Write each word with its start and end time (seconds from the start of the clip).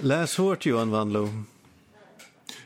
Läs 0.00 0.36
hårt 0.38 0.66
Johan 0.66 0.90
Wanlo. 0.90 1.28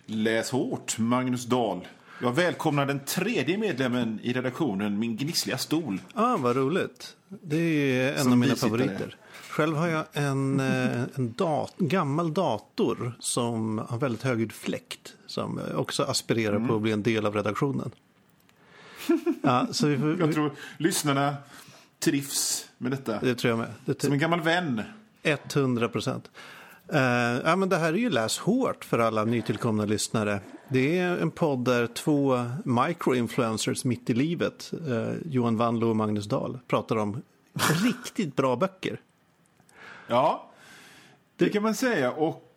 Läs 0.06 0.50
hårt, 0.50 0.98
Magnus 0.98 1.44
Dahl. 1.44 1.88
Jag 2.22 2.32
välkomnar 2.32 2.86
den 2.86 3.00
tredje 3.04 3.58
medlemmen 3.58 4.20
i 4.22 4.32
redaktionen, 4.32 4.98
min 4.98 5.16
gnissliga 5.16 5.58
stol. 5.58 6.00
Ah, 6.14 6.36
vad 6.36 6.56
roligt. 6.56 7.16
Det 7.28 7.56
är 8.00 8.12
en 8.14 8.22
Som 8.22 8.32
av 8.32 8.38
mina 8.38 8.54
favoriter. 8.56 9.16
Själv 9.48 9.76
har 9.76 9.88
jag 9.88 10.04
en, 10.12 10.60
eh, 10.60 11.02
en 11.14 11.32
dat 11.36 11.74
gammal 11.78 12.34
dator 12.34 13.14
som 13.18 13.78
har 13.88 13.98
väldigt 13.98 14.22
högljudd 14.22 14.52
fläkt. 14.52 15.14
Som 15.26 15.60
också 15.74 16.02
aspirerar 16.02 16.56
Mm. 16.56 16.68
på 16.68 16.74
att 16.76 16.82
bli 16.82 16.92
en 16.92 17.02
del 17.02 17.26
av 17.26 17.34
redaktionen. 17.34 17.90
Ja, 19.42 19.66
så 19.70 19.86
vi 19.86 19.98
får, 19.98 20.20
Jag 20.20 20.34
tror 20.34 20.52
lyssnarna 20.78 21.36
trivs 21.98 22.68
med 22.78 22.90
detta. 22.92 23.20
det 23.20 23.34
tror 23.34 23.50
jag 23.50 23.58
med. 23.86 24.00
Som 24.00 24.12
en 24.12 24.18
gammal 24.18 24.40
vän. 24.40 24.82
100 25.22 25.88
procent. 25.88 26.30
Uh, 26.94 27.00
ja, 27.44 27.56
men 27.56 27.68
det 27.68 27.76
här 27.76 27.92
är 27.92 27.96
ju 27.96 28.10
Läs 28.10 28.38
hårt 28.38 28.84
för 28.84 28.98
alla 28.98 29.24
nytillkomna 29.24 29.84
lyssnare. 29.84 30.40
Det 30.68 30.98
är 30.98 31.18
en 31.18 31.30
podd 31.30 31.64
där 31.64 31.86
två 31.86 32.44
microinfluencers 32.64 33.84
mitt 33.84 34.10
i 34.10 34.14
livet, 34.14 34.72
eh, 34.88 35.12
Johan 35.26 35.56
Wanlo 35.56 35.88
och 35.88 35.96
Magnus 35.96 36.24
Dahl, 36.24 36.58
pratar 36.66 36.96
om 36.96 37.22
riktigt 37.84 38.36
bra 38.36 38.56
böcker. 38.56 39.00
Ja, 40.06 40.50
det 41.36 41.48
kan 41.48 41.62
man 41.62 41.74
säga. 41.74 42.12
Och 42.12 42.52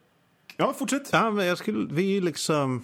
Ja, 0.57 0.73
fortsätt. 0.73 1.09
Ja, 1.11 1.31
men 1.31 1.45
jag 1.45 1.57
skulle, 1.57 1.93
vi 1.93 2.17
är 2.17 2.21
liksom... 2.21 2.83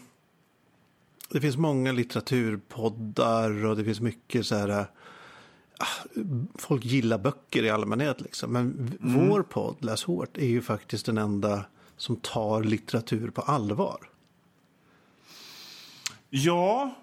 Det 1.30 1.42
finns 1.42 1.58
många 1.58 1.92
litteraturpoddar 1.92 3.66
och 3.66 3.78
det 3.78 3.84
finns 3.84 4.02
mycket 4.02 4.46
så 4.46 4.56
här... 4.56 4.86
äh, 5.82 6.24
Folk 6.56 6.86
gillar 6.86 7.18
böcker 7.18 7.64
i 7.64 7.70
allmänhet 7.70 8.22
liksom. 8.22 8.52
Men 8.54 8.86
v- 8.86 8.98
vår 9.00 9.44
podd, 9.44 9.76
Läs 9.80 10.04
hårt, 10.04 10.38
är 10.38 10.46
ju 10.46 10.62
faktiskt 10.62 11.06
den 11.06 11.18
enda 11.18 11.66
som 11.98 12.16
tar 12.16 12.64
litteratur 12.64 13.30
på 13.30 13.42
allvar. 13.42 13.98
Ja, 16.30 16.96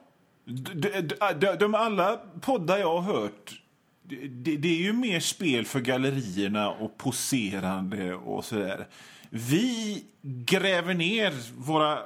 d- 0.45 0.75
d- 1.03 1.33
d- 1.41 1.57
de 1.61 1.75
alla 1.75 2.17
poddar 2.41 2.79
jag 2.79 3.01
har 3.01 3.13
hört 3.13 3.63
det, 4.03 4.57
det 4.57 4.69
är 4.69 4.83
ju 4.83 4.93
mer 4.93 5.21
spel 5.21 5.65
för 5.67 5.81
gallerierna 5.81 6.71
och 6.71 6.97
poserande 6.99 8.15
och 8.15 8.45
sådär. 8.45 8.87
Vi 9.31 10.05
gräver 10.23 10.95
ner 10.95 11.35
våra 11.59 11.99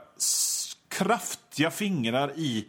kraftiga 0.89 1.71
fingrar 1.71 2.33
i, 2.37 2.67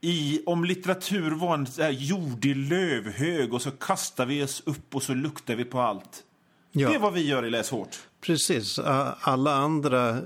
i 0.00 0.42
om 0.46 0.64
litteratur 0.64 1.30
var 1.30 1.54
en 1.54 1.66
så 1.66 1.82
här 1.82 1.90
jordig 1.90 2.56
lövhög 2.56 3.54
och 3.54 3.62
så 3.62 3.70
kastar 3.70 4.26
vi 4.26 4.42
oss 4.44 4.62
upp 4.66 4.94
och 4.94 5.02
så 5.02 5.14
luktar 5.14 5.54
vi 5.56 5.64
på 5.64 5.80
allt. 5.80 6.24
Ja. 6.72 6.88
Det 6.88 6.94
är 6.94 6.98
vad 6.98 7.12
vi 7.12 7.26
gör 7.26 7.44
i 7.46 7.50
Läs 7.50 7.70
hårt. 7.70 7.98
Precis. 8.20 8.78
Alla 9.20 9.54
andra 9.54 10.18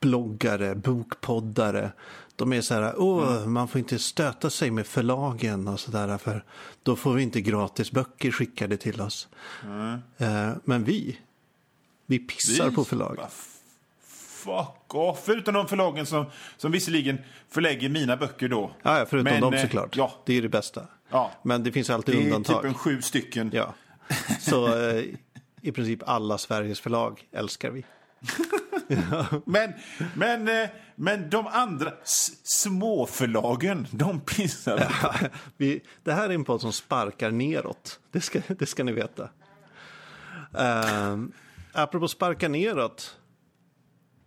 bokbloggare, 0.00 0.74
bokpoddare, 0.74 1.92
de 2.36 2.52
är 2.52 2.60
så 2.60 2.74
här, 2.74 2.94
åh, 2.98 3.46
man 3.46 3.68
får 3.68 3.78
inte 3.78 3.98
stöta 3.98 4.50
sig 4.50 4.70
med 4.70 4.86
förlagen 4.86 5.68
och 5.68 5.80
så 5.80 5.90
där, 5.90 6.18
för 6.18 6.44
då 6.82 6.96
får 6.96 7.12
vi 7.14 7.22
inte 7.22 7.40
gratis 7.40 7.92
böcker 7.92 8.30
skickade 8.30 8.76
till 8.76 9.00
oss. 9.00 9.28
Eh, 10.18 10.50
Men 10.64 10.84
vi, 10.84 11.18
vi 12.06 12.18
pissar 12.18 12.70
Vi- 12.70 12.76
på 12.76 12.84
förlag. 12.84 13.18
Fuck 14.44 14.94
off! 14.94 15.20
Förutom 15.24 15.54
de 15.54 15.68
förlagen 15.68 16.06
som, 16.06 16.26
som 16.56 16.72
visserligen 16.72 17.18
förlägger 17.50 17.88
mina 17.88 18.16
böcker 18.16 18.48
då. 18.48 18.70
Ja, 18.82 18.98
ja, 18.98 19.06
förutom 19.10 19.32
Men, 19.32 19.40
dem 19.40 19.54
eh, 19.54 19.62
såklart. 19.62 19.96
Ja, 19.96 20.12
Det 20.26 20.34
är 20.38 20.42
det 20.42 20.48
bästa. 20.48 20.82
ja. 21.10 21.30
Men 21.42 21.62
det 21.62 21.72
finns 21.72 21.90
alltid 21.90 22.14
Det 22.14 22.20
är 22.20 22.24
undantag. 22.24 22.56
typ 22.62 22.64
en 22.64 22.74
sju 22.74 23.02
stycken. 23.02 23.50
Ja. 23.54 23.74
Så 24.40 24.78
eh, 24.88 25.04
i 25.62 25.72
princip 25.72 26.02
alla 26.06 26.38
Sveriges 26.38 26.80
förlag 26.80 27.22
älskar 27.32 27.70
vi. 27.70 27.84
Men, 29.44 29.72
men, 30.14 30.48
eh, 30.48 30.68
men 30.94 31.30
de 31.30 31.46
andra 31.46 31.92
småförlagen, 32.44 33.86
de 33.90 34.20
pissar. 34.20 34.92
vi, 35.56 35.80
det 36.02 36.12
här 36.12 36.30
är 36.30 36.34
en 36.34 36.44
podd 36.44 36.60
som 36.60 36.72
sparkar 36.72 37.30
neråt. 37.30 38.00
Det 38.12 38.20
ska, 38.20 38.40
det 38.48 38.66
ska 38.66 38.84
ni 38.84 38.92
veta. 38.92 39.28
Um, 40.52 41.32
apropå 41.72 42.08
sparka 42.08 42.48
neråt. 42.48 43.16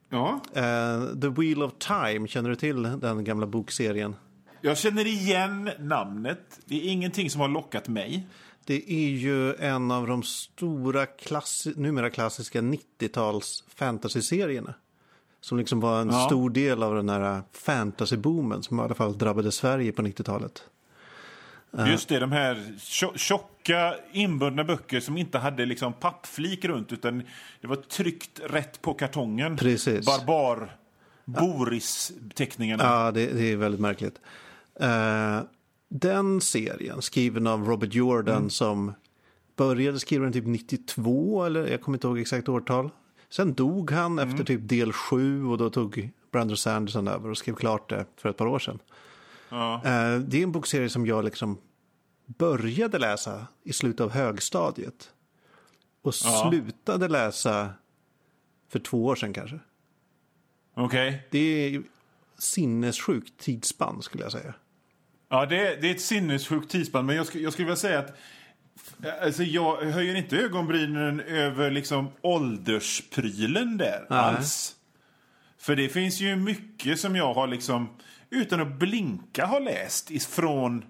Ja. 0.10 0.40
eh, 0.54 1.20
The 1.22 1.28
Wheel 1.28 1.64
of 1.64 1.74
Time, 1.80 2.28
känner 2.28 2.50
du 2.50 2.56
till 2.56 2.84
den 2.84 3.24
gamla 3.24 3.46
bokserien? 3.48 4.16
Jag 4.62 4.78
känner 4.78 5.08
igen 5.08 5.70
namnet. 5.80 6.60
Det 6.66 6.76
är 6.76 6.92
ingenting 6.92 7.30
som 7.30 7.42
har 7.42 7.48
lockat 7.48 7.88
mig. 7.88 8.28
Det 8.66 8.92
är 8.94 9.10
ju 9.10 9.54
en 9.56 9.92
av 9.92 10.08
de 10.08 10.24
stora, 10.24 11.06
klassi- 11.06 11.74
numera 11.80 12.10
klassiska 12.10 12.62
90-tals 12.62 13.64
fantasy-serierna. 13.76 14.74
Som 15.42 15.58
liksom 15.58 15.80
var 15.80 16.02
en 16.02 16.10
Ja. 16.10 16.26
stor 16.26 16.50
del 16.50 16.84
av 16.84 16.96
den 16.96 17.10
här 17.10 17.42
fantasy-boomen 17.54 18.62
som 18.62 18.80
i 18.80 18.84
alla 18.84 18.96
fall 18.96 19.18
drabbade 19.18 19.52
Sverige 19.52 19.92
på 19.92 20.02
90-talet. 20.02 20.64
Just 21.88 22.10
det, 22.10 22.20
de 22.20 22.32
här 22.32 22.56
tjo- 22.80 23.18
tjocka 23.68 23.96
inbundna 24.12 24.64
böcker 24.64 25.00
som 25.00 25.18
inte 25.18 25.38
hade 25.38 25.66
liksom 25.66 25.94
pappflik 25.94 26.66
runt 26.66 26.94
utan 26.94 27.24
det 27.62 27.68
var 27.68 27.76
tryckt 27.76 28.40
rätt 28.44 28.82
på 28.82 28.94
kartongen. 28.94 29.58
Precis. 29.58 30.06
Barbar. 30.06 30.76
Boris-teckningarna. 31.26 32.84
Ja, 32.84 33.12
det, 33.12 33.26
det 33.26 33.52
är 33.52 33.56
väldigt 33.56 33.82
märkligt. 33.82 34.22
Eh, 34.80 35.40
den 35.90 36.42
serien, 36.42 37.02
skriven 37.02 37.48
av 37.48 37.66
Robert 37.66 37.94
Jordan 37.94 38.50
som 38.50 38.94
började 39.56 40.00
skriva 40.00 40.24
den 40.24 40.34
typ 40.34 40.46
92, 40.46 41.46
eller 41.46 41.68
jag 41.68 41.82
kommer 41.82 41.98
inte 41.98 42.08
ihåg 42.08 42.20
exakt 42.20 42.50
årtal. 42.50 42.90
Sen 43.30 43.54
dog 43.54 43.92
han 43.92 44.20
efter 44.20 44.44
typ 44.44 44.70
del 44.70 44.94
7 44.94 45.46
och 45.46 45.58
då 45.58 45.70
tog 45.70 46.10
Brandon 46.32 46.58
Sanderson 46.58 47.08
över 47.08 47.30
och 47.30 47.38
skrev 47.38 47.56
klart 47.56 47.90
det 47.90 48.06
för 48.18 48.30
ett 48.30 48.38
par 48.38 48.48
år 48.48 48.60
sedan. 48.60 48.80
Ja. 49.50 49.76
Eh, 49.76 50.20
det 50.20 50.38
är 50.40 50.44
en 50.44 50.52
bokserie 50.52 50.90
som 50.90 51.06
jag 51.06 51.26
liksom 51.26 51.58
började 52.28 53.00
läsa 53.00 53.48
i 53.64 53.74
slutet 53.74 54.02
av 54.02 54.12
högstadiet. 54.12 55.12
Och 56.02 56.14
Ja. 56.24 56.50
slutade 56.50 57.08
läsa 57.08 57.70
för 58.70 58.80
två 58.80 59.06
år 59.06 59.16
sedan 59.16 59.34
kanske. 59.34 59.60
Okej. 60.74 61.28
Det 61.32 61.40
är 61.40 61.84
sinnessjukt 62.38 63.38
tidsspann 63.40 64.02
skulle 64.02 64.24
jag 64.24 64.32
säga. 64.32 64.54
Ja, 65.30 65.46
det 65.46 65.68
är, 65.68 65.82
det 65.82 65.88
är 65.88 65.92
ett 65.92 66.02
sinnessjukt 66.02 66.72
tidsspann. 66.72 67.06
Men 67.06 67.16
jag, 67.16 67.26
sk- 67.26 67.40
jag 67.40 67.54
skulle 67.54 67.66
vilja 67.66 67.76
säga 67.76 68.00
att 68.00 68.18
alltså, 69.22 69.44
jag 69.44 69.78
höjer 69.82 70.16
inte 70.16 70.38
ögonbrynen 70.38 71.20
över 71.20 71.72
liksom 71.72 72.08
åldersprylen 72.22 73.78
där 73.78 74.06
Nej. 74.10 74.20
alls. 74.20 74.76
För 75.58 75.76
det 75.76 75.90
finns 75.90 76.20
ju 76.20 76.36
mycket 76.36 77.00
som 77.00 77.16
jag 77.16 77.34
har 77.34 77.48
liksom 77.48 77.90
utan 78.30 78.62
att 78.62 78.80
blinka 78.80 79.46
har 79.46 79.60
läst 79.60 80.12
ifrån 80.12 80.86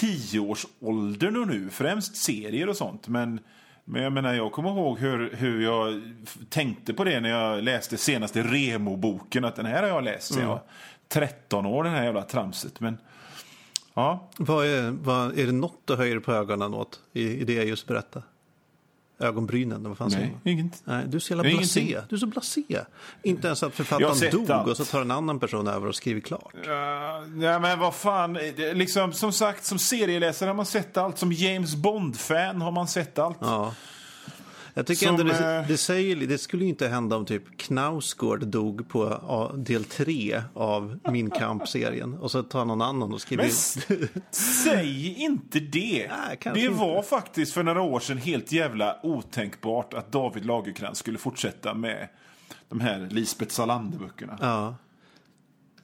tioårsåldern 0.00 1.36
och 1.36 1.46
nu. 1.46 1.70
Främst 1.70 2.16
serier 2.16 2.68
och 2.68 2.76
sånt. 2.76 3.08
Men, 3.08 3.40
men 3.84 4.02
jag 4.02 4.12
menar, 4.12 4.34
jag 4.34 4.52
kommer 4.52 4.70
ihåg 4.70 4.98
hur, 4.98 5.34
hur 5.36 5.62
jag 5.62 6.02
tänkte 6.48 6.94
på 6.94 7.04
det 7.04 7.20
när 7.20 7.28
jag 7.28 7.64
läste 7.64 7.96
senaste 7.96 8.42
Remo-boken. 8.42 9.44
Att 9.44 9.56
den 9.56 9.66
här 9.66 9.82
har 9.82 9.88
jag 9.88 10.04
läst 10.04 10.34
sen 10.34 10.42
jag 10.42 10.48
var 10.48 10.62
13 11.08 11.66
år, 11.66 11.84
den 11.84 11.92
här 11.92 12.04
jävla 12.04 12.22
tramset. 12.22 12.80
Men 12.80 12.98
ja, 13.94 14.30
Vad 14.36 14.66
är, 14.66 14.90
vad, 14.90 15.38
är 15.38 15.46
det 15.46 15.52
något 15.52 15.80
du 15.84 15.96
höjer 15.96 16.18
på 16.18 16.32
ögonen 16.32 16.74
åt 16.74 17.00
i, 17.12 17.40
i 17.40 17.44
det 17.44 17.54
jag 17.54 17.66
just 17.66 17.86
berättade? 17.86 18.24
Ögonbrynen, 19.18 19.82
vad 19.88 19.98
fan 19.98 20.10
nej, 20.12 20.36
inget. 20.44 20.82
Nej, 20.84 21.04
du 21.08 21.16
är 21.16 21.20
så 21.20 21.32
jävla 21.34 21.48
Ingenting. 21.50 21.86
blasé. 21.86 22.06
Du 22.08 22.16
är 22.16 22.20
så 22.20 22.26
blasé. 22.26 22.62
Inte 23.22 23.46
ens 23.46 23.62
att 23.62 23.74
författaren 23.74 24.30
dog 24.30 24.50
allt. 24.50 24.68
och 24.70 24.76
så 24.76 24.84
tar 24.84 25.00
en 25.00 25.10
annan 25.10 25.40
person 25.40 25.68
över 25.68 25.88
och 25.88 25.94
skriver 25.94 26.20
klart. 26.20 26.54
Uh, 26.54 26.72
ja, 27.44 27.58
men 27.58 27.78
vad 27.78 27.94
fan. 27.94 28.32
det- 28.32 28.74
Liksom, 28.74 29.12
som 29.12 29.32
sagt, 29.32 29.64
som 29.64 29.78
serieläsare 29.78 30.46
har 30.48 30.54
man 30.54 30.66
sett 30.66 30.96
allt. 30.96 31.18
Som 31.18 31.32
James 31.32 31.74
Bond-fan 31.76 32.60
har 32.60 32.70
man 32.70 32.88
sett 32.88 33.18
allt. 33.18 33.38
Ja. 33.40 33.74
Jag 34.78 34.86
tycker 34.86 35.06
Som, 35.06 35.20
ändå 35.20 35.32
det, 35.32 35.56
eh, 35.56 35.66
det 35.68 35.76
säger 35.76 36.16
det 36.16 36.38
skulle 36.38 36.62
ju 36.64 36.68
inte 36.68 36.88
hända 36.88 37.16
om 37.16 37.26
typ 37.26 37.58
Knausgård 37.58 38.46
dog 38.46 38.88
på 38.88 39.52
del 39.56 39.84
tre 39.84 40.42
av 40.54 40.98
Min 41.10 41.30
Kamp-serien 41.30 42.14
och 42.14 42.30
så 42.30 42.42
tar 42.42 42.64
någon 42.64 42.82
annan 42.82 43.12
och 43.12 43.20
skriver 43.20 43.42
Men 43.42 43.52
säg 44.30 45.14
inte 45.18 45.60
det. 45.60 46.08
Nej, 46.26 46.38
det 46.54 46.60
inte. 46.60 46.68
var 46.68 47.02
faktiskt 47.02 47.54
för 47.54 47.62
några 47.62 47.80
år 47.82 48.00
sedan 48.00 48.18
helt 48.18 48.52
jävla 48.52 48.96
otänkbart 49.02 49.94
att 49.94 50.12
David 50.12 50.44
Lagercrantz 50.44 50.98
skulle 50.98 51.18
fortsätta 51.18 51.74
med 51.74 52.08
de 52.68 52.80
här 52.80 53.08
Lisbeth 53.10 53.54
Salander-böckerna. 53.54 54.38
Ja, 54.40 54.76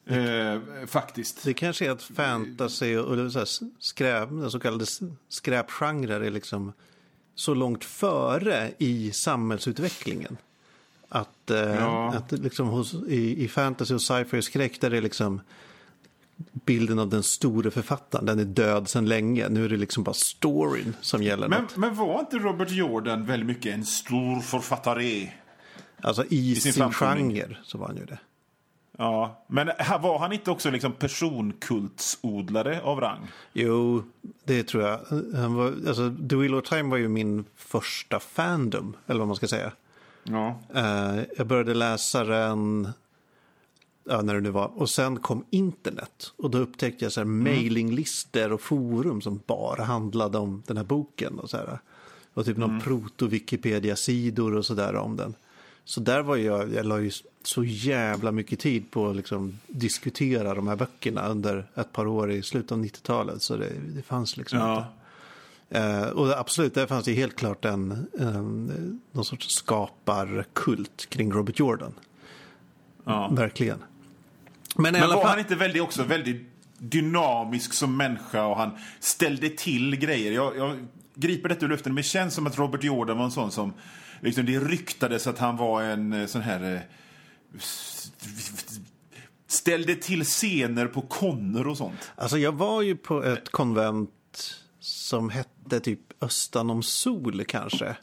Eh, 0.06 0.60
faktiskt. 0.86 1.44
det 1.44 1.54
kanske 1.54 1.86
är 1.86 1.90
att 1.90 2.02
fantasy 2.02 2.96
och, 2.96 3.18
och 3.18 3.32
så 3.32 3.38
här 3.38 3.48
skräp, 3.78 4.28
den 4.28 4.50
så 4.50 4.60
kallade 4.60 4.86
skräpgenrer 5.28 6.20
är 6.20 6.30
liksom 6.30 6.72
så 7.34 7.54
långt 7.54 7.84
före 7.84 8.72
i 8.78 9.12
samhällsutvecklingen. 9.12 10.36
Att, 11.08 11.50
eh, 11.50 11.58
Ja. 11.58 12.14
att 12.14 12.32
liksom 12.32 12.68
hos, 12.68 12.94
i, 12.94 13.44
i 13.44 13.48
fantasy 13.48 13.94
och 13.94 14.02
sci-fi 14.02 14.38
och 14.38 14.44
skräck 14.44 14.80
där 14.80 14.90
det 14.90 14.96
är 14.96 15.02
liksom 15.02 15.40
bilden 16.52 16.98
av 16.98 17.08
den 17.08 17.22
store 17.22 17.70
författaren, 17.70 18.26
den 18.26 18.38
är 18.38 18.44
död 18.44 18.88
sedan 18.88 19.06
länge. 19.06 19.48
Nu 19.48 19.64
är 19.64 19.68
det 19.68 19.76
liksom 19.76 20.04
bara 20.04 20.14
storyn 20.14 20.94
som 21.00 21.22
gäller 21.22 21.48
Men, 21.48 21.62
något. 21.62 21.76
men 21.76 21.94
var 21.94 22.20
inte 22.20 22.38
Robert 22.38 22.70
Jordan 22.70 23.26
väldigt 23.26 23.46
mycket 23.46 23.74
en 23.74 23.84
stor 23.84 24.40
författare? 24.40 25.30
Alltså 26.00 26.24
i, 26.28 26.54
sin 26.54 26.72
sin, 26.72 26.92
framtoning. 26.92 27.30
genre 27.36 27.56
så 27.64 27.78
var 27.78 27.86
han 27.86 27.96
ju 27.96 28.04
det. 28.04 28.18
Ja, 28.98 29.44
men 29.46 29.66
var 30.00 30.18
han 30.18 30.32
inte 30.32 30.50
också 30.50 30.70
liksom 30.70 30.92
personkultsodlare 30.92 32.80
av 32.82 33.00
rang? 33.00 33.28
Jo, 33.52 34.02
det 34.44 34.62
tror 34.62 34.82
jag. 34.82 35.00
Han 35.34 35.54
var, 35.54 35.66
alltså, 35.66 36.14
The 36.30 36.36
Wheel 36.36 36.54
of 36.54 36.68
Time 36.68 36.90
var 36.90 36.96
ju 36.96 37.08
min 37.08 37.44
första 37.56 38.20
fandom, 38.20 38.96
eller 39.06 39.18
vad 39.18 39.28
man 39.28 39.36
ska 39.36 39.48
säga. 39.48 39.72
Ja. 40.24 40.60
Eh, 40.74 41.20
jag 41.36 41.46
började 41.46 41.74
läsa 41.74 42.24
den, 42.24 42.88
ja, 44.04 44.22
när 44.22 44.34
det 44.34 44.40
nu 44.40 44.50
var, 44.50 44.80
och 44.80 44.90
sen 44.90 45.18
kom 45.18 45.44
internet. 45.50 46.32
Och 46.36 46.50
då 46.50 46.58
upptäckte 46.58 47.04
jag 47.04 47.12
så 47.12 47.20
här 47.20 47.24
mailinglistor 47.24 48.52
och 48.52 48.60
forum 48.60 49.20
som 49.20 49.40
bara 49.46 49.84
handlade 49.84 50.38
om 50.38 50.62
den 50.66 50.76
här 50.76 50.84
boken. 50.84 51.38
Och, 51.38 51.50
så 51.50 51.56
här. 51.56 51.78
och 52.34 52.44
typ 52.44 52.56
någon 52.56 52.80
proto-Wikipedia-sidor 52.80 54.54
och 54.54 54.66
sådär 54.66 54.96
om 54.96 55.16
den. 55.16 55.34
Så 55.84 56.00
där 56.00 56.22
var 56.22 56.36
jag, 56.36 56.74
jag 56.74 56.86
la 56.86 57.00
ju 57.00 57.10
så 57.42 57.64
jävla 57.64 58.32
mycket 58.32 58.58
tid 58.58 58.90
på 58.90 59.08
att 59.08 59.16
liksom 59.16 59.58
diskutera 59.66 60.54
de 60.54 60.68
här 60.68 60.76
böckerna 60.76 61.28
under 61.28 61.66
ett 61.74 61.92
par 61.92 62.06
år 62.06 62.30
i 62.30 62.42
slutet 62.42 62.72
av 62.72 62.84
90-talet. 62.84 63.42
Så 63.42 63.56
det, 63.56 63.70
det 63.96 64.02
fanns 64.02 64.36
liksom 64.36 64.58
inte. 64.58 64.68
ja. 64.68 64.92
Eh, 65.72 66.08
och 66.08 66.38
absolut, 66.38 66.74
där 66.74 66.86
fanns 66.86 67.04
det 67.04 67.12
helt 67.12 67.36
klart 67.36 67.64
en, 67.64 68.06
en, 68.18 69.00
någon 69.12 69.24
sorts 69.24 69.46
skaparkult 69.48 71.06
kring 71.08 71.32
Robert 71.32 71.58
Jordan. 71.58 71.92
ja. 73.04 73.28
Verkligen. 73.28 73.78
Men 74.76 74.92
Men 74.92 75.08
var 75.08 75.08
fall, 75.08 75.26
han 75.26 75.38
inte 75.38 75.54
väldigt, 75.54 75.82
också 75.82 76.02
väldigt 76.02 76.48
dynamisk 76.78 77.72
som 77.72 77.96
människa 77.96 78.44
och 78.44 78.56
han 78.56 78.70
ställde 79.00 79.48
till 79.48 79.96
grejer? 79.96 80.32
Jag, 80.32 80.56
jag 80.56 80.86
griper 81.14 81.48
detta 81.48 81.64
ur 81.64 81.68
luften, 81.70 81.94
men 81.94 81.96
det 82.02 82.08
känns 82.08 82.34
som 82.34 82.46
att 82.46 82.58
Robert 82.58 82.84
Jordan 82.84 83.18
var 83.18 83.24
en 83.24 83.30
sån 83.30 83.50
som... 83.50 83.72
Liksom, 84.22 84.46
det 84.46 84.58
ryktades 84.60 85.26
att 85.26 85.38
han 85.38 85.56
var 85.56 85.82
en 85.82 86.12
eh, 86.12 86.26
sån 86.26 86.42
här... 86.42 86.74
eh, 86.74 86.80
Ställde 89.46 89.94
till 89.94 90.24
scener 90.24 90.86
på 90.86 91.00
konner 91.02 91.66
och 91.66 91.76
sånt. 91.76 92.12
alltså 92.16 92.38
jag 92.38 92.52
var 92.52 92.82
ju 92.82 92.96
på 92.96 93.24
ett 93.24 93.48
konvent 93.48 94.54
som 94.80 95.30
hette 95.30 95.80
typ 95.80 96.00
Östan 96.22 96.70
om 96.70 96.82
sol 96.82 97.44
kanske. 97.44 97.96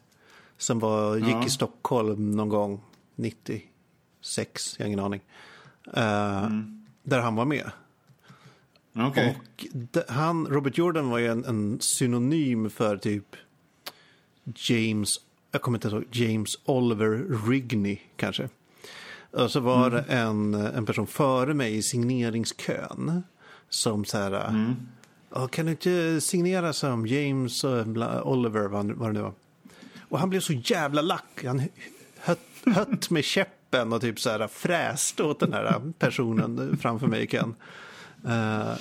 Som 0.57 0.80
var, 0.80 1.18
gick 1.18 1.27
Ja. 1.30 1.45
i 1.45 1.50
Stockholm 1.50 2.31
någon 2.31 2.50
gång 2.50 2.81
96, 3.16 4.75
jag 4.77 4.86
har 4.86 4.88
ingen 4.88 5.00
aning. 5.00 5.21
Eh, 5.94 6.50
Där 7.04 7.19
han 7.19 7.36
var 7.36 7.45
med. 7.45 7.71
Okej. 8.95 9.38
Och 9.38 9.98
han, 10.10 10.48
Robert 10.48 10.77
Jordan 10.77 11.10
var 11.10 11.18
ju 11.18 11.27
en, 11.27 11.45
en 11.45 11.77
synonym 11.81 12.69
för 12.69 12.98
typ 12.98 13.36
James, 14.56 15.16
jag 15.51 15.62
kommer 15.62 15.78
inte 15.78 15.88
ihåg, 15.88 16.04
James 16.12 16.60
Oliver 16.66 17.48
Rigney 17.50 18.00
kanske. 18.16 18.50
Och 19.31 19.51
så 19.51 19.60
var 19.60 19.90
det 19.90 20.01
en, 20.01 20.54
en 20.54 20.86
person 20.86 21.07
före 21.07 21.54
mig 21.54 21.78
i 21.78 21.81
signeringskön 21.81 23.24
som 23.69 24.06
så 24.06 24.18
här, 24.18 24.31
"Ja, 25.34 25.48
kan 25.48 25.66
du 25.66 25.72
inte 25.72 26.22
signera 26.22 26.74
som 26.74 27.07
James 27.07 27.63
eh, 27.63 28.28
Oliver, 28.28 28.68
vad, 28.68 28.92
vad 28.92 29.10
det 29.10 29.13
nu 29.13 29.22
var. 29.22 29.34
Och 30.10 30.19
han 30.19 30.30
blev 30.30 30.40
så 30.40 30.54
jävla 30.54 31.01
lack. 31.01 31.44
Han 31.46 31.62
hött, 32.19 32.40
hött 32.66 33.10
med 33.10 33.24
käppen 33.24 33.94
och 33.94 34.02
typ 34.02 34.19
så 34.19 34.30
här 34.30 34.48
fräste 34.48 35.24
åt 35.24 35.40
den 35.40 35.54
här 35.54 35.81
personen 36.00 36.78
framför 36.81 37.07
mig 37.07 37.24
i 37.24 37.28
kön. 37.28 37.56
Eh, 38.28 38.74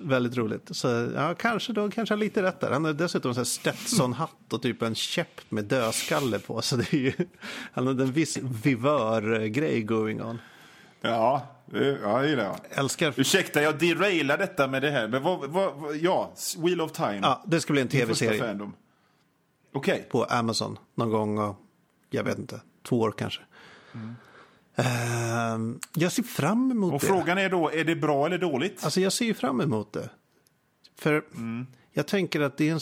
väldigt 0.00 0.36
roligt. 0.36 0.76
Så 0.76 1.10
ja, 1.14 1.34
kanske 1.34 1.72
då 1.72 1.90
kanske 1.90 2.14
han 2.14 2.18
har 2.18 2.24
lite 2.24 2.42
rätt 2.42 2.60
där. 2.60 2.70
Han 2.70 2.84
har 2.84 2.92
dessutom 2.92 3.36
här 3.36 3.44
Stetson-hatt 3.44 4.52
och 4.52 4.62
typ 4.62 4.82
en 4.82 4.94
käpp 4.94 5.40
med 5.48 5.64
dödskalle 5.64 6.38
på. 6.38 6.62
Så 6.62 6.76
det 6.76 6.92
är 6.92 6.98
ju, 6.98 7.12
han 7.72 7.86
hade 7.86 8.02
en 8.02 8.12
viss 8.12 8.38
vivör-grej 8.62 9.82
going 9.82 10.22
on. 10.22 10.38
Ja, 11.00 11.46
det, 11.66 11.98
ja, 12.02 12.18
det 12.18 12.28
gillar 12.28 12.44
jag. 12.44 12.56
Älskar... 12.70 13.14
Ursäkta, 13.16 13.62
jag 13.62 13.78
derailar 13.78 14.38
detta 14.38 14.68
med 14.68 14.82
det 14.82 14.90
här. 14.90 15.08
Men 15.08 15.22
vad, 15.22 15.50
vad, 15.50 15.74
vad, 15.74 15.96
ja, 15.96 16.32
Wheel 16.58 16.80
of 16.80 16.92
Time. 16.92 17.20
Ja, 17.22 17.42
det 17.46 17.60
ska 17.60 17.72
bli 17.72 17.82
en 17.82 17.88
tv-serie. 17.88 18.70
Okej. 19.72 20.06
på 20.10 20.24
Amazon 20.24 20.78
någon 20.94 21.10
gång. 21.10 21.38
Och, 21.38 21.56
jag 22.10 22.24
vet 22.24 22.38
inte, 22.38 22.60
två 22.82 23.00
år 23.00 23.14
kanske. 23.18 23.42
Ehm, 23.94 24.14
jag 25.94 26.12
ser 26.12 26.22
fram 26.22 26.70
emot 26.70 26.94
Och 26.94 27.00
det. 27.00 27.06
frågan 27.06 27.38
är 27.38 27.50
då, 27.50 27.70
är 27.70 27.84
det 27.84 27.96
bra 27.96 28.26
eller 28.26 28.38
dåligt? 28.38 28.84
Alltså 28.84 29.00
jag 29.00 29.12
ser 29.12 29.24
ju 29.24 29.34
fram 29.34 29.60
emot 29.60 29.92
det. 29.92 30.10
För 30.98 31.24
jag 31.92 32.06
tänker 32.06 32.40
att 32.40 32.56
det 32.56 32.68
är 32.68 32.72
en, 32.72 32.80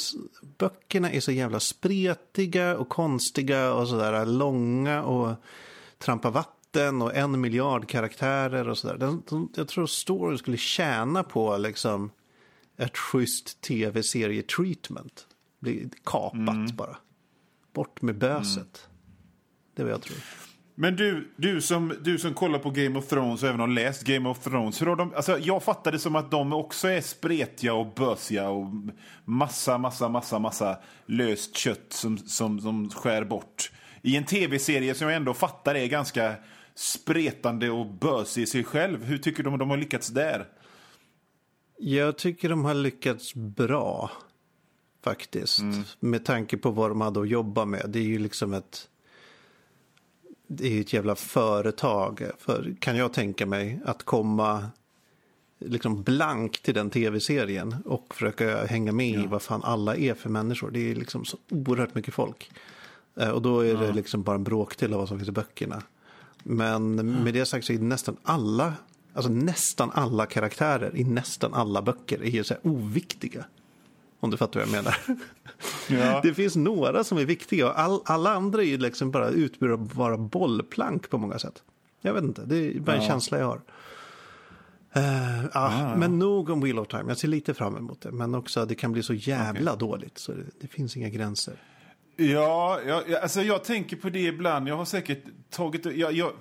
böckerna 0.59 1.11
är 1.11 1.21
så 1.21 1.33
jävla 1.33 1.61
spretiga 1.61 2.77
och 2.77 2.89
konstiga 2.89 3.75
och 3.75 3.89
sådär 3.89 4.27
långa 4.27 5.03
och 5.03 5.35
trampa 5.99 6.31
vatten 6.31 7.03
och 7.03 7.15
en 7.15 7.41
miljard 7.41 7.89
karaktärer 7.89 8.69
och 8.69 8.79
sådär. 8.79 9.19
Jag 9.57 9.69
tror 9.69 9.87
storyn 9.87 10.39
skulle 10.39 10.57
tjäna 10.57 11.23
på 11.23 11.57
liksom 11.57 12.11
ett 12.77 12.97
schysst 12.97 13.61
tv-serie-treatment. 13.61 15.27
Bli 15.61 15.91
kapat 16.05 16.73
bara. 16.73 16.97
Bort 17.73 18.03
med 18.03 18.19
böset. 18.19 18.89
Det 19.75 19.83
är 19.83 19.85
vad 19.85 19.93
jag 19.93 20.03
tror. 20.03 20.17
Men 20.75 20.97
du, 20.97 21.33
du, 21.37 21.61
som, 21.61 21.95
du 22.01 22.19
som 22.19 22.35
kollar 22.35 22.59
på 22.59 22.71
Game 22.71 22.99
of 22.99 23.07
Thrones 23.07 23.43
och 23.43 23.49
även 23.49 23.61
har 23.61 23.69
läst 23.69 24.03
Game 24.03 24.29
of 24.29 24.39
Thrones. 24.39 24.83
Hur 24.83 24.87
har 24.87 24.97
de, 24.97 25.15
alltså 25.15 25.39
jag 25.39 25.63
fattar 25.63 25.93
det 25.93 25.99
som 25.99 26.17
att 26.17 26.31
de 26.31 26.53
också 26.53 26.89
är 26.89 27.01
spretiga 27.01 27.75
och 27.75 27.95
bösiga 27.95 28.49
och 28.49 28.67
massa, 29.25 29.79
massa, 29.79 30.09
massa, 30.09 30.39
massa 30.39 30.79
löst 31.07 31.57
kött 31.57 31.87
som, 31.89 32.19
som, 32.19 32.61
som 32.61 32.91
skär 32.91 33.25
bort. 33.25 33.73
I 34.03 34.17
en 34.17 34.25
tv-serie 34.25 34.95
som 34.95 35.09
jag 35.09 35.17
ändå 35.17 35.35
fattar 35.35 35.75
är 35.75 35.87
ganska 35.87 36.35
spretande 36.75 37.71
och 37.71 37.87
bösig 37.87 38.43
i 38.43 38.47
sig 38.47 38.65
själv. 38.65 39.05
Hur 39.05 39.19
tycker 39.19 39.43
du 39.43 39.57
de 39.57 39.71
har 39.71 39.77
lyckats 39.77 40.09
där? 40.09 40.47
Jag 41.79 42.19
tycker 42.19 42.49
de 42.49 42.65
har 42.65 42.75
lyckats 42.75 43.35
bra. 43.35 44.11
Faktiskt. 45.05 45.61
Med 46.01 46.25
tanke 46.25 46.57
på 46.57 46.71
vad 46.71 46.91
de 46.91 47.01
hade 47.01 47.21
att 47.21 47.29
jobba 47.29 47.65
med. 47.65 47.85
Det 47.89 47.99
är 47.99 48.05
ju 48.05 48.19
liksom 48.19 48.55
ett... 48.55 48.89
Det 50.47 50.67
är 50.67 50.71
ju 50.71 50.81
ett 50.81 50.93
jävla 50.93 51.15
företag. 51.15 52.31
För, 52.39 52.75
kan 52.81 52.97
jag 52.97 53.13
tänka 53.13 53.47
mig 53.47 53.81
att 53.85 54.03
komma 54.03 54.67
liksom 55.59 56.03
blank 56.03 56.63
till 56.63 56.75
den 56.75 56.91
tv-serien 56.91 57.77
och 57.85 58.15
försöka 58.15 58.67
hänga 58.67 58.93
med 58.93 59.09
i 59.09 59.27
vad 59.27 59.43
fan 59.43 59.63
alla 59.65 59.97
är 59.97 60.15
för 60.15 60.29
människor. 60.29 60.71
Det 60.71 60.91
är 60.91 60.95
liksom 60.95 61.25
så 61.25 61.39
oerhört 61.51 61.95
mycket 61.95 62.15
folk. 62.15 62.51
Eh, 63.21 63.29
Och 63.29 63.43
då 63.43 63.61
är 63.61 63.75
det 63.77 63.93
liksom 63.93 64.23
bara 64.23 64.37
en 64.37 64.45
bråkdel 64.45 64.93
av 64.93 64.99
vad 64.99 65.09
som 65.09 65.19
finns 65.19 65.29
i 65.29 65.33
böckerna. 65.33 65.83
Men 66.43 66.95
med 67.25 67.35
det 67.35 67.47
sagt 67.47 67.67
så 67.67 67.73
är 67.73 67.79
nästan 67.79 68.17
alla, 68.23 68.75
alltså 69.15 69.31
nästan 69.31 69.91
alla 69.95 70.27
karaktärer 70.27 70.97
i 70.97 71.05
nästan 71.05 71.55
alla 71.55 71.83
böcker 71.83 72.23
är 72.23 72.31
ju 72.31 72.45
så 72.45 72.55
här 72.55 72.67
oviktiga. 72.67 73.45
Om 74.25 74.31
du 74.31 74.37
fattar 74.37 74.61
vad 74.61 74.69
jag 74.69 74.73
menar. 74.73 74.97
Ja. 75.89 76.21
Det 76.23 76.35
finns 76.35 76.57
några 76.57 77.05
som 77.05 77.19
är 77.19 77.25
viktiga 77.25 77.67
och 77.67 77.79
all, 77.81 78.01
alla 78.05 78.31
andra 78.35 78.63
är 78.63 78.67
ju 78.67 78.79
liksom 78.79 79.11
bara 79.11 79.29
utbytbara 79.29 80.17
bollplank 80.17 81.11
på 81.11 81.19
många 81.19 81.39
sätt. 81.39 81.63
Jag 82.01 82.15
vet 82.15 82.25
inte, 82.25 82.43
det 82.45 82.57
är 82.57 82.81
bara 82.81 82.97
en 82.97 83.03
Ja. 83.03 83.09
känsla 83.09 83.39
jag 83.39 83.47
har. 83.47 83.61
Eh, 84.93 85.45
ja, 85.55 85.95
Men 85.97 86.19
nog 86.19 86.51
om 86.51 86.61
Wheel 86.61 86.79
of 86.79 86.89
Time, 86.89 87.05
jag 87.09 87.19
ser 87.19 87.29
lite 87.29 87.55
fram 87.55 87.77
emot 87.77 88.01
det. 88.01 88.13
Men 88.13 88.35
också 88.35 88.61
att 88.61 88.69
det 88.69 88.75
kan 88.75 88.93
bli 88.93 89.03
så 89.03 89.15
jävla 89.15 89.77
dåligt 89.77 90.19
så 90.19 90.33
det, 90.33 90.43
det 90.61 90.67
finns 90.69 90.97
inga 90.97 91.09
gränser. 91.09 91.55
Ja, 92.17 92.81
jag, 92.87 93.15
alltså 93.15 93.43
jag 93.43 93.65
tänker 93.65 93.97
på 93.97 94.09
det 94.11 94.21
ibland. 94.21 94.69
Jag 94.69 94.77
har 94.77 94.85
säkert 94.85 95.25
tagit... 95.51 95.85
Jag, 95.97 96.13
jag, 96.13 96.33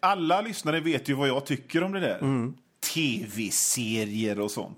alla 0.00 0.40
lyssnare 0.40 0.80
vet 0.80 1.08
ju 1.08 1.14
vad 1.14 1.28
jag 1.28 1.46
tycker 1.46 1.82
om 1.82 1.92
det 1.92 2.00
där. 2.00 2.52
Tv-serier 2.94 4.40
och 4.40 4.50
sånt. 4.50 4.76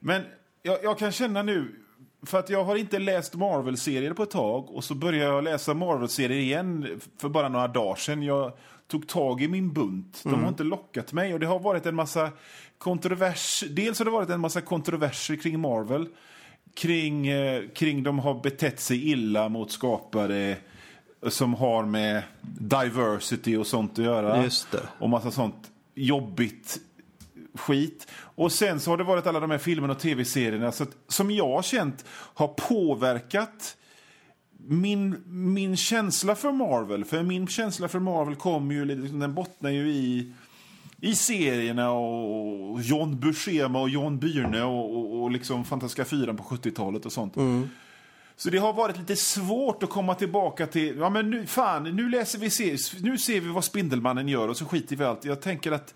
Men 0.00 0.22
jag, 0.68 0.78
jag 0.82 0.98
kan 0.98 1.12
känna 1.12 1.42
nu, 1.42 1.74
för 2.22 2.38
att 2.38 2.50
jag 2.50 2.64
har 2.64 2.76
inte 2.76 2.98
läst 2.98 3.34
Marvel-serier 3.34 4.12
på 4.12 4.22
ett 4.22 4.30
tag 4.30 4.70
och 4.70 4.84
så 4.84 4.94
började 4.94 5.34
jag 5.34 5.44
läsa 5.44 5.74
Marvel-serier 5.74 6.38
igen 6.38 7.00
för 7.18 7.28
bara 7.28 7.48
några 7.48 7.68
dagar 7.68 7.96
sedan. 7.96 8.22
Jag 8.22 8.52
tog 8.86 9.08
tag 9.08 9.42
i 9.42 9.48
min 9.48 9.72
bunt. 9.72 10.20
De 10.24 10.42
har 10.42 10.48
inte 10.48 10.64
lockat 10.64 11.12
mig 11.12 11.34
och 11.34 11.40
det 11.40 11.46
har 11.46 11.58
varit 11.58 11.86
en 11.86 11.94
massa 11.94 12.30
kontrovers. 12.78 13.64
Dels 13.70 13.98
har 13.98 14.04
det 14.04 14.10
varit 14.10 14.30
en 14.30 14.40
massa 14.40 14.60
kontroverser 14.60 15.36
kring 15.36 15.60
Marvel 15.60 16.08
kring, 16.74 17.28
eh, 17.28 17.62
kring 17.74 18.02
de 18.02 18.18
har 18.18 18.34
betett 18.34 18.80
sig 18.80 19.10
illa 19.10 19.48
mot 19.48 19.72
skapare 19.72 20.56
som 21.28 21.54
har 21.54 21.84
med 21.84 22.22
diversity 22.42 23.56
och 23.56 23.66
sånt 23.66 23.98
att 23.98 24.04
göra. 24.04 24.36
Och 24.98 25.08
massa 25.08 25.30
sånt 25.30 25.70
jobbigt 25.94 26.78
skit. 27.58 28.06
Och 28.20 28.52
sen 28.52 28.80
så 28.80 28.90
har 28.90 28.96
det 28.96 29.04
varit 29.04 29.26
alla 29.26 29.40
de 29.40 29.50
här 29.50 29.58
filmerna 29.58 29.92
och 29.92 30.00
tv-serierna 30.00 30.72
så 30.72 30.82
att, 30.82 30.96
som 31.08 31.30
jag 31.30 31.48
har 31.48 31.62
känt 31.62 32.04
har 32.10 32.48
påverkat 32.48 33.76
min, 34.66 35.22
min 35.26 35.76
känsla 35.76 36.34
för 36.34 36.52
Marvel. 36.52 37.04
För 37.04 37.22
min 37.22 37.46
känsla 37.46 37.88
för 37.88 37.98
Marvel 37.98 38.36
kommer 38.36 38.74
ju, 38.74 38.84
liksom, 38.84 39.18
den 39.18 39.34
bottnar 39.34 39.70
ju 39.70 39.88
i 39.88 40.32
i 41.00 41.14
serierna 41.14 41.90
och 41.90 42.82
John 42.82 43.20
Buscema 43.20 43.80
och 43.80 43.88
John 43.88 44.18
Byrne 44.18 44.62
och, 44.62 44.96
och, 44.96 45.22
och 45.22 45.30
liksom 45.30 45.64
Fantastiska 45.64 46.04
fyran 46.04 46.36
på 46.36 46.42
70-talet 46.42 47.06
och 47.06 47.12
sånt. 47.12 47.36
Så 48.36 48.50
det 48.50 48.58
har 48.58 48.72
varit 48.72 48.98
lite 48.98 49.16
svårt 49.16 49.82
att 49.82 49.90
komma 49.90 50.14
tillbaka 50.14 50.66
till, 50.66 50.96
ja 50.98 51.10
men 51.10 51.30
nu, 51.30 51.46
fan, 51.46 51.96
nu 51.96 52.08
läser 52.08 52.38
vi, 52.38 52.78
nu 53.00 53.18
ser 53.18 53.40
vi 53.40 53.48
vad 53.48 53.64
Spindelmannen 53.64 54.28
gör 54.28 54.48
och 54.48 54.56
så 54.56 54.64
skiter 54.64 54.96
vi 54.96 55.04
i 55.04 55.06
allt. 55.06 55.24
Jag 55.24 55.40
tänker 55.42 55.72
att, 55.72 55.94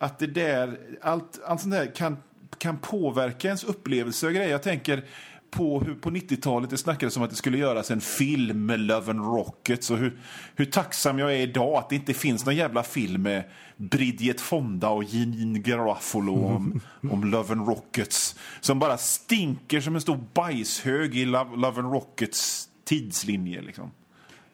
att 0.00 0.18
det 0.18 0.26
där, 0.26 0.78
allt, 1.02 1.40
allt 1.44 1.60
sånt 1.60 1.74
där 1.74 1.94
kan, 1.94 2.16
kan 2.58 2.78
påverka 2.78 3.48
ens 3.48 3.64
upplevelse 3.64 4.26
och 4.26 4.32
grejer. 4.32 4.50
Jag 4.50 4.62
tänker 4.62 5.04
på 5.50 5.80
hur 5.80 5.94
på 5.94 6.10
90-talet 6.10 6.70
det 6.70 6.78
snackades 6.78 7.16
om 7.16 7.22
att 7.22 7.30
det 7.30 7.36
skulle 7.36 7.58
göras 7.58 7.90
en 7.90 8.00
film 8.00 8.66
med 8.66 8.80
Love 8.80 9.10
and 9.10 9.20
Rockets 9.20 9.90
och 9.90 9.98
hur, 9.98 10.18
hur 10.54 10.64
tacksam 10.64 11.18
jag 11.18 11.32
är 11.32 11.36
idag 11.36 11.74
att 11.74 11.88
det 11.88 11.96
inte 11.96 12.14
finns 12.14 12.46
någon 12.46 12.56
jävla 12.56 12.82
film 12.82 13.22
med 13.22 13.44
Bridget 13.76 14.40
Fonda 14.40 14.88
och 14.88 15.04
Janine 15.04 15.58
Garofalo 15.58 16.44
om, 16.44 16.80
om 17.10 17.24
Love 17.24 17.52
and 17.52 17.68
Rockets 17.68 18.36
som 18.60 18.78
bara 18.78 18.98
stinker 18.98 19.80
som 19.80 19.94
en 19.94 20.00
stor 20.00 20.20
bajshög 20.34 21.16
i 21.16 21.24
Love, 21.24 21.56
Love 21.56 21.80
and 21.80 21.92
Rockets 21.92 22.68
tidslinje. 22.84 23.60
Liksom. 23.62 23.90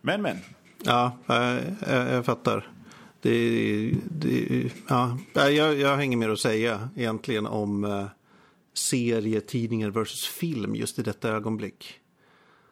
Men, 0.00 0.22
men. 0.22 0.38
Ja, 0.84 1.16
jag, 1.26 1.58
jag, 1.88 2.12
jag 2.12 2.24
fattar. 2.24 2.75
Det, 3.26 3.94
det, 4.10 4.70
ja, 4.88 5.18
jag, 5.34 5.78
jag 5.78 5.96
har 5.96 6.02
inget 6.02 6.18
mer 6.18 6.28
att 6.28 6.40
säga 6.40 6.88
egentligen 6.96 7.46
om 7.46 7.84
uh, 7.84 8.06
serietidningar 8.74 9.90
versus 9.90 10.26
film 10.26 10.74
just 10.74 10.98
i 10.98 11.02
detta 11.02 11.28
ögonblick. 11.28 12.00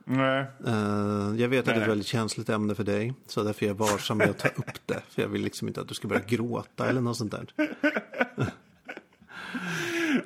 Nej. 0.04 0.44
Uh, 0.66 1.40
jag 1.40 1.48
vet 1.48 1.58
att 1.58 1.64
det 1.64 1.80
är 1.80 1.82
ett 1.82 1.88
väldigt 1.88 2.06
känsligt 2.06 2.48
ämne 2.48 2.74
för 2.74 2.84
dig, 2.84 3.14
så 3.26 3.42
därför 3.42 3.66
är 3.66 3.70
jag 3.70 3.74
varsam 3.74 4.18
med 4.18 4.30
att 4.30 4.38
ta 4.38 4.48
upp 4.48 4.86
det. 4.86 5.02
För 5.10 5.22
jag 5.22 5.28
vill 5.28 5.42
liksom 5.42 5.68
inte 5.68 5.80
att 5.80 5.88
du 5.88 5.94
ska 5.94 6.08
börja 6.08 6.22
gråta 6.26 6.88
eller 6.88 7.00
något 7.00 7.16
sånt 7.16 7.32
där. 7.32 7.46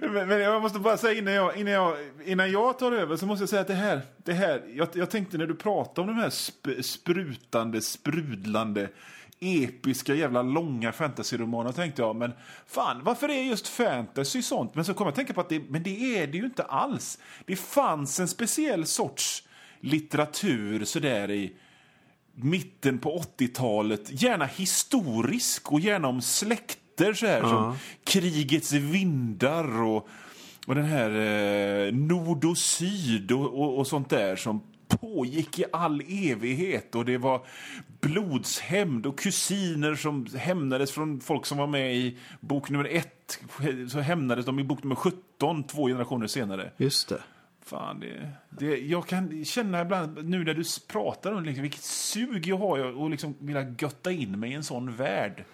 Men, 0.00 0.28
men 0.28 0.40
jag 0.40 0.62
måste 0.62 0.78
bara 0.78 0.96
säga 0.96 1.18
innan 1.18 1.34
jag, 1.34 1.56
innan, 1.56 1.72
jag, 1.72 1.96
innan 2.24 2.50
jag 2.50 2.78
tar 2.78 2.92
över 2.92 3.16
så 3.16 3.26
måste 3.26 3.42
jag 3.42 3.48
säga 3.48 3.62
att 3.62 3.68
det 3.68 3.74
här, 3.74 4.00
det 4.16 4.32
här 4.32 4.62
jag, 4.74 4.88
jag 4.92 5.10
tänkte 5.10 5.38
när 5.38 5.46
du 5.46 5.54
pratade 5.54 6.00
om 6.00 6.16
de 6.16 6.22
här 6.22 6.30
sp, 6.46 6.66
sprutande, 6.82 7.80
sprudlande, 7.80 8.88
episka 9.40 10.14
jävla 10.14 10.42
långa 10.42 10.92
fantasyromaner 10.92 11.72
tänkte 11.72 12.02
jag, 12.02 12.16
men 12.16 12.32
fan, 12.66 13.00
varför 13.04 13.28
är 13.28 13.42
just 13.42 13.68
fantasy 13.68 14.42
sånt? 14.42 14.74
Men 14.74 14.84
så 14.84 14.94
kom 14.94 15.04
jag 15.04 15.08
att 15.08 15.16
tänka 15.16 15.32
på 15.32 15.40
att 15.40 15.48
det, 15.48 15.62
men 15.68 15.82
det 15.82 16.18
är 16.18 16.26
det 16.26 16.38
ju 16.38 16.44
inte 16.44 16.62
alls. 16.62 17.18
Det 17.46 17.56
fanns 17.56 18.20
en 18.20 18.28
speciell 18.28 18.86
sorts 18.86 19.42
litteratur 19.80 20.84
sådär 20.84 21.30
i 21.30 21.52
mitten 22.34 22.98
på 22.98 23.22
80-talet, 23.38 24.22
gärna 24.22 24.46
historisk 24.46 25.72
och 25.72 25.80
gärna 25.80 26.08
om 26.08 26.22
släkter 26.22 27.12
så 27.12 27.26
här, 27.26 27.40
som 27.40 27.76
krigets 28.04 28.72
vindar 28.72 29.82
och, 29.82 30.08
och 30.66 30.74
den 30.74 30.84
här 30.84 31.10
eh, 31.10 31.92
nord 31.92 32.44
och 32.44 32.58
syd 32.58 33.32
och, 33.32 33.60
och, 33.60 33.78
och 33.78 33.86
sånt 33.86 34.10
där 34.10 34.36
som 34.36 34.62
pågick 34.88 35.58
i 35.58 35.64
all 35.72 36.00
evighet 36.08 36.94
och 36.94 37.04
det 37.04 37.18
var 37.18 37.46
blodshämnd 38.00 39.06
och 39.06 39.18
kusiner 39.18 39.94
som 39.94 40.26
hämnades 40.36 40.90
från 40.92 41.20
folk 41.20 41.46
som 41.46 41.58
var 41.58 41.66
med 41.66 41.96
i 41.96 42.16
bok 42.40 42.70
nummer 42.70 42.84
ett 42.84 43.38
så 43.88 43.98
hämnades 43.98 44.46
de 44.46 44.58
i 44.58 44.64
bok 44.64 44.82
nummer 44.82 44.94
17 44.96 45.64
två 45.64 45.86
generationer 45.86 46.26
senare. 46.26 46.72
Just 46.76 47.08
det. 47.08 47.22
Fan, 47.64 48.00
det, 48.00 48.30
det, 48.50 48.76
jag 48.78 49.06
kan 49.06 49.44
känna 49.44 49.80
ibland, 49.82 50.24
nu 50.28 50.44
när 50.44 50.54
du 50.54 50.62
pratar 50.92 51.32
om 51.32 51.44
liksom, 51.44 51.62
vilket 51.62 51.82
sug 51.82 52.46
jag 52.46 52.56
har 52.58 53.04
att 53.04 53.10
liksom 53.10 53.34
vilja 53.38 53.74
götta 53.78 54.12
in 54.12 54.40
mig 54.40 54.50
i 54.50 54.54
en 54.54 54.64
sån 54.64 54.96
värld. 54.96 55.44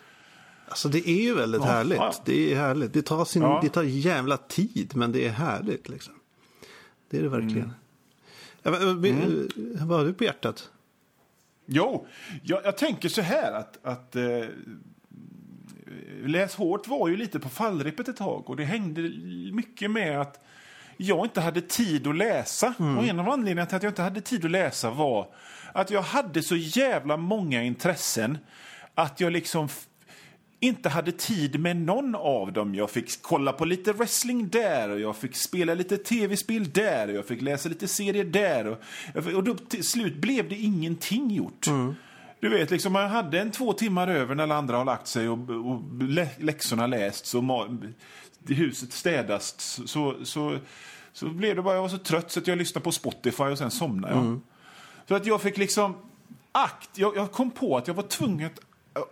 Alltså 0.68 0.88
det 0.88 1.08
är 1.08 1.22
ju 1.22 1.34
väldigt 1.34 1.60
Ja, 1.60 1.66
härligt. 1.66 1.98
ja. 1.98 2.12
Det 2.24 2.52
är 2.52 2.56
härligt. 2.56 2.92
Det 2.92 3.02
tar, 3.02 3.24
sin, 3.24 3.42
Ja. 3.42 3.58
det 3.62 3.68
tar 3.68 3.82
jävla 3.82 4.36
tid, 4.36 4.92
men 4.96 5.12
det 5.12 5.26
är 5.26 5.30
härligt 5.30 5.88
liksom. 5.88 6.14
Det 7.10 7.18
är 7.18 7.22
det 7.22 7.28
verkligen. 7.28 7.56
Mm. 7.58 7.70
Men, 8.64 9.00
men, 9.00 9.48
Vad 9.80 9.98
har 9.98 10.04
du 10.04 10.14
på 10.14 10.24
hjärtat? 10.24 10.70
Jo, 11.66 12.06
jag, 12.42 12.64
jag 12.64 12.78
tänker 12.78 13.08
så 13.08 13.22
här 13.22 13.52
att, 13.52 13.86
att 13.86 14.16
eh, 14.16 14.44
Läs 16.24 16.54
hårt 16.54 16.88
var 16.88 17.08
ju 17.08 17.16
lite 17.16 17.40
på 17.40 17.48
fallrepet 17.48 18.08
ett 18.08 18.16
tag 18.16 18.50
och 18.50 18.56
det 18.56 18.64
hängde 18.64 19.02
mycket 19.52 19.90
med 19.90 20.20
att 20.20 20.44
jag 20.96 21.26
inte 21.26 21.40
hade 21.40 21.60
tid 21.60 22.06
att 22.06 22.16
läsa. 22.16 22.74
Och 22.98 23.04
en 23.04 23.18
av 23.18 23.28
anledningarna 23.28 23.66
till 23.66 23.76
att 23.76 23.82
jag 23.82 23.90
inte 23.90 24.02
hade 24.02 24.20
tid 24.20 24.44
att 24.44 24.50
läsa 24.50 24.90
var 24.90 25.28
att 25.72 25.90
jag 25.90 26.02
hade 26.02 26.42
så 26.42 26.56
jävla 26.56 27.16
många 27.16 27.62
intressen 27.62 28.38
att 28.94 29.20
jag 29.20 29.32
liksom 29.32 29.68
inte 30.64 30.88
hade 30.88 31.12
tid 31.12 31.60
med 31.60 31.76
någon 31.76 32.14
av 32.14 32.52
dem. 32.52 32.74
Jag 32.74 32.90
fick 32.90 33.22
kolla 33.22 33.52
på 33.52 33.64
lite 33.64 33.92
wrestling 33.92 34.48
där 34.48 34.88
och 34.88 35.00
jag 35.00 35.16
fick 35.16 35.36
spela 35.36 35.74
lite 35.74 35.96
tv-spel 35.96 36.70
där 36.70 37.08
och 37.08 37.14
jag 37.14 37.26
fick 37.26 37.42
läsa 37.42 37.68
lite 37.68 37.88
serier 37.88 38.24
där. 38.24 38.66
Och, 38.66 38.78
och 39.34 39.44
då, 39.44 39.54
till 39.54 39.84
slut 39.84 40.16
blev 40.16 40.48
det 40.48 40.56
ingenting 40.56 41.30
gjort. 41.30 41.66
Du 42.40 42.48
vet, 42.48 42.70
liksom, 42.70 42.92
man 42.92 43.10
hade 43.10 43.40
en 43.40 43.50
två 43.50 43.72
timmar 43.72 44.08
över 44.08 44.34
när 44.34 44.42
alla 44.42 44.56
andra 44.56 44.76
har 44.76 44.84
lagt 44.84 45.06
sig 45.06 45.28
och, 45.28 45.50
och 45.50 46.02
lä, 46.02 46.28
läxorna 46.38 46.86
lästs 46.86 47.34
och 47.34 47.44
huset 48.48 48.92
städats. 48.92 49.56
Så, 49.58 49.86
så, 49.86 50.24
så, 50.24 50.58
så 51.12 51.28
blev 51.28 51.56
det 51.56 51.62
bara, 51.62 51.74
jag 51.74 51.82
var 51.82 51.88
så 51.88 51.98
trött 51.98 52.30
så 52.30 52.40
att 52.40 52.46
jag 52.46 52.58
lyssnade 52.58 52.84
på 52.84 52.92
Spotify 52.92 53.44
och 53.44 53.58
sen 53.58 53.70
somnade 53.70 54.14
jag. 54.14 54.40
Så 55.08 55.14
att 55.14 55.26
jag 55.26 55.42
fick 55.42 55.56
liksom 55.56 55.96
akt, 56.52 56.90
jag, 56.94 57.16
jag 57.16 57.32
kom 57.32 57.50
på 57.50 57.76
att 57.76 57.88
jag 57.88 57.94
var 57.94 58.02
tvungen 58.02 58.46
att, 58.46 58.60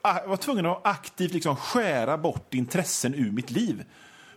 jag 0.02 0.28
var 0.28 0.36
tvungen 0.36 0.66
att 0.66 0.80
aktivt 0.86 1.32
liksom 1.32 1.56
skära 1.56 2.18
bort 2.18 2.54
intressen 2.54 3.14
ur 3.14 3.30
mitt 3.30 3.50
liv. 3.50 3.84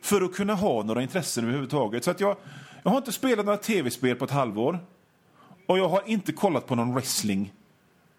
För 0.02 0.22
att 0.22 0.36
kunna 0.36 0.54
ha 0.54 0.84
några 0.84 1.02
intressen 1.02 1.44
överhuvudtaget. 1.44 2.04
Så 2.04 2.12
att 2.12 2.20
jag, 2.20 2.38
jag 2.84 2.92
har 2.92 2.98
inte 2.98 3.12
spelat 3.12 3.46
några 3.46 3.58
tv-spel 3.58 4.16
på 4.16 4.26
ett 4.26 4.32
halvår. 4.32 4.80
Och 5.66 5.78
jag 5.78 5.90
har 5.90 6.02
inte 6.06 6.32
kollat 6.32 6.68
på 6.68 6.76
någon 6.76 6.94
wrestling 6.94 7.54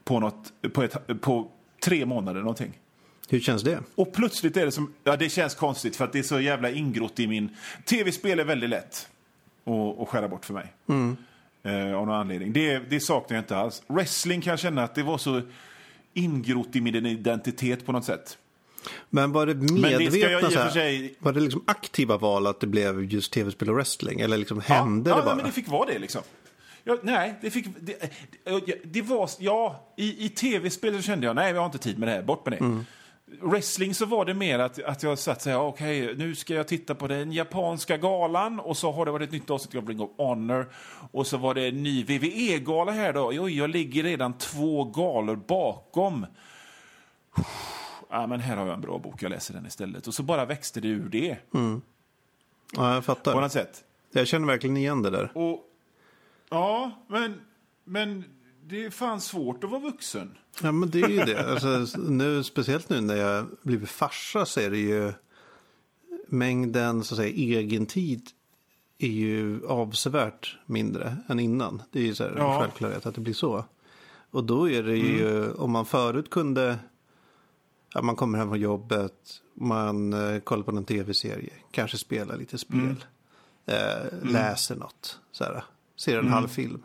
på, 0.04 0.20
något, 0.20 0.52
på, 0.72 0.82
ett, 0.82 1.20
på 1.20 1.50
tre 1.84 2.06
månader 2.06 2.40
någonting. 2.40 2.78
Hur 3.28 3.40
känns 3.40 3.62
det? 3.62 3.80
Och 3.94 4.12
plötsligt 4.12 4.56
är 4.56 4.64
det 4.64 4.72
som, 4.72 4.94
ja 5.04 5.16
det 5.16 5.28
känns 5.28 5.54
konstigt 5.54 5.96
för 5.96 6.04
att 6.04 6.12
det 6.12 6.18
är 6.18 6.22
så 6.22 6.40
jävla 6.40 6.70
ingrott 6.70 7.20
i 7.20 7.26
min, 7.26 7.56
tv-spel 7.84 8.40
är 8.40 8.44
väldigt 8.44 8.70
lätt 8.70 9.08
att, 9.64 10.00
att 10.00 10.08
skära 10.08 10.28
bort 10.28 10.44
för 10.44 10.54
mig. 10.54 10.72
Eh, 11.62 11.96
av 11.96 12.06
någon 12.06 12.14
anledning. 12.14 12.52
Det, 12.52 12.78
det 12.78 13.00
saknar 13.00 13.36
jag 13.36 13.42
inte 13.42 13.56
alls. 13.56 13.82
Wrestling 13.86 14.40
kan 14.40 14.50
jag 14.50 14.58
känna 14.58 14.84
att 14.84 14.94
det 14.94 15.02
var 15.02 15.18
så 15.18 15.42
ingrott 16.16 16.76
i 16.76 16.80
min 16.80 17.06
identitet 17.06 17.86
på 17.86 17.92
något 17.92 18.04
sätt. 18.04 18.38
Men 19.10 19.32
var 19.32 19.46
det 19.46 19.54
det 19.54 19.72
medvetna 19.72 20.48
här, 20.60 20.70
sig- 20.70 21.14
Var 21.18 21.32
det 21.32 21.40
liksom 21.40 21.64
aktiva 21.66 22.16
val 22.16 22.46
att 22.46 22.60
det 22.60 22.66
blev 22.66 23.04
just 23.04 23.32
tv-spel 23.32 23.68
och 23.68 23.74
wrestling? 23.74 24.20
Eller 24.20 24.36
liksom 24.36 24.60
hände 24.60 25.10
ja, 25.10 25.16
det 25.16 25.20
ja, 25.20 25.24
bara? 25.24 25.34
men 25.34 25.44
det 25.44 25.52
fick 25.52 25.68
vara 25.68 25.86
det 25.86 25.98
liksom. 25.98 26.22
Ja, 26.84 26.98
nej, 27.02 27.34
det 27.40 27.50
fick... 27.50 27.66
Det, 27.80 28.12
det, 28.44 28.78
det 28.84 29.02
var... 29.02 29.30
Ja, 29.38 29.92
i, 29.96 30.26
i 30.26 30.28
tv-spel 30.28 30.96
så 30.96 31.02
kände 31.02 31.26
jag 31.26 31.36
nej, 31.36 31.52
vi 31.52 31.58
har 31.58 31.66
inte 31.66 31.78
tid 31.78 31.98
med 31.98 32.08
det 32.08 32.12
här, 32.12 32.22
bort 32.22 32.46
med 32.46 32.58
det. 32.58 32.84
Wrestling 33.40 33.94
så 33.94 34.06
var 34.06 34.24
det 34.24 34.34
mer 34.34 34.58
att, 34.58 34.82
att 34.82 35.02
jag 35.02 35.18
satt 35.18 35.42
så 35.42 35.50
här, 35.50 35.58
okej, 35.60 36.14
nu 36.16 36.34
ska 36.34 36.54
jag 36.54 36.68
titta 36.68 36.94
på 36.94 37.06
den 37.06 37.32
japanska 37.32 37.96
galan 37.96 38.60
och 38.60 38.76
så 38.76 38.92
har 38.92 39.04
det 39.06 39.10
varit 39.12 39.28
ett 39.28 39.32
nytt 39.32 39.50
avsnitt 39.50 39.74
av 39.82 39.88
Ring 39.88 40.00
of 40.00 40.10
Honor 40.16 40.66
och 41.12 41.26
så 41.26 41.36
var 41.36 41.54
det 41.54 41.66
en 41.68 41.82
ny 41.82 42.04
WWE-gala 42.04 42.92
här 42.92 43.12
då. 43.12 43.26
Oj, 43.28 43.58
jag 43.58 43.70
ligger 43.70 44.02
redan 44.02 44.38
två 44.38 44.84
galor 44.84 45.36
bakom. 45.36 46.26
Ja, 48.10 48.26
men 48.26 48.40
här 48.40 48.56
har 48.56 48.66
jag 48.66 48.74
en 48.74 48.80
bra 48.80 48.98
bok, 48.98 49.22
jag 49.22 49.30
läser 49.30 49.54
den 49.54 49.66
istället. 49.66 50.06
Och 50.06 50.14
så 50.14 50.22
bara 50.22 50.44
växte 50.44 50.80
det 50.80 50.88
ur 50.88 51.08
det, 51.08 51.36
Ja, 51.50 52.94
jag 52.94 52.96
på 52.96 53.02
fattar. 53.02 53.40
något 53.40 53.52
sätt. 53.52 53.84
Jag 54.12 54.26
känner 54.26 54.46
verkligen 54.46 54.76
igen 54.76 55.02
det 55.02 55.10
där. 55.10 55.30
Och, 55.38 55.64
ja, 56.50 56.90
men, 57.08 57.40
men 57.84 58.24
det 58.68 58.84
är 58.84 58.90
fan 58.90 59.20
svårt 59.20 59.64
att 59.64 59.70
vara 59.70 59.80
vuxen. 59.80 60.36
Ja, 60.62 60.72
men 60.72 60.90
det 60.90 61.00
är 61.00 61.08
ju 61.08 61.24
det. 61.24 61.50
Alltså, 61.50 61.98
nu, 62.00 62.44
speciellt 62.44 62.88
nu 62.88 63.00
när 63.00 63.16
jag 63.16 63.46
blivit 63.62 63.88
farsa 63.90 64.46
så 64.46 64.60
är 64.60 64.70
det 64.70 64.78
ju 64.78 65.12
mängden 66.28 67.04
så 67.04 67.14
att 67.14 67.18
säga, 67.18 67.58
egen 67.58 67.86
tid 67.86 68.30
är 68.98 69.08
ju 69.08 69.66
avsevärt 69.66 70.58
mindre 70.66 71.16
än 71.28 71.40
innan. 71.40 71.82
Det 71.90 71.98
är 71.98 72.04
ju 72.04 72.14
så 72.14 72.24
här, 72.24 72.34
Ja. 72.36 72.60
självklarhet 72.60 73.06
att 73.06 73.14
det 73.14 73.20
blir 73.20 73.34
så. 73.34 73.64
Och 74.30 74.44
då 74.44 74.70
är 74.70 74.82
det 74.82 74.96
ju, 74.96 75.52
om 75.52 75.70
man 75.70 75.86
förut 75.86 76.30
kunde, 76.30 76.78
ja, 77.94 78.02
man 78.02 78.16
kommer 78.16 78.38
hem 78.38 78.48
från 78.48 78.60
jobbet, 78.60 79.42
man 79.54 80.12
eh, 80.12 80.40
kollar 80.40 80.62
på 80.62 80.72
någon 80.72 80.84
tv-serie, 80.84 81.52
kanske 81.70 81.98
spelar 81.98 82.36
lite 82.36 82.58
spel, 82.58 83.04
eh, 83.66 84.12
läser 84.22 84.76
något, 84.76 85.20
så 85.32 85.44
här, 85.44 85.64
ser 85.96 86.18
en 86.18 86.28
halv 86.28 86.48
film. 86.48 86.82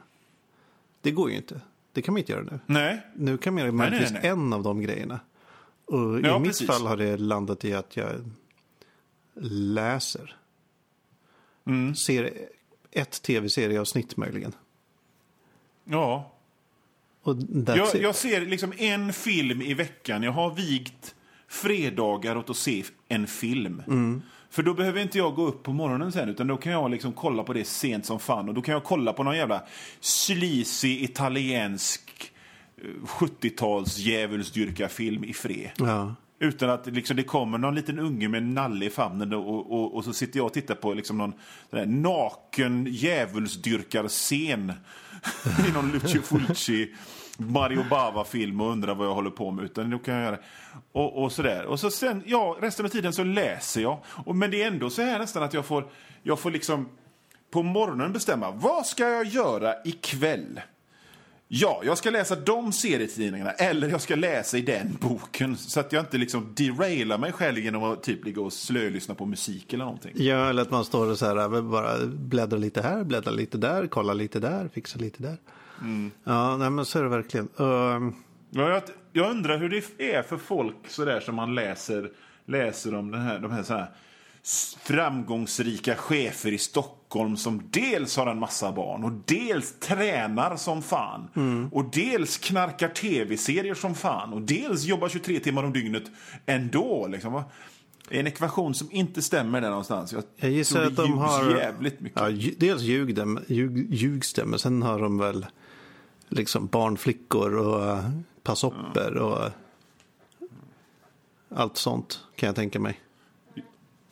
Det 1.02 1.12
går 1.12 1.30
ju 1.30 1.36
inte. 1.38 1.62
Det 1.94 2.02
kan 2.02 2.14
man 2.14 2.20
inte 2.20 2.32
göra 2.32 2.44
nu. 2.44 2.60
Nej. 2.66 3.02
Nu 3.16 3.38
kan 3.38 3.54
man 3.54 3.64
göra 3.64 3.72
möjligtvis 3.72 4.14
en 4.24 4.54
av 4.54 4.64
de 4.64 4.82
grejerna. 4.82 5.20
Och 5.86 6.20
Ja, 6.22 6.36
i 6.36 6.40
mitt 6.40 6.50
precis. 6.50 6.68
fall 6.68 6.88
har 6.88 6.98
det 6.98 7.18
landat 7.18 7.66
i 7.66 7.74
att 7.74 7.98
jag 7.98 8.32
läser. 9.42 10.36
Mm. 11.68 11.96
Ser 11.96 12.34
ett 12.92 13.22
tv-serieavsnitt 13.22 14.18
möjligen. 14.18 14.54
Ja. 15.84 16.32
Och 17.22 17.36
Jag, 17.66 17.96
it. 17.96 18.02
jag 18.02 18.16
ser 18.16 18.42
liksom 18.42 18.74
en 18.78 19.14
film 19.14 19.62
i 19.62 19.74
veckan. 19.74 20.24
Jag 20.24 20.32
har 20.32 20.56
vigt 20.56 21.16
fredagar 21.48 22.36
åt 22.38 22.50
att 22.50 22.58
se 22.58 22.84
en 23.08 23.28
film. 23.28 23.84
Mm. 23.88 24.22
För 24.52 24.64
då 24.64 24.74
behöver 24.74 25.02
inte 25.02 25.18
jag 25.18 25.36
gå 25.36 25.48
upp 25.48 25.64
på 25.64 25.74
morgonen 25.74 26.12
sen, 26.12 26.30
utan 26.30 26.48
då 26.48 26.58
kan 26.58 26.72
jag 26.72 26.92
liksom 26.92 27.14
kolla 27.14 27.44
på 27.44 27.54
det 27.54 27.66
sent 27.66 28.06
som 28.06 28.20
fan. 28.20 28.50
Och 28.50 28.56
då 28.56 28.62
kan 28.62 28.74
jag 28.74 28.84
kolla 28.84 29.14
på 29.14 29.24
någon 29.24 29.38
jävla 29.38 29.64
sleazy 30.00 31.04
italiensk 31.04 32.32
eh, 32.78 33.08
70-tals 33.08 33.98
djävulsdyrkarfilm 33.98 35.24
i 35.24 35.34
fred. 35.34 35.70
Ja. 35.78 36.16
Utan 36.40 36.70
att 36.70 36.88
liksom, 36.88 37.18
det 37.18 37.24
kommer 37.24 37.58
någon 37.58 37.76
liten 37.76 38.00
unge 38.00 38.28
med 38.28 38.38
en 38.38 38.54
nalle 38.54 38.86
i 38.86 38.90
famnen 38.90 39.34
och, 39.34 39.72
och, 39.72 39.96
och 39.96 40.04
så 40.04 40.14
sitter 40.14 40.40
jag 40.40 40.46
och 40.46 40.54
tittar 40.54 40.76
på 40.76 40.94
liksom 40.94 41.18
någon 41.18 41.34
där 41.70 41.86
naken 41.86 42.88
djävulsdyrkarscen 42.90 44.74
i 45.70 45.72
någon 45.74 45.92
Lucio 45.92 46.22
Fulci 46.22 46.94
Mario 47.50 47.84
Bava-film 47.90 48.62
och 48.62 48.72
undrar 48.72 48.96
vad 48.96 49.08
jag 49.08 49.14
håller 49.14 49.30
på 49.30 49.52
med. 49.52 49.66
Utan 49.66 49.90
då 49.90 50.00
kan 50.00 50.14
jag 50.14 50.24
göra 50.24 50.38
och, 50.92 51.24
och 51.24 51.32
sådär. 51.32 51.66
Och 51.66 51.80
så 51.80 51.92
sen, 51.92 52.24
ja, 52.26 52.58
resten 52.62 52.86
av 52.86 52.90
tiden 52.90 53.14
så 53.14 53.24
läser 53.24 53.82
jag. 53.82 53.98
Och, 54.26 54.36
men 54.36 54.52
det 54.52 54.64
är 54.64 54.68
ändå 54.68 54.90
så 54.90 55.02
här 55.02 55.20
nästan 55.20 55.44
att 55.44 55.54
jag 55.54 55.66
får, 55.66 55.90
jag 56.24 56.40
får 56.40 56.52
liksom 56.52 56.90
på 57.52 57.64
morgonen 57.64 58.14
bestämma 58.14 58.52
vad 58.52 58.86
ska 58.86 59.10
jag 59.10 59.26
göra 59.26 59.74
ikväll? 59.86 60.62
Ja, 61.54 61.82
jag 61.86 61.98
ska 61.98 62.10
läsa 62.10 62.36
de 62.36 62.72
serietidningarna 62.72 63.52
eller 63.52 63.90
jag 63.90 64.02
ska 64.02 64.16
läsa 64.16 64.58
i 64.58 64.62
den 64.62 64.98
boken 65.02 65.58
så 65.58 65.80
att 65.80 65.92
jag 65.92 66.02
inte 66.02 66.18
liksom 66.18 66.54
derailar 66.56 67.18
mig 67.18 67.32
själv 67.32 67.60
genom 67.60 67.84
att 67.84 68.04
typ 68.04 68.26
ligga 68.26 68.42
och 68.42 68.54
slölyssna 68.54 69.16
på 69.16 69.26
musik 69.26 69.74
eller 69.74 69.86
någonting. 69.86 70.12
ja, 70.16 70.50
eller 70.50 70.62
att 70.62 70.72
man 70.72 70.86
står 70.86 71.10
och 71.10 71.18
så 71.18 71.26
här, 71.26 71.62
bara 71.62 72.06
bläddrar 72.06 72.60
lite 72.60 72.82
här, 72.82 73.04
bläddrar 73.04 73.34
lite 73.34 73.58
där, 73.58 73.88
kollar 73.88 74.14
lite 74.14 74.40
där, 74.40 74.70
fixar 74.74 75.00
lite 75.00 75.24
där. 75.24 75.38
Ja, 76.24 76.58
nej 76.58 76.70
men 76.70 76.86
så 76.86 77.00
är 77.00 77.04
det 77.04 77.10
verkligen. 77.10 77.50
Ehm, 77.58 78.14
Ja, 78.54 78.70
jag, 78.70 78.82
jag 79.14 79.32
undrar 79.32 79.58
hur 79.58 79.70
det 79.70 80.14
är 80.16 80.24
för 80.24 80.38
folk 80.38 80.76
så 80.88 81.06
där 81.06 81.20
som 81.20 81.36
man 81.36 81.56
läser, 81.56 82.10
läser 82.46 82.96
om 82.96 83.12
den 83.12 83.22
här, 83.22 83.40
de 83.40 83.52
här, 83.52 83.64
så 83.64 83.74
här 83.74 83.88
framgångsrika 84.84 85.96
chefer 85.96 86.52
i 86.52 86.58
Stockholm 86.58 87.38
som 87.38 87.64
dels 87.70 88.18
har 88.18 88.28
en 88.28 88.40
massa 88.40 88.72
barn 88.72 89.04
och 89.04 89.12
dels 89.26 89.80
tränar 89.80 90.56
som 90.56 90.82
fan. 90.82 91.30
Och 91.72 91.86
dels 91.94 92.38
knarkar 92.38 92.88
tv-serier 92.88 93.74
som 93.74 93.96
fan 93.96 94.34
och 94.34 94.42
dels 94.42 94.84
jobbar 94.84 95.10
23 95.10 95.40
timmar 95.40 95.64
om 95.64 95.74
dygnet 95.74 96.04
ändå. 96.46 97.08
Liksom. 97.08 97.44
en 98.10 98.28
ekvation 98.28 98.74
som 98.74 98.92
inte 98.92 99.22
stämmer 99.22 99.62
där 99.62 99.70
någonstans. 99.70 100.14
Jag, 100.14 100.24
jag 100.36 100.52
gissar 100.52 100.84
att 100.84 100.96
de 100.96 101.18
har... 101.18 101.58
jävligt 101.58 102.00
mycket. 102.00 102.22
Ja, 102.22 102.30
dels 102.58 102.82
ljug 102.82 103.16
dem, 103.16 103.40
ljug, 103.48 103.94
ljugs 103.94 104.34
det, 104.34 104.46
men 104.46 104.60
sen 104.60 104.82
har 104.82 105.00
de 105.00 105.18
väl 105.18 105.46
liksom 106.32 106.68
barnflickor 106.68 107.58
och 107.58 107.86
eh, 107.86 108.10
passopper 108.44 109.18
och 109.18 109.50
allt 111.56 111.78
sånt 111.78 112.20
kan 112.36 112.48
jag 112.48 112.56
tänka 112.56 112.80
mig. 112.80 113.00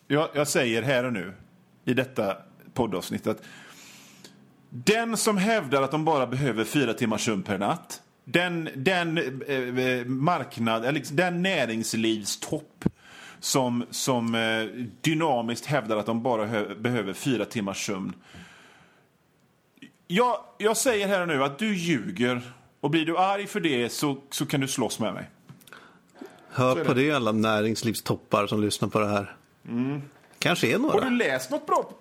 Jag, 0.08 0.30
jag 0.34 0.48
säger 0.48 0.82
här 0.82 1.04
och 1.04 1.14
nu 1.14 1.34
i 1.86 1.94
detta 1.94 2.38
poddavsnitt 2.74 3.28
att 3.28 3.42
den 4.70 5.18
som 5.18 5.38
hävdar 5.38 5.82
att 5.82 5.92
de 5.92 6.06
bara 6.06 6.28
behöver 6.28 6.64
fyra 6.64 6.94
timmars 6.94 7.26
sömn 7.26 7.44
per 7.44 7.58
natt 7.58 8.02
den, 8.32 8.70
den 8.76 9.18
eh, 9.48 9.86
eh 9.86 10.06
marknad, 10.06 10.82
eller 10.82 10.92
liksom 10.92 11.16
den 11.16 11.42
näringslivstopp 11.42 12.86
som, 13.40 13.86
som 13.90 14.36
eh, 14.36 14.86
dynamiskt 15.02 15.66
hävdar 15.66 15.98
att 15.98 16.06
de 16.06 16.24
bara 16.24 16.76
behöver 16.76 17.14
fyra 17.14 17.46
timmars 17.46 17.86
sömn. 17.86 18.14
Jag, 20.12 20.38
jag 20.58 20.78
säger 20.78 21.08
här 21.08 21.22
och 21.22 21.28
nu 21.28 21.44
att 21.44 21.60
du 21.60 21.75
ljuger 21.75 22.54
och 22.80 22.89
blir 22.89 23.06
du 23.06 23.18
arg 23.18 23.48
för 23.48 23.60
det 23.60 23.89
så, 23.89 24.18
så 24.30 24.46
kan 24.46 24.62
du 24.62 24.68
slåss 24.68 25.00
med 25.00 25.13
mig. 25.13 25.30
Hör 26.50 26.86
på 26.86 26.94
det 26.94 27.12
alla 27.12 27.32
näringslivstoppar 27.32 28.48
som 28.48 28.62
lyssnar 28.62 28.89
på 28.89 29.00
det 29.00 29.08
här. 29.08 29.36
Kanske 30.39 30.68
är 30.68 30.72
Har 30.72 30.80
några. 30.80 31.10
du 31.10 31.16
läst 31.16 31.51
något 31.51 31.68
bra 31.68 31.92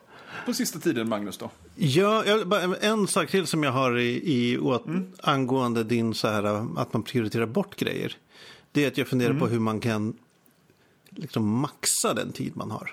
på, 0.47 0.53
sista 0.55 0.79
tiden, 0.79 1.09
Magnus? 1.09 1.39
då? 1.39 1.51
Ja, 1.75 2.25
jag, 2.27 2.75
en 2.85 3.07
sak 3.07 3.31
till 3.31 3.47
som 3.47 3.63
jag 3.63 3.73
har 3.73 3.99
i, 3.99 4.23
i 4.35 4.59
åt, 4.59 4.85
angående 5.23 5.85
din 5.85 6.15
så 6.15 6.29
här 6.29 6.45
att 6.81 6.93
man 6.93 7.03
prioriterar 7.03 7.47
bort 7.47 7.77
grejer. 7.77 8.17
Det 8.73 8.85
är 8.85 8.89
att 8.89 8.99
jag 8.99 9.09
funderar 9.09 9.35
på 9.35 9.47
hur 9.47 9.61
man 9.61 9.81
kan 9.81 10.17
liksom 11.11 11.61
maxa 11.61 12.15
den 12.15 12.33
tid 12.33 12.57
man 12.57 12.71
har. 12.71 12.91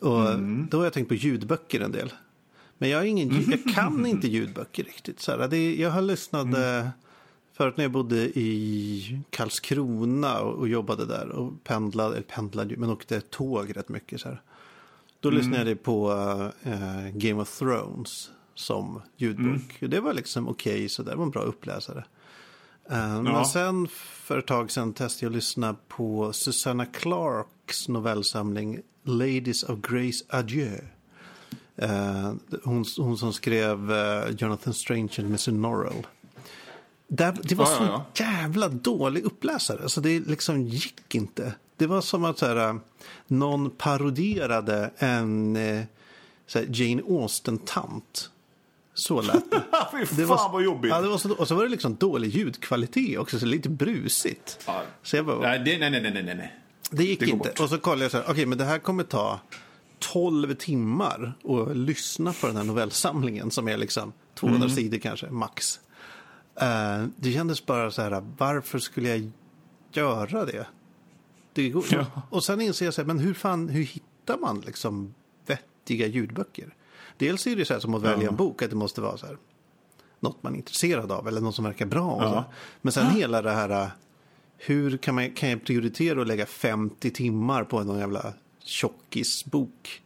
Och 0.00 0.38
Då 0.70 0.76
har 0.76 0.84
jag 0.84 0.92
tänkt 0.92 1.08
på 1.08 1.14
ljudböcker 1.14 1.80
en 1.80 1.92
del. 1.92 2.12
Men 2.78 2.88
jag, 2.90 2.98
har 2.98 3.04
ingen, 3.04 3.28
ljud- 3.28 3.48
jag 3.66 3.74
kan 3.74 4.06
inte 4.06 4.28
ljudböcker 4.28 4.84
riktigt. 4.84 5.20
Så 5.20 5.32
här, 5.32 5.48
det, 5.48 5.74
jag 5.76 5.90
har 5.90 6.02
lyssnat 6.02 6.46
eh, 6.46 6.88
förut 7.52 7.76
när 7.76 7.84
jag 7.84 7.90
bodde 7.92 8.16
i 8.38 9.20
Karlskrona 9.30 10.40
och, 10.40 10.54
och 10.58 10.68
jobbade 10.68 11.06
där 11.06 11.28
och 11.28 11.64
pendlade, 11.64 12.14
eller 12.16 12.26
pendlade 12.26 12.76
men 12.76 12.90
åkte 12.90 13.20
tåg 13.20 13.76
rätt 13.76 13.88
mycket. 13.88 14.20
Så 14.20 14.28
här. 14.28 14.42
Då 15.20 15.30
lyssnade 15.30 15.70
jag 15.70 15.82
på 15.82 16.12
eh, 16.62 17.08
Game 17.14 17.42
of 17.42 17.58
Thrones 17.58 18.30
som 18.54 19.02
ljudbok. 19.16 19.76
Det 19.80 20.00
var 20.00 20.14
liksom 20.14 20.48
okej, 20.48 20.88
så 20.88 21.02
det 21.02 21.14
var 21.14 21.24
en 21.24 21.30
bra 21.30 21.42
uppläsare. 21.42 22.04
Eh, 22.90 23.22
Men 23.22 23.44
sen 23.46 23.88
för 23.98 24.38
ett 24.38 24.46
tag 24.46 24.70
sedan 24.70 24.92
testade 24.92 25.24
jag 25.26 25.30
att 25.30 25.36
lyssna 25.36 25.76
på 25.88 26.32
Susanna 26.32 26.86
Clarks 26.86 27.88
novellsamling 27.88 28.80
Ladies 29.04 29.62
of 29.62 29.78
Grace 29.80 30.24
Adieu. 30.28 30.80
Eh, 31.78 32.32
hon, 32.64 32.84
hon 32.96 33.18
som 33.18 33.32
skrev 33.32 33.92
eh, 33.92 34.30
Jonathan 34.38 34.74
Strange 34.74 35.10
och 35.18 35.24
Mr. 35.24 35.52
Norrell. 35.52 36.06
Där, 37.08 37.36
det 37.42 37.54
var 37.54 37.64
Ja, 37.64 37.76
så 37.76 37.84
ja, 37.84 38.06
jävla 38.14 38.68
dålig 38.68 39.24
uppläsare. 39.24 39.82
Alltså 39.82 40.00
det 40.00 40.20
liksom 40.20 40.62
gick 40.62 41.14
inte. 41.14 41.54
Det 41.76 41.86
var 41.86 42.00
som 42.00 42.24
att 42.24 42.38
så 42.38 42.46
här, 42.46 42.78
någon 43.26 43.70
parodierade 43.70 44.90
en 44.98 45.56
eh, 45.56 45.84
så 46.46 46.58
här, 46.58 46.66
Jane 46.70 47.02
Austen-tant. 47.02 48.30
Så 48.94 49.22
lät 49.22 49.50
det. 49.50 49.62
Fy 49.92 50.06
fan 50.06 50.16
det 50.18 50.24
var, 50.24 50.52
vad 50.52 50.62
jobbigt. 50.62 50.90
Ja, 50.90 51.00
det 51.00 51.08
var 51.08 51.18
så, 51.18 51.32
och 51.34 51.48
så 51.48 51.54
var 51.54 51.62
det 51.62 51.68
liksom 51.68 51.94
dålig 51.96 52.28
ljudkvalitet 52.28 53.18
också, 53.18 53.38
så 53.38 53.46
lite 53.46 53.68
brusigt. 53.68 54.58
Ja. 54.66 54.82
Så 55.02 55.16
jag 55.16 55.26
bara, 55.26 55.40
Nej, 55.40 55.58
det, 55.58 55.78
nej, 55.78 55.90
nej, 55.90 56.00
nej, 56.00 56.22
nej, 56.22 56.58
det 56.90 57.04
gick 57.04 57.20
det 57.20 57.26
inte. 57.26 57.48
bort. 57.48 57.60
Och 57.60 57.68
så 57.68 57.78
kollade 57.78 58.02
jag 58.04 58.10
så 58.10 58.16
här, 58.16 58.24
okej, 58.30 58.46
men 58.46 58.58
det 58.58 58.64
här 58.64 58.78
kommer 58.78 59.04
ta 59.04 59.40
12 59.98 60.54
timmar 60.54 61.32
att 61.44 61.76
lyssna 61.76 62.32
på 62.32 62.46
den 62.46 62.56
här 62.56 62.64
novellsamlingen 62.64 63.50
som 63.50 63.68
är 63.68 63.76
liksom 63.76 64.12
200 64.34 64.64
Mm. 64.64 64.76
sidor 64.76 64.98
kanske, 64.98 65.30
max. 65.30 65.80
Eh, 66.60 67.04
det 67.16 67.32
kändes 67.32 67.66
bara 67.66 67.90
så 67.90 68.02
här, 68.02 68.24
varför 68.38 68.78
skulle 68.78 69.08
jag 69.08 69.30
göra 69.92 70.44
det? 70.44 70.66
det 71.52 71.68
går, 71.68 71.84
Ja. 71.90 72.06
Och 72.30 72.44
sen 72.44 72.60
inser 72.60 72.84
jag 72.84 72.94
så 72.94 73.00
här, 73.00 73.06
men 73.06 73.18
hur 73.18 73.34
fan, 73.34 73.68
hur 73.68 73.82
hittar 73.82 74.38
man 74.38 74.60
liksom 74.60 75.14
vettiga 75.46 76.06
ljudböcker? 76.06 76.74
Dels 77.16 77.46
är 77.46 77.56
det 77.56 77.64
så 77.64 77.72
här 77.72 77.80
som 77.80 77.94
att 77.94 78.02
välja 78.02 78.28
en 78.28 78.36
bok, 78.36 78.62
att 78.62 78.70
det 78.70 78.76
måste 78.76 79.00
vara 79.00 79.16
så 79.16 79.26
här, 79.26 79.36
något 80.20 80.42
man 80.42 80.52
är 80.52 80.56
intresserad 80.56 81.12
av 81.12 81.28
eller 81.28 81.40
något 81.40 81.54
som 81.54 81.64
verkar 81.64 81.86
bra. 81.86 82.10
Och 82.12 82.22
Ja. 82.22 82.32
så. 82.32 82.44
Men 82.82 82.92
sen 82.92 83.06
hela 83.10 83.42
det 83.42 83.50
här, 83.50 83.70
äh, 83.82 83.88
hur 84.56 84.96
kan, 84.96 85.14
man, 85.14 85.30
kan 85.30 85.48
jag 85.50 85.64
prioritera 85.64 86.20
att 86.22 86.26
lägga 86.26 86.46
50 86.46 87.10
timmar 87.10 87.64
på 87.64 87.82
någon 87.84 87.98
jävla 87.98 88.32
tjockisbok? 88.68 90.02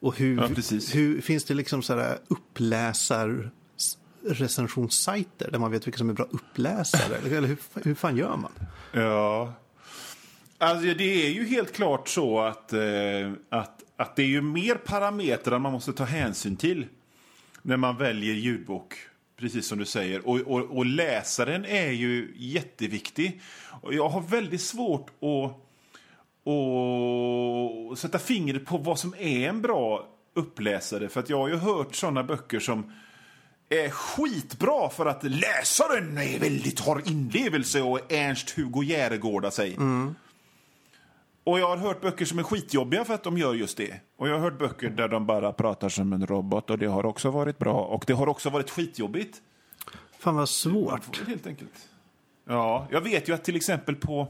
Och 0.00 0.18
hur, 0.18 0.36
Ja, 0.36 0.48
hur 0.92 1.20
finns 1.20 1.44
det 1.44 1.54
liksom 1.54 1.82
så 1.82 1.96
här 1.96 2.18
uppläsar 2.28 3.50
recensionssajter 4.26 5.50
där 5.50 5.58
man 5.58 5.70
vet 5.70 5.86
vilka 5.86 5.98
som 5.98 6.10
är 6.10 6.14
bra 6.14 6.26
uppläsare? 6.30 7.16
Eller 7.36 7.48
hur, 7.48 7.58
hur 7.84 7.94
fan 7.94 8.16
gör 8.16 8.36
man? 8.36 8.52
Ja. 8.92 9.52
Alltså, 10.58 10.94
det 10.94 11.26
är 11.26 11.30
ju 11.30 11.46
helt 11.46 11.72
klart 11.72 12.08
så 12.08 12.40
att, 12.40 12.72
eh, 12.72 13.32
att, 13.48 13.82
att 13.96 14.16
det 14.16 14.22
är 14.22 14.26
ju 14.26 14.42
mer 14.42 14.74
parametrar 14.74 15.58
man 15.58 15.72
måste 15.72 15.92
ta 15.92 16.04
hänsyn 16.04 16.56
till 16.56 16.86
när 17.62 17.76
man 17.76 17.96
väljer 17.96 18.34
ljudbok. 18.34 18.94
Precis 19.36 19.66
som 19.66 19.78
du 19.78 19.84
säger. 19.84 20.28
Och, 20.28 20.38
och, 20.38 20.76
och 20.76 20.86
läsaren 20.86 21.64
är 21.64 21.90
ju 21.90 22.34
jätteviktig. 22.36 23.40
Och 23.80 23.94
jag 23.94 24.08
har 24.08 24.20
väldigt 24.20 24.62
svårt 24.62 25.10
att, 25.10 25.56
att 26.44 27.98
sätta 27.98 28.18
fingret 28.18 28.66
på 28.66 28.78
vad 28.78 28.98
som 28.98 29.14
är 29.18 29.48
en 29.48 29.62
bra 29.62 30.08
uppläsare. 30.34 31.08
För 31.08 31.20
att 31.20 31.30
jag 31.30 31.38
har 31.38 31.48
ju 31.48 31.56
hört 31.56 31.94
sådana 31.94 32.22
böcker 32.24 32.60
som 32.60 32.92
är 33.68 33.90
skitbra 33.90 34.88
för 34.88 35.06
att 35.06 35.22
läsaren 35.22 36.18
är 36.18 36.38
väldigt, 36.38 36.80
har 36.80 37.08
inlevelse 37.08 37.82
och 37.82 38.12
Ernst-Hugo 38.12 38.82
Järegårda 38.82 39.50
sig. 39.50 39.76
Och 41.44 41.58
jag 41.58 41.68
har 41.68 41.76
hört 41.76 42.00
böcker 42.00 42.24
som 42.24 42.38
är 42.38 42.42
skitjobbiga 42.42 43.04
för 43.04 43.14
att 43.14 43.24
de 43.24 43.38
gör 43.38 43.54
just 43.54 43.76
det. 43.76 44.00
Och 44.16 44.28
jag 44.28 44.34
har 44.34 44.40
hört 44.40 44.58
böcker 44.58 44.90
där 44.90 45.08
de 45.08 45.26
bara 45.26 45.52
pratar 45.52 45.88
som 45.88 46.12
en 46.12 46.26
robot 46.26 46.70
och 46.70 46.78
det 46.78 46.86
har 46.86 47.06
också 47.06 47.30
varit 47.30 47.58
bra. 47.58 47.84
Och 47.84 48.04
det 48.06 48.12
har 48.12 48.28
också 48.28 48.50
varit 48.50 48.70
skitjobbigt. 48.70 49.42
Fan 50.18 50.36
vad 50.36 50.48
svårt. 50.48 51.26
helt 51.26 51.46
enkelt. 51.46 51.88
Ja, 52.48 52.86
jag 52.90 53.00
vet 53.00 53.28
ju 53.28 53.34
att 53.34 53.44
till 53.44 53.56
exempel 53.56 53.94
på 53.94 54.28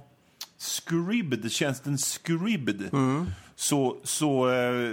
Scribd, 0.58 1.50
tjänsten 1.52 1.98
Scribd, 1.98 2.82
så, 3.54 4.00
så 4.04 4.48
eh, 4.50 4.92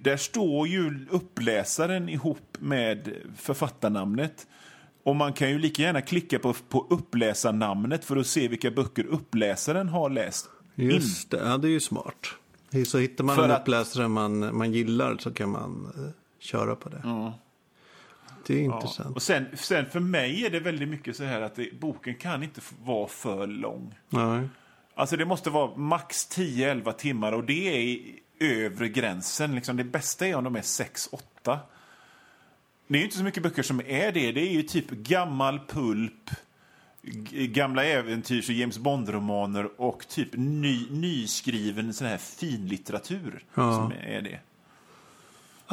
där 0.00 0.16
står 0.16 0.68
ju 0.68 1.06
uppläsaren 1.10 2.08
ihop 2.08 2.56
med 2.58 3.14
författarnamnet. 3.36 4.46
Och 5.04 5.16
man 5.16 5.32
kan 5.32 5.50
ju 5.50 5.58
lika 5.58 5.82
gärna 5.82 6.00
klicka 6.00 6.38
på, 6.38 6.52
på 6.68 6.86
uppläsarnamnet 6.90 8.04
för 8.04 8.16
att 8.16 8.26
se 8.26 8.48
vilka 8.48 8.70
böcker 8.70 9.04
uppläsaren 9.06 9.88
har 9.88 10.10
läst. 10.10 10.48
Just 10.74 11.30
det, 11.30 11.36
ja, 11.36 11.58
det 11.58 11.68
är 11.68 11.72
ju 11.72 11.80
smart. 11.80 12.26
Så 12.86 12.98
hittar 12.98 13.24
man 13.24 13.36
För 13.36 13.44
en 13.44 13.50
att- 13.50 13.60
uppläsare 13.60 14.08
man, 14.08 14.56
man 14.56 14.72
gillar 14.72 15.16
så 15.18 15.30
kan 15.32 15.48
man 15.50 15.92
eh, 15.96 16.10
köra 16.38 16.76
på 16.76 16.88
det. 16.88 17.02
Det 18.46 18.60
är 18.60 18.64
Ja. 18.64 18.74
intressant. 18.74 19.16
Och 19.16 19.22
sen, 19.22 19.46
sen 19.54 19.86
för 19.90 20.00
mig 20.00 20.46
är 20.46 20.50
det 20.50 20.60
väldigt 20.60 20.88
mycket 20.88 21.16
så 21.16 21.24
här 21.24 21.40
att 21.40 21.54
det, 21.54 21.80
boken 21.80 22.14
kan 22.14 22.42
inte 22.42 22.60
vara 22.84 23.08
för 23.08 23.46
lång. 23.46 23.94
Nej. 24.08 24.48
Alltså 24.94 25.16
det 25.16 25.24
måste 25.24 25.50
vara 25.50 25.76
max 25.76 26.28
10-11 26.30 26.92
timmar 26.92 27.32
och 27.32 27.44
det 27.44 27.68
är 27.68 27.98
övre 28.40 28.88
gränsen. 28.88 29.54
Liksom 29.54 29.76
det 29.76 29.84
bästa 29.84 30.26
är 30.26 30.34
om 30.34 30.44
de 30.44 30.56
är 30.56 30.60
6-8. 30.60 31.58
Det 32.88 32.94
är 32.94 32.98
ju 32.98 33.04
inte 33.04 33.16
så 33.16 33.24
mycket 33.24 33.42
böcker 33.42 33.62
som 33.62 33.80
är 33.80 34.12
det. 34.12 34.32
Det 34.32 34.40
är 34.40 34.52
ju 34.52 34.62
typ 34.62 34.90
gammal 34.90 35.60
pulp, 35.68 36.30
gamla 37.32 37.84
äventyrs 37.84 38.48
och 38.48 38.54
James 38.54 38.78
Bond-romaner 38.78 39.80
och 39.80 40.08
typ 40.08 40.28
ny, 40.32 40.86
nyskriven 40.90 41.94
sån 41.94 42.06
här 42.06 42.18
finlitteratur 42.18 43.44
Ja. 43.54 43.74
som 43.76 43.92
är 44.06 44.22
det. 44.22 44.38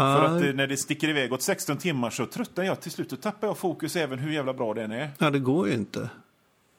Ja, 0.01 0.17
För 0.17 0.25
att 0.37 0.43
eh, 0.43 0.53
när 0.53 0.67
det 0.67 0.77
sticker 0.77 1.09
iväg 1.09 1.33
åt 1.33 1.41
16 1.41 1.77
timmar 1.77 2.09
så 2.09 2.25
tröttnar 2.25 2.63
jag 2.63 2.81
till 2.81 2.91
slut 2.91 3.13
och 3.13 3.21
tappar 3.21 3.47
jag 3.47 3.57
fokus 3.57 3.95
även 3.95 4.19
hur 4.19 4.31
jävla 4.31 4.53
bra 4.53 4.73
den 4.73 4.91
är. 4.91 5.09
ja, 5.17 5.29
det 5.29 5.39
går 5.39 5.67
ju 5.67 5.73
inte. 5.73 6.09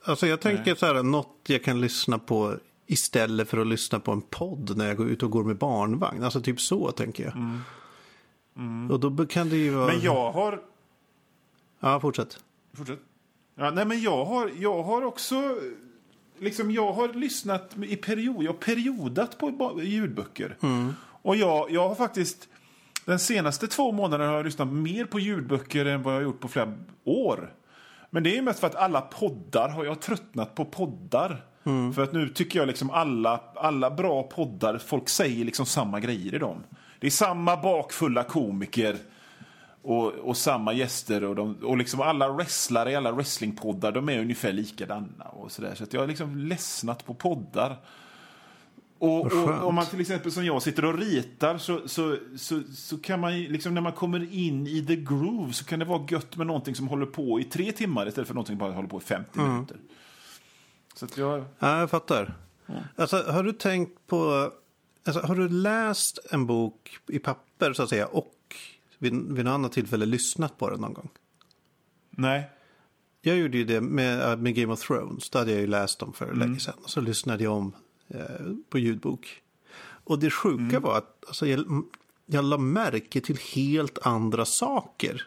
Alltså 0.05 0.27
jag 0.27 0.41
tänker 0.41 0.75
så 0.75 0.87
här, 0.87 1.03
något 1.03 1.37
jag 1.47 1.65
kan 1.65 1.81
lyssna 1.81 2.19
på 2.19 2.57
istället 2.87 3.49
för 3.49 3.59
att 3.59 3.67
lyssna 3.67 4.01
på 4.01 4.13
en 4.13 4.21
podd 4.21 4.77
när 4.77 4.87
jag 4.89 4.97
går 4.97 5.09
ut 5.09 5.23
och 5.23 5.31
går 5.31 5.45
med 5.45 5.57
barnvagn. 5.57 6.25
Alltså 6.25 6.41
typ 6.41 6.61
så 6.61 6.91
tänker 6.91 7.25
jag. 7.25 7.35
Och 8.93 9.01
då 9.01 9.27
kan 9.27 9.49
det 9.49 9.57
ju 9.57 9.71
vara... 9.71 9.85
Mm. 9.85 9.97
Men 9.97 10.05
jag 10.05 10.33
har 10.33 10.61
Ja, 11.81 12.01
fortsätt. 12.01 12.39
Fortsätt. 12.75 12.99
Ja, 13.55 13.71
nej, 13.71 13.85
men 13.85 14.01
jag 14.03 14.25
har, 14.25 14.51
jag 14.59 14.83
har 14.83 15.03
också... 15.03 15.57
Liksom, 16.39 16.71
jag 16.71 16.93
har 16.93 17.09
lyssnat 17.09 17.77
i 17.85 17.97
period, 17.97 18.43
jag 18.43 18.53
har 18.53 18.59
periodat 18.59 19.39
på 19.39 19.81
ljudböcker. 19.83 20.57
Och 21.23 21.37
jag, 21.37 21.71
jag 21.71 21.89
har 21.89 21.95
faktiskt... 21.95 22.49
Den 23.05 23.19
senaste 23.19 23.67
två 23.67 23.93
månaderna 23.93 24.31
har 24.31 24.37
jag 24.37 24.45
lyssnat 24.45 24.69
mer 24.69 25.05
på 25.05 25.21
ljudböcker 25.21 25.85
än 25.85 26.03
vad 26.03 26.15
jag 26.15 26.19
har 26.19 26.25
gjort 26.25 26.41
på 26.41 26.49
flera 26.49 26.75
år. 27.05 27.55
Men 28.11 28.23
det 28.23 28.38
är 28.38 28.43
mest 28.43 28.61
för 28.61 28.67
att 28.67 28.75
alla 28.75 29.01
poddar 29.01 29.69
har 29.69 29.85
jag 29.85 30.01
tröttnat 30.01 30.55
på 30.55 30.65
poddar. 30.65 31.45
För 31.95 32.03
att 32.03 32.12
nu 32.12 32.29
tycker 32.29 32.59
jag 32.59 32.69
liksom 32.69 32.91
alla, 32.91 33.41
alla 33.55 33.91
bra 33.91 34.23
poddar, 34.23 34.79
folk 34.79 35.09
säger 35.09 35.45
liksom 35.45 35.67
samma 35.67 36.01
grejer 36.01 36.35
i 36.35 36.38
dem. 36.38 36.65
Det 37.01 37.07
är 37.07 37.11
samma 37.11 37.57
bakfulla 37.57 38.23
komiker 38.25 38.97
och, 39.83 40.07
och 40.07 40.37
samma 40.37 40.73
gäster 40.73 41.25
och, 41.25 41.35
de, 41.35 41.57
och 41.62 41.77
liksom 41.77 42.01
alla 42.01 42.29
wrestlare 42.29 42.93
i 42.93 42.97
alla 42.97 43.12
wrestlingpoddar 43.12 43.93
de 43.93 44.09
är 44.09 44.19
ungefär 44.19 44.53
likadana. 44.53 45.25
Och 45.25 45.53
så 45.53 45.62
där. 45.62 45.75
så 45.75 45.85
jag 45.91 46.01
har 46.01 46.07
liksom 46.07 46.37
ledsnat 46.37 47.07
på 47.07 47.15
poddar. 47.15 47.77
Och, 49.03 49.33
och 49.33 49.67
om 49.67 49.75
man 49.75 49.87
till 49.87 50.01
exempel 50.01 50.33
som 50.33 50.45
jag 50.45 50.62
sitter 50.62 50.85
och 50.85 50.99
ritar 50.99 51.59
så, 51.59 51.88
så, 51.88 52.17
så, 52.37 52.62
så 52.75 52.99
kan 52.99 53.21
man 53.21 53.43
liksom 53.43 53.75
när 53.75 53.81
man 53.81 53.93
kommer 53.93 54.35
in 54.35 54.67
i 54.67 54.87
the 54.87 54.97
groove 54.97 55.53
så 55.53 55.65
kan 55.65 55.79
det 55.79 55.85
vara 55.85 56.07
gött 56.11 56.37
med 56.37 56.47
någonting 56.47 56.75
som 56.75 56.88
håller 56.88 57.07
på 57.07 57.41
i 57.41 57.45
tre 57.45 57.73
timmar 57.73 58.09
istället 58.09 58.29
för 58.29 58.35
någonting 58.35 58.53
som 58.53 58.59
bara 58.59 58.73
håller 58.73 58.88
på 58.88 58.99
i 58.99 59.01
50 59.01 59.38
minuter. 59.38 59.77
Så 60.95 61.05
att 61.05 61.17
jag... 61.17 61.45
Ja, 61.59 61.79
jag 61.79 61.91
fattar. 61.91 62.35
Alltså, 62.97 63.17
har 63.17 63.43
du 63.43 63.53
tänkt 63.53 64.07
på... 64.07 64.53
Alltså, 65.05 65.21
har 65.27 65.35
du 65.35 65.49
läst 65.49 66.19
en 66.31 66.47
bok 66.47 66.99
i 67.09 67.19
papper 67.19 67.73
så 67.73 67.83
att 67.83 67.88
säga 67.88 68.07
och 68.07 68.35
vid, 68.99 69.12
vid 69.12 69.45
något 69.45 69.53
annat 69.53 69.73
tillfälle 69.73 70.07
lyssnat 70.07 70.59
på 70.59 70.71
den 70.71 70.81
någon 70.81 70.95
gång? 70.95 71.11
Nej. 72.11 72.51
Jag 73.23 73.37
gjorde 73.37 73.59
ju 73.59 73.65
det 73.65 73.81
med, 73.81 74.38
med 74.38 74.55
Game 74.55 74.73
of 74.73 74.81
Thrones. 74.81 75.31
Då 75.31 75.38
hade 75.38 75.51
jag 75.53 75.61
ju 75.61 75.67
läst 75.67 75.99
dem 75.99 76.12
för 76.12 76.35
länge 76.35 76.61
sedan. 76.61 76.75
Och 76.83 76.91
så 76.91 77.01
lyssnade 77.01 77.45
jag 77.45 77.53
om 77.53 77.73
på 78.69 78.79
ljudbok. 78.79 79.43
Och 80.05 80.19
det 80.19 80.31
sjuka 80.31 80.81
var 80.81 80.99
att 80.99 81.25
alltså, 81.27 81.47
jag, 81.47 81.85
jag 82.27 82.45
la 82.45 82.59
märke 82.59 83.21
till 83.21 83.38
helt 83.55 83.99
andra 84.07 84.45
saker. 84.45 85.27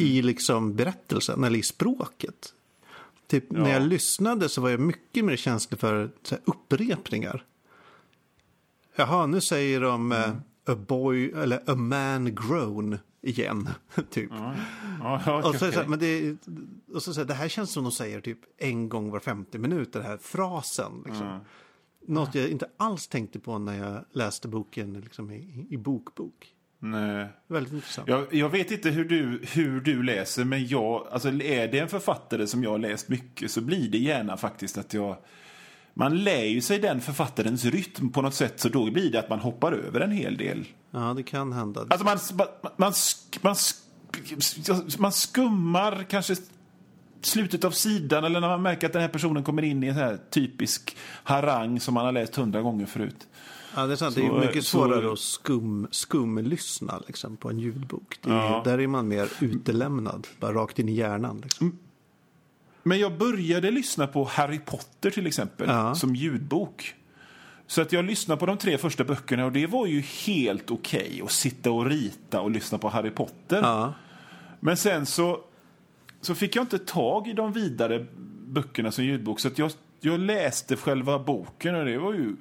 I 0.00 0.22
liksom 0.22 0.74
berättelsen 0.76 1.44
eller 1.44 1.58
i 1.58 1.62
språket. 1.62 2.54
Typ 3.26 3.50
när 3.50 3.60
Ja. 3.60 3.68
jag 3.68 3.82
lyssnade 3.82 4.48
så 4.48 4.60
var 4.60 4.70
jag 4.70 4.80
mycket 4.80 5.24
mer 5.24 5.36
känslig 5.36 5.80
för 5.80 6.10
här, 6.30 6.40
upprepningar. 6.44 7.44
Jaha, 8.96 9.26
nu 9.26 9.40
säger 9.40 9.80
de 9.80 10.12
eh, 10.12 10.30
a 10.66 10.74
boy 10.74 11.30
eller 11.30 11.70
a 11.70 11.74
man 11.74 12.34
grown 12.34 12.98
igen. 13.24 13.68
typ. 14.10 14.30
Ja, 14.30 14.54
ja, 15.26 15.48
Och 15.48 15.54
så, 15.54 15.70
här, 15.70 15.86
men 15.86 15.98
det, 15.98 16.36
och 16.94 17.02
så, 17.02 17.24
det 17.24 17.34
här 17.34 17.48
känns 17.48 17.72
som 17.72 17.82
de 17.82 17.92
säger 17.92 18.20
typ 18.20 18.38
en 18.58 18.88
gång 18.88 19.10
var 19.10 19.20
50 19.20 19.58
minuter, 19.58 20.00
den 20.00 20.08
här 20.08 20.18
frasen. 20.18 21.02
Liksom. 21.06 21.40
Något 22.06 22.34
jag 22.34 22.48
inte 22.48 22.66
alls 22.76 23.08
tänkte 23.08 23.40
på 23.40 23.58
när 23.58 23.78
jag 23.78 24.04
läste 24.12 24.48
boken 24.48 24.92
liksom, 24.92 25.30
i, 25.30 25.66
i 25.70 25.76
bokbok. 25.76 26.54
Nej. 26.78 27.28
Väldigt 27.46 27.72
intressant. 27.72 28.08
Jag, 28.08 28.34
jag 28.34 28.48
vet 28.48 28.70
inte 28.70 28.90
hur 28.90 29.04
du, 29.04 29.40
hur 29.52 29.80
du 29.80 30.02
läser, 30.02 30.44
men 30.44 30.66
jag, 30.66 31.06
alltså, 31.10 31.28
är 31.28 31.68
det 31.68 31.78
en 31.78 31.88
författare 31.88 32.46
som 32.46 32.64
jag 32.64 32.80
läst 32.80 33.08
mycket 33.08 33.50
så 33.50 33.60
blir 33.60 33.90
det 33.90 33.98
gärna 33.98 34.36
faktiskt 34.36 34.78
att 34.78 34.94
jag... 34.94 35.16
Man 35.94 36.24
lär 36.24 36.44
ju 36.44 36.60
sig 36.60 36.78
den 36.78 37.00
författarens 37.00 37.64
rytm 37.64 38.10
på 38.12 38.22
något 38.22 38.34
sätt, 38.34 38.60
så 38.60 38.68
då 38.68 38.90
blir 38.90 39.12
det 39.12 39.18
att 39.18 39.28
man 39.30 39.38
hoppar 39.38 39.72
över 39.72 40.00
en 40.00 40.10
hel 40.12 40.36
del. 40.36 40.64
Ja, 40.90 41.14
det 41.16 41.22
kan 41.22 41.52
hända. 41.52 41.80
Alltså 41.90 42.04
man, 42.04 42.18
man, 42.36 42.46
man, 42.76 42.92
man, 43.42 43.56
man 44.98 45.12
skummar 45.12 46.06
kanske 46.10 46.36
slutet 47.22 47.64
av 47.64 47.70
sidan 47.70 48.24
eller 48.24 48.40
när 48.40 48.48
man 48.48 48.62
märker 48.62 48.86
att 48.86 48.92
den 48.92 49.02
här 49.02 49.08
personen 49.08 49.44
kommer 49.44 49.62
in 49.62 49.82
i 49.84 49.86
en 49.86 49.94
så 49.94 50.00
här 50.00 50.18
typisk 50.30 50.96
harang 51.24 51.80
som 51.80 51.94
man 51.94 52.04
har 52.04 52.12
läst 52.12 52.36
hundra 52.36 52.62
gånger 52.62 52.86
förut. 52.86 53.26
Ja, 53.76 53.86
det 53.86 53.92
är 53.92 53.96
sant. 53.96 54.14
det 54.14 54.20
är 54.24 54.28
så- 54.28 54.34
ju 54.34 54.40
mycket 54.46 54.64
så- 54.64 54.78
svårare 54.78 55.12
att 55.12 55.18
skum, 55.18 55.88
skumlyssna 55.90 57.02
liksom, 57.06 57.36
på 57.36 57.50
en 57.50 57.58
ljudbok. 57.58 58.18
Är, 58.26 58.30
Ja. 58.30 58.62
Där 58.64 58.80
är 58.80 58.86
man 58.86 59.08
mer 59.08 59.28
utelämnad, 59.40 60.26
bara 60.40 60.52
rakt 60.52 60.78
in 60.78 60.88
i 60.88 60.92
hjärnan. 60.92 61.40
Liksom. 61.42 61.78
Men 62.86 62.98
jag 62.98 63.18
började 63.18 63.70
lyssna 63.70 64.06
på 64.06 64.24
Harry 64.24 64.58
Potter 64.58 65.10
till 65.10 65.26
exempel, 65.26 65.68
Ja. 65.68 65.94
som 65.94 66.14
ljudbok. 66.16 66.94
Så 67.66 67.82
att 67.82 67.92
jag 67.92 68.04
lyssnade 68.04 68.38
på 68.40 68.46
de 68.46 68.58
tre 68.58 68.78
första 68.78 69.04
böckerna 69.04 69.44
och 69.44 69.52
det 69.52 69.66
var 69.66 69.86
ju 69.86 70.00
helt 70.00 70.70
okej 70.70 71.20
att 71.24 71.30
sitta 71.32 71.70
och 71.70 71.86
rita 71.86 72.40
och 72.40 72.50
lyssna 72.50 72.78
på 72.78 72.88
Harry 72.88 73.10
Potter. 73.10 73.60
Ja. 73.62 73.92
Men 74.60 74.76
sen 74.76 75.06
så, 75.06 75.40
så 76.20 76.34
fick 76.34 76.56
jag 76.56 76.62
inte 76.62 76.78
tag 76.78 77.28
i 77.28 77.32
de 77.32 77.52
vidare 77.52 78.06
böckerna 78.46 78.90
som 78.90 79.04
ljudbok 79.04 79.40
så 79.40 79.48
att 79.48 79.58
jag, 79.58 79.70
jag 80.00 80.20
läste 80.20 80.76
själva 80.76 81.18
boken 81.18 81.74
och 81.74 81.84
det 81.84 81.98
var 81.98 82.12
ju 82.12 82.36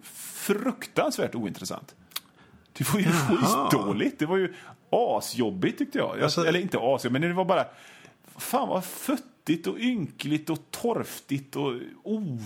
fruktansvärt 0.48 1.36
ointressant. 1.36 1.96
Det 2.74 2.94
var 2.94 3.00
ju 3.00 3.06
Jaha. 3.06 3.70
skitdåligt. 3.70 4.20
Det 4.20 4.26
var 4.26 4.38
ju 4.38 4.54
asjobbigt 4.90 5.78
tyckte 5.78 5.98
jag. 5.98 6.18
jag 6.18 6.24
Alltså- 6.24 6.46
eller 6.46 6.60
inte 6.60 6.78
asjobbigt, 6.78 7.12
men 7.12 7.22
det 7.22 7.34
var 7.34 7.46
bara... 7.46 7.66
Fan 8.38 8.68
vad 8.70 8.84
futtigt 9.46 9.68
och 9.68 9.78
ynkligt 9.80 10.50
och 10.50 10.60
torftigt 10.72 11.56
och 11.56 11.74
o... 12.04 12.40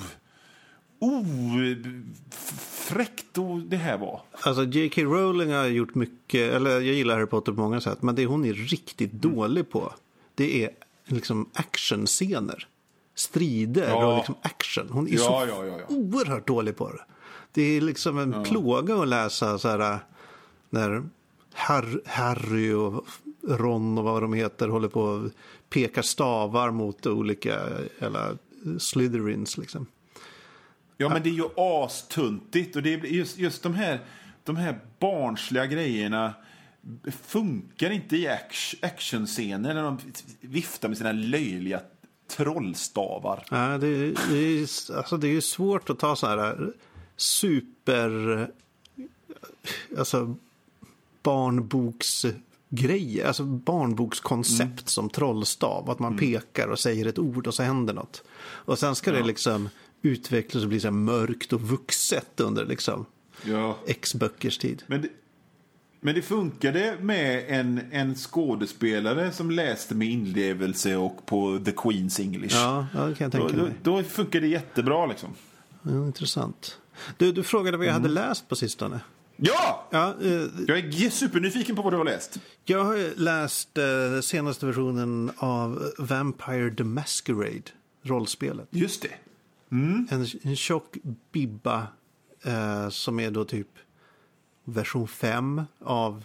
Ofräckt 2.19 3.37
och 3.37 3.59
det 3.59 3.77
här 3.77 3.97
var. 3.97 4.21
Alltså 4.41 4.63
J.K. 4.63 5.01
Rowling 5.01 5.51
har 5.53 5.65
gjort 5.65 5.95
mycket, 5.95 6.53
eller 6.53 6.71
jag 6.71 6.83
gillar 6.83 7.15
Harry 7.15 7.25
Potter 7.25 7.51
på 7.51 7.61
många 7.61 7.81
sätt, 7.81 8.01
men 8.01 8.15
det 8.15 8.25
hon 8.25 8.45
är 8.45 8.53
riktigt 8.53 9.13
Mm. 9.23 9.35
dålig 9.35 9.69
på, 9.69 9.93
det 10.35 10.63
är 10.63 10.69
liksom 11.05 11.49
actionscener. 11.53 12.67
Strider 13.15 13.87
Ja. 13.89 14.11
och 14.11 14.17
liksom 14.17 14.35
action. 14.41 14.89
Hon 14.91 15.07
är 15.07 15.11
Ja, 15.11 15.17
så 15.17 15.23
ja, 15.49 15.65
ja, 15.65 15.65
ja. 15.65 15.85
oerhört 15.95 16.47
dålig 16.47 16.77
på 16.77 16.89
det. 16.91 17.01
Det 17.51 17.61
är 17.77 17.81
liksom 17.81 18.17
en 18.17 18.43
plåga 18.43 18.95
att 18.95 19.07
läsa 19.07 19.57
så 19.59 19.67
här 19.69 19.99
när 20.69 21.03
Har- 21.53 22.01
Harry 22.05 22.71
och 22.73 23.05
Ron 23.47 23.97
och 23.97 24.03
vad 24.03 24.21
de 24.21 24.33
heter 24.33 24.67
håller 24.67 24.87
på 24.87 25.01
och 25.01 25.31
pekar 25.69 26.01
stavar 26.01 26.71
mot 26.71 27.05
olika 27.05 27.59
eller 27.99 28.37
Slytherins 28.79 29.57
liksom. 29.57 29.87
Ja, 30.97 31.09
men 31.09 31.23
det 31.23 31.29
är 31.29 31.33
ju 31.33 31.49
astuntigt. 31.55 32.75
Och 32.75 32.83
det 32.83 32.93
är 32.93 33.05
just, 33.05 33.37
just 33.37 33.63
de, 33.63 33.73
här, 33.73 33.99
de 34.43 34.55
här 34.55 34.79
barnsliga 34.99 35.65
grejerna 35.65 36.33
funkar 37.23 37.89
inte 37.89 38.17
i 38.17 38.27
act- 38.27 38.85
actionscener 38.85 39.73
när 39.73 39.83
de 39.83 39.97
viftar 40.41 40.89
med 40.89 40.97
sina 40.97 41.11
löjliga 41.11 41.81
trollstavar. 42.27 43.45
Ja, 43.51 43.77
det, 43.77 44.11
det, 44.29 44.37
är, 44.37 44.61
alltså 44.97 45.17
det 45.17 45.27
är 45.27 45.31
ju 45.31 45.41
svårt 45.41 45.89
att 45.89 45.99
ta 45.99 46.15
så 46.15 46.27
här 46.27 46.73
super... 47.15 48.51
Alltså 49.97 50.35
barnboksgrejer, 52.69 53.27
alltså 53.27 53.43
barnbokskoncept 53.43 54.89
som 54.89 55.09
trollstav. 55.09 55.89
Att 55.89 55.99
man 55.99 56.17
pekar 56.17 56.67
och 56.67 56.79
säger 56.79 57.05
ett 57.05 57.19
ord 57.19 57.47
och 57.47 57.53
så 57.53 57.63
händer 57.63 57.93
något. 57.93 58.23
Och 58.39 58.79
sen 58.79 58.95
ska 58.95 59.11
det 59.11 59.23
liksom 59.23 59.69
utvecklas 60.01 60.63
och 60.63 60.69
bli 60.69 60.79
så 60.79 60.91
mörkt 60.91 61.53
och 61.53 61.61
vuxet 61.61 62.39
under 62.39 62.65
liksom 62.65 63.05
Ja. 63.45 63.77
X 63.87 64.15
böckers 64.15 64.57
tid. 64.57 64.83
Men 64.87 65.01
det, 65.01 65.07
Men 65.99 66.15
det 66.15 66.21
funkade 66.21 66.97
med 67.01 67.45
en, 67.47 67.81
en 67.91 68.15
skådespelare 68.15 69.31
som 69.31 69.51
läste 69.51 69.95
med 69.95 70.07
inlevelse 70.07 70.95
och 70.95 71.25
på 71.25 71.59
The 71.65 71.71
Queen's 71.71 72.21
English. 72.21 72.55
Ja, 72.55 72.87
ja 72.93 73.05
det 73.05 73.15
kan 73.15 73.25
jag 73.25 73.31
tänka 73.31 73.57
då, 73.57 73.63
mig. 73.63 73.73
då, 73.83 73.97
då 73.97 74.03
funkar 74.03 74.41
det 74.41 74.47
jättebra 74.47 75.05
liksom. 75.05 75.29
Ja, 75.81 76.05
intressant. 76.05 76.77
Du, 77.17 77.31
du 77.31 77.43
frågade 77.43 77.77
vad 77.77 77.85
jag 77.85 77.95
Mm. 77.95 78.01
hade 78.01 78.13
läst 78.13 78.49
på 78.49 78.55
sistone. 78.55 78.99
Ja! 79.37 79.87
Ja, 79.89 80.15
eh, 80.21 80.31
Jag 80.67 80.77
är 80.79 81.09
supernyfiken 81.09 81.75
på 81.75 81.81
vad 81.81 81.93
du 81.93 81.97
har 81.97 82.05
läst. 82.05 82.39
jag 82.65 82.83
har 82.83 83.19
läst 83.19 83.77
eh, 83.77 84.19
senaste 84.21 84.65
versionen 84.65 85.31
av 85.37 85.91
Vampire 85.97 86.75
the 86.75 86.83
Masquerade, 86.83 87.61
rollspelet. 88.01 88.67
Just 88.71 89.01
det. 89.01 89.13
En, 89.69 90.25
en 90.41 90.55
tjock 90.55 90.97
bibba 91.31 91.87
eh, 92.43 92.89
som 92.89 93.19
är 93.19 93.31
då 93.31 93.45
typ 93.45 93.67
version 94.63 95.07
5 95.07 95.61
av 95.79 96.23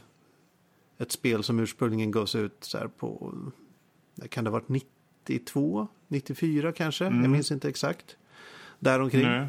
ett 0.98 1.12
spel 1.12 1.42
som 1.42 1.60
ursprungligen 1.60 2.10
gavs 2.10 2.34
ut 2.34 2.56
så 2.60 2.78
här 2.78 2.86
på, 2.88 3.34
kan 4.28 4.44
det 4.44 4.50
ha 4.50 4.58
varit 4.58 4.68
92, 5.24 5.88
94 6.08 6.72
kanske, 6.72 7.04
jag 7.04 7.30
minns 7.30 7.52
inte 7.52 7.68
exakt. 7.68 8.16
Däromkring. 8.78 9.22
Nej. 9.22 9.46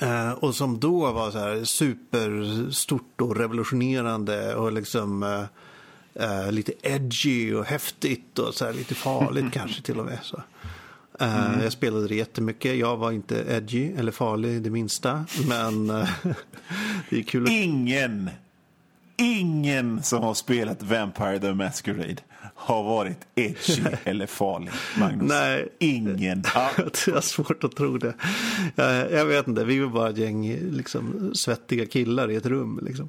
Eh, 0.00 0.30
och 0.30 0.54
som 0.54 0.80
då 0.80 1.12
var 1.12 1.30
så 1.30 1.38
här 1.38 1.64
superstort 1.64 3.20
och 3.20 3.36
revolutionerande 3.36 4.54
och 4.54 4.72
liksom 4.72 5.22
eh, 5.22 5.44
eh, 6.14 6.52
lite 6.52 6.72
edgy 6.82 7.52
och 7.52 7.64
häftigt 7.64 8.38
och 8.38 8.54
så 8.54 8.64
här 8.64 8.72
lite 8.72 8.94
farligt 8.94 9.46
kanske 9.52 9.82
till 9.82 9.98
och 10.00 10.06
med. 10.06 10.18
Så. 10.22 10.42
Eh, 11.20 11.62
Jag 11.62 11.72
spelade 11.72 12.08
det 12.08 12.14
jättemycket. 12.14 12.76
Jag 12.76 12.96
var 12.96 13.12
inte 13.12 13.44
edgy 13.48 13.92
eller 13.96 14.12
farlig 14.12 14.62
det 14.62 14.70
minsta. 14.70 15.24
Men 15.48 15.90
eh, 15.90 16.08
det 17.10 17.18
är 17.18 17.22
kul 17.22 17.44
att... 17.44 17.50
Ingen, 17.50 18.30
ingen 19.16 20.02
som 20.02 20.22
har 20.22 20.34
spelat 20.34 20.82
Vampire 20.82 21.38
the 21.38 21.52
Masquerade 21.54 22.16
har 22.62 22.82
varit 22.82 23.18
edgy 23.34 23.82
eller 24.04 24.26
farlig, 24.26 24.70
Magnus. 24.98 25.28
Nej. 25.28 25.68
Ingen. 25.78 26.44
Ja. 26.54 26.70
Jag 27.06 27.14
har 27.14 27.20
svårt 27.20 27.64
att 27.64 27.76
tro 27.76 27.98
det. 27.98 28.14
Eh, 28.76 28.86
Jag 28.86 29.26
vet 29.26 29.48
inte, 29.48 29.64
vi 29.64 29.78
var 29.78 29.88
bara 29.88 30.10
ett 30.10 30.16
gäng 30.16 30.58
liksom, 30.70 31.32
svettiga 31.34 31.86
killar 31.86 32.30
i 32.30 32.36
ett 32.36 32.46
rum. 32.46 32.80
Liksom. 32.82 33.08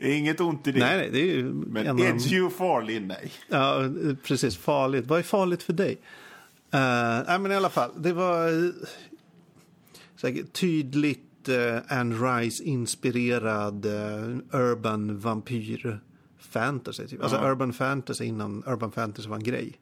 Inget 0.00 0.40
ont 0.40 0.66
i 0.66 0.72
det. 0.72 0.80
Nej, 0.80 0.96
nej, 0.96 1.08
det 1.12 1.20
är 1.20 1.36
ju 1.36 1.52
Men 1.52 1.98
edgy 1.98 2.40
och 2.40 2.52
farlig, 2.52 3.02
nej. 3.02 3.32
Ja, 3.48 3.82
precis. 4.22 4.56
Farligt. 4.56 5.06
Vad 5.06 5.18
är 5.18 5.22
farligt 5.22 5.62
för 5.62 5.72
dig? 5.72 5.92
Uh, 6.74 7.24
nej, 7.28 7.38
men 7.38 7.52
i 7.52 7.54
alla 7.54 7.70
fall. 7.70 7.90
Det 7.96 8.12
var 8.12 8.52
uh, 8.52 8.70
säkert 10.20 10.52
tydligt 10.52 11.48
uh, 11.48 11.78
Anne 11.88 12.14
Rice-inspirerad 12.14 13.86
uh, 13.86 14.38
urban 14.52 15.18
vampyr 15.18 16.00
fantasy. 16.50 17.06
Typ. 17.08 17.22
Alltså 17.22 17.38
urban 17.38 17.72
fantasy 17.72 18.24
innan 18.24 18.62
urban 18.66 18.92
fantasy 18.92 19.28
var 19.28 19.36
en 19.36 19.42
grej. 19.44 19.72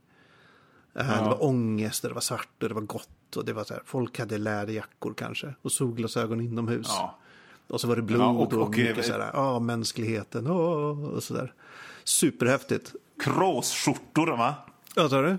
Uh, 1.01 1.09
Det 1.23 1.29
var 1.29 1.45
ångest, 1.45 2.05
och 2.05 2.11
det 2.11 2.15
var 2.15 2.21
svart 2.21 2.63
och 2.63 2.69
det 2.69 2.75
var 2.75 2.83
gott. 2.83 3.37
Och 3.37 3.45
det 3.45 3.53
var 3.53 3.65
så 3.65 3.75
här, 3.75 3.83
folk 3.87 4.19
hade 4.19 4.39
läderjackor 4.39 5.15
kanske. 5.17 5.55
Och 5.63 5.73
solglasögon 5.73 6.41
inomhus. 6.41 6.87
Ja. 6.89 7.19
Och 7.69 7.81
så 7.81 7.89
var 7.89 7.97
det 7.97 8.03
blod 8.03 8.21
Ja, 8.21 8.27
och, 8.29 8.53
och- 8.53 8.63
och, 8.63 8.71
mycket 8.71 8.99
eh, 8.99 9.03
så 9.05 9.13
här, 9.13 9.31
ja, 9.33 9.59
mänskligheten 9.59 10.47
åh, 10.47 11.05
och 11.05 11.23
så 11.23 11.35
där. 11.35 11.53
Superhäftigt. 12.05 12.95
Kråsskjortor, 13.21 14.27
va? 14.37 14.55
Vad 14.97 15.11
sa 15.11 15.23
du? 15.23 15.39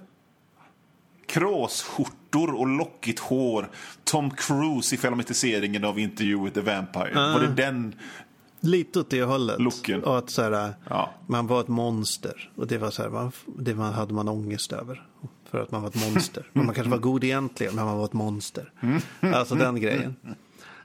Kråsskjortor 1.26 2.54
och 2.60 2.68
lockigt 2.68 3.20
hår. 3.20 3.70
Tom 4.04 4.32
Cruise 4.32 4.96
i 4.96 4.98
filmatiseringen 4.98 5.86
av 5.86 6.00
Interview 6.00 6.46
with 6.46 6.54
the 6.54 6.76
Vampire. 6.76 7.14
Var 7.34 7.40
det 7.40 7.48
den? 7.64 7.96
Lite 8.60 9.00
åt 9.00 9.10
det 9.10 9.24
hållet. 9.24 9.60
Looken. 9.62 10.04
Och 10.04 10.18
att 10.18 10.30
så 10.30 10.42
här, 10.42 10.74
Ja. 10.90 11.14
man 11.28 11.48
var 11.48 11.62
ett 11.62 11.68
monster. 11.68 12.52
Och 12.56 12.68
det 12.68 12.78
var 12.78 12.92
så 12.92 13.02
här, 13.02 13.10
man, 13.10 13.32
det 13.46 13.76
man, 13.76 13.94
hade 13.94 14.14
man 14.14 14.28
ångest 14.28 14.74
över. 14.74 15.08
För 15.50 15.60
att 15.62 15.72
man 15.72 15.82
var 15.82 15.90
ett 15.90 16.12
monster. 16.12 16.50
men 16.54 16.66
man 16.66 16.76
kanske 16.76 16.92
var 16.92 16.98
god 16.98 17.24
egentligen, 17.24 17.76
men 17.76 17.86
man 17.86 17.98
var 17.98 18.06
ett 18.06 18.14
monster. 18.14 18.72
Alltså 19.20 19.56
den 19.56 19.82
grejen. 19.82 20.16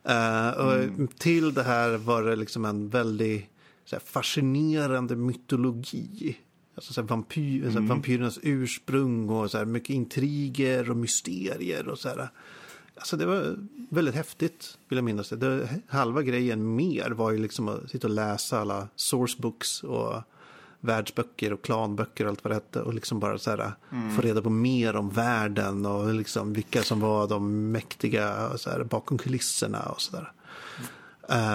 Eh, 0.04 0.48
och 0.50 1.18
till 1.18 1.54
det 1.54 1.62
här 1.62 1.96
var 1.96 2.22
det 2.22 2.37
liksom 2.37 2.64
en 2.64 2.88
väldigt 2.88 3.48
här, 3.92 3.98
fascinerande 4.04 5.16
mytologi. 5.16 6.37
Alltså 6.74 6.92
så 6.92 7.00
här, 7.00 7.08
vampyr, 7.08 7.70
så 7.70 7.78
här, 7.80 7.88
vampyrernas 7.88 8.38
ursprung 8.42 9.28
och 9.28 9.50
så 9.50 9.58
här, 9.58 9.64
mycket 9.64 9.90
intriger 9.90 10.90
och 10.90 10.96
mysterier 10.96 11.88
och 11.88 11.98
så 11.98 12.08
här. 12.08 12.28
Alltså 12.96 13.16
det 13.16 13.26
var 13.26 13.57
väldigt 13.90 14.14
häftigt, 14.14 14.78
vill 14.88 14.96
jag 14.96 15.05
minnas 15.05 15.28
det. 15.28 15.37
det. 15.37 15.68
Halva 15.88 16.22
grejen 16.22 16.76
mer 16.76 17.11
var 17.11 17.31
ju 17.31 17.38
liksom 17.38 17.68
att 17.68 17.90
sitta 17.90 18.07
och 18.07 18.14
läsa 18.14 18.61
alla 18.61 18.88
sourcebooks 18.96 19.83
och 19.83 20.22
världsböcker 20.81 21.52
och 21.52 21.62
klanböcker 21.62 22.24
och 22.24 22.31
allt 22.31 22.44
vad 22.44 22.50
det 22.50 22.55
hette. 22.55 22.81
Och 22.81 22.94
liksom 22.94 23.20
bara 23.20 23.38
så 23.38 23.50
här, 23.50 23.72
få 24.16 24.22
reda 24.22 24.42
på 24.42 24.50
mer 24.50 24.96
om 24.96 25.11
världen 25.11 25.87
och 25.87 26.14
liksom 26.14 26.52
vilka 26.52 26.83
som 26.83 27.00
var 27.00 27.28
de 27.28 27.72
mäktiga 27.72 28.59
så 28.59 28.70
här, 28.70 28.85
bakom 28.85 29.18
kulisserna 29.18 29.83
och 29.83 30.00
sådär. 30.00 30.33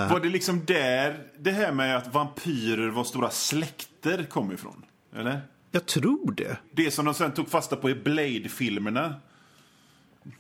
Var 0.10 0.20
det 0.20 0.30
liksom 0.30 0.66
där 0.66 1.28
det 1.40 1.52
här 1.52 1.72
med 1.72 1.98
att 1.98 2.14
vampyrer 2.14 2.90
var 2.90 3.04
stora 3.04 3.30
släkter 3.30 4.24
kom 4.24 4.52
ifrån? 4.52 4.86
Eller? 5.16 5.42
Jag 5.72 5.86
tror 5.86 6.32
det. 6.32 6.58
Det 6.72 6.92
som 6.92 7.06
de 7.06 7.14
sen 7.14 7.32
tog 7.32 7.50
fasta 7.50 7.76
på 7.76 7.90
i 7.90 7.96
Blade-filmerna. 7.96 9.16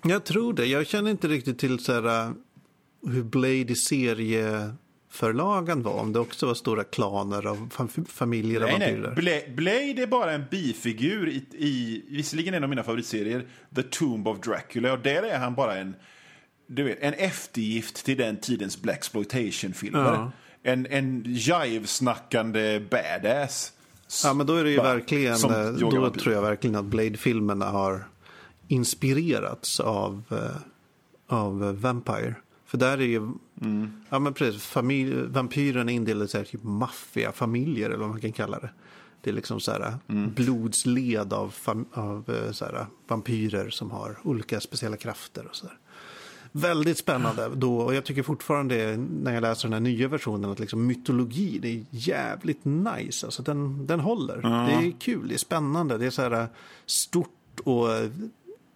Jag 0.04 0.23
tror 0.23 0.54
det. 0.54 0.65
Jag 0.65 0.88
känner 0.88 1.12
inte 1.12 1.28
riktigt 1.28 1.60
till 1.60 1.80
så 1.80 1.93
här, 2.02 2.34
hur 3.08 3.23
Blade 3.23 3.56
i 3.56 3.76
serieförlagen 3.76 5.84
var. 5.84 5.93
Om 5.93 6.13
det 6.13 6.19
också 6.19 6.45
var 6.45 6.54
stora 6.54 6.84
klaner 6.84 7.47
av 7.47 7.69
fam- 7.69 8.08
familjer 8.08 8.62
av 8.62 8.67
Nej, 8.67 8.80
nej. 8.80 8.93
vampyrer. 9.02 9.15
Bla- 9.15 9.56
Blade 9.56 10.02
är 10.02 10.08
bara 10.08 10.32
en 10.32 10.43
bifigur 10.52 11.30
i, 11.30 11.45
i 11.52 12.04
visserligen 12.10 12.54
en 12.54 12.63
av 12.63 12.69
mina 12.69 12.84
favoritserier, 12.84 13.45
The 13.76 13.84
Tomb 13.84 14.28
of 14.28 14.39
Dracula. 14.39 14.93
Och 14.93 15.00
där 15.00 15.23
är 15.23 15.39
han 15.39 15.56
bara 15.56 15.76
en, 15.78 15.95
du 16.67 16.84
vet, 16.84 16.97
en 17.02 17.13
eftergift 17.13 18.06
till 18.06 18.17
den 18.17 18.38
tidens 18.38 18.82
Blaxploitation-filmer. 18.82 20.00
Ja. 20.13 20.32
En, 20.63 20.86
en 20.86 21.23
jive-snackande 21.26 22.80
badass. 22.89 23.73
Ja, 24.23 24.34
men 24.34 24.47
då 24.47 24.56
är 24.56 24.63
det 24.63 24.69
ju 24.71 24.78
verkligen, 24.78 25.38
jagar 25.39 26.02
då 26.02 26.10
tror 26.10 26.36
jag 26.36 26.41
verkligen 26.41 26.76
att 26.76 26.86
Blade-filmerna 26.86 27.65
har 27.65 28.04
inspirerats 28.67 29.80
av, 29.80 30.23
eh, 30.32 30.58
av 31.38 31.63
eh, 31.63 31.71
Vampire. 31.71 32.36
För 32.65 32.77
där 32.77 32.97
är 32.97 33.06
ju, 33.06 33.32
Mm. 33.62 33.91
ja 34.10 34.19
men 34.19 34.34
precis, 34.34 34.63
familj, 34.63 35.15
vampyren 35.27 35.89
är 35.89 35.93
indelade 35.93 36.41
i 36.41 36.45
typ 36.45 36.63
maffiafamiljer 36.63 37.86
eller 37.89 37.97
vad 37.99 38.10
man 38.10 38.21
kan 38.21 38.32
kalla 38.32 38.60
det. 38.60 38.69
Det 39.21 39.30
är 39.30 39.34
liksom 39.34 39.60
så 39.60 39.71
här 39.71 39.93
Mm. 40.08 40.34
blodsled 40.34 41.34
av, 41.34 41.56
av 41.93 42.30
eh, 42.30 42.51
så 42.51 42.65
här, 42.65 42.86
vampyrer 43.08 43.69
som 43.69 43.91
har 43.91 44.17
olika 44.23 44.60
speciella 44.60 44.97
krafter 44.97 45.47
och 45.47 45.56
så 45.56 45.65
där. 45.65 45.77
Väldigt 46.51 46.97
spännande 46.97 47.49
då 47.56 47.77
och 47.77 47.95
jag 47.95 48.06
tycker 48.06 48.23
fortfarande 48.23 48.97
när 48.97 49.34
jag 49.34 49.41
läser 49.41 49.63
den 49.67 49.73
här 49.73 49.80
nya 49.80 50.08
versionen 50.08 50.51
att 50.51 50.60
liksom 50.60 50.86
mytologi 50.88 51.60
det 51.62 51.67
är 51.67 51.86
jävligt 51.89 52.65
nice. 52.65 53.25
Alltså 53.27 53.43
den, 53.43 53.86
den 53.88 53.99
håller. 53.99 54.41
Det 54.41 54.88
är 54.88 54.91
kul, 54.99 55.27
det 55.27 55.34
är 55.34 55.38
spännande, 55.38 55.97
det 55.97 56.06
är 56.06 56.10
så 56.10 56.21
här 56.21 56.32
eh, 56.32 56.45
stort 56.86 57.60
och 57.63 57.93
eh, 57.93 58.10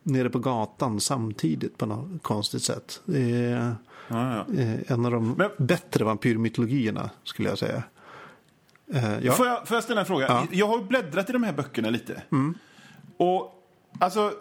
nere 0.04 0.30
på 0.30 0.40
gatan 0.40 1.00
samtidigt 1.00 1.78
på 1.78 1.86
något 1.86 2.24
konstigt 2.24 2.64
sätt. 2.64 3.02
Det 3.06 3.46
är 3.46 3.76
Ja, 4.08 4.36
ja. 4.48 4.62
eh, 4.62 4.92
en 4.92 5.06
av 5.06 5.12
de 5.12 5.32
Men- 5.38 5.50
bättre 5.68 6.06
vampyrmytologierna 6.06 7.10
skulle 7.24 7.50
jag 7.50 7.58
säga. 7.58 7.84
Eh, 8.94 9.20
ja. 9.26 9.32
Får, 9.34 9.48
jag, 9.48 9.68
får 9.68 9.76
jag 9.78 9.84
ställa 9.84 10.00
en 10.02 10.08
fråga? 10.08 10.26
Ja. 10.28 10.48
Jag 10.52 10.68
har 10.68 10.80
bläddrat 10.84 11.30
i 11.30 11.34
de 11.34 11.44
här 11.44 11.54
böckerna 11.54 11.90
lite. 11.90 12.22
Och 13.18 13.66
alltså, 14.00 14.32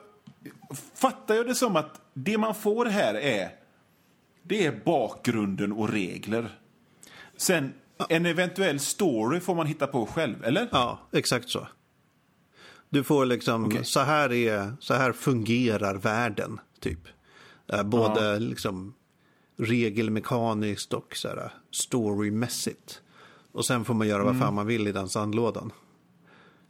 fattar 0.95 1.35
jag 1.35 1.47
det 1.47 1.55
som 1.55 1.77
att 1.77 2.01
det 2.15 2.39
man 2.39 2.55
får 2.55 2.87
här 2.87 3.15
är, 3.15 3.49
det 4.43 4.67
är 4.67 4.81
bakgrunden 4.85 5.73
och 5.73 5.89
regler. 5.89 6.59
Sen 7.37 7.73
en 8.09 8.27
eventuell 8.27 8.81
story 8.81 9.41
får 9.41 9.55
man 9.55 9.67
hitta 9.67 9.87
på 9.87 10.07
själv, 10.07 10.45
eller? 10.45 10.69
Ja, 10.73 10.99
exakt 11.13 11.49
så. 11.49 11.67
Du 12.91 13.03
får 13.05 13.27
liksom, 13.27 13.65
Okej. 13.65 13.85
så, 13.85 14.01
här 14.01 14.33
är, 14.33 14.73
så 14.81 14.95
här 14.95 15.13
fungerar 15.13 15.95
världen, 15.95 16.61
typ. 16.81 17.01
Eh, 17.73 17.83
både 17.83 18.39
liksom 18.39 18.95
regelmekaniskt 19.59 20.93
och 20.93 21.17
så 21.17 21.29
här, 21.29 21.53
storymässigt. 21.71 23.03
Och 23.53 23.65
sen 23.65 23.85
får 23.85 23.95
man 23.95 24.09
göra 24.09 24.25
vad 24.25 24.39
fan 24.39 24.55
man 24.55 24.67
vill 24.67 24.87
i 24.89 24.93
den 24.93 25.09
sandlådan. 25.09 25.73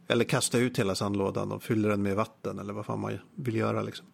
Eller 0.07 0.23
kasta 0.25 0.57
ut 0.57 0.79
hela 0.79 0.95
sandlådan 0.95 1.51
och 1.51 1.63
fylla 1.63 1.87
den 1.89 2.01
med 2.03 2.15
vatten 2.15 2.59
eller 2.59 2.73
vad 2.73 2.85
fan 2.85 2.99
man 2.99 3.17
vill 3.35 3.55
göra 3.55 3.81
liksom. 3.81 4.05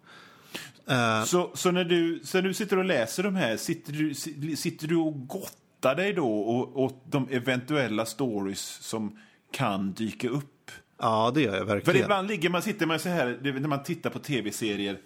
Eh, 0.88 1.24
Så, 1.24 1.52
så 1.54 1.72
när 1.72 1.84
du, 1.86 2.20
så 2.24 2.38
när 2.38 2.42
du 2.48 2.54
sitter 2.54 2.78
och 2.78 2.86
läser 2.86 3.24
de 3.24 3.36
här, 3.36 3.58
sitter 3.58 3.94
du, 3.94 4.14
si- 4.14 4.56
sitter 4.56 4.88
du 4.88 4.96
och 4.96 5.28
gottar 5.28 5.96
dig 5.96 6.14
då 6.14 6.30
och 6.74 7.04
de 7.10 7.28
eventuella 7.30 8.06
stories 8.06 8.62
som 8.82 9.20
kan 9.52 9.94
dyka 9.94 10.30
upp? 10.30 10.54
Ja, 10.98 11.32
det 11.36 11.42
gör 11.42 11.58
jag 11.58 11.68
För 11.68 11.74
verkligen. 11.76 12.02
ibland 12.02 12.28
ligger 12.28 12.50
man, 12.50 12.62
sitter 12.62 12.86
man 12.86 13.00
så 13.00 13.10
här, 13.10 13.40
när 13.42 13.68
man 13.68 13.84
tittar 13.84 14.10
på 14.10 14.20
tv-serier 14.20 15.00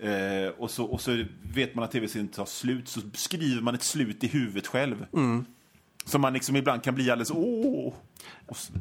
eh, 0.00 0.52
och, 0.58 0.70
så, 0.70 0.84
och 0.84 1.00
så 1.00 1.24
vet 1.54 1.74
man 1.74 1.84
att 1.84 1.90
tv-serien 1.90 2.28
tar 2.28 2.46
slut, 2.46 2.88
så 2.88 3.00
skriver 3.14 3.62
man 3.62 3.74
ett 3.74 3.82
slut 3.82 4.24
i 4.24 4.26
huvudet 4.26 4.66
själv. 4.66 5.06
Som 6.04 6.20
man 6.20 6.32
liksom 6.32 6.56
ibland 6.56 6.82
kan 6.82 6.94
bli 6.94 7.10
alldeles 7.10 7.30
åh. 7.30 7.94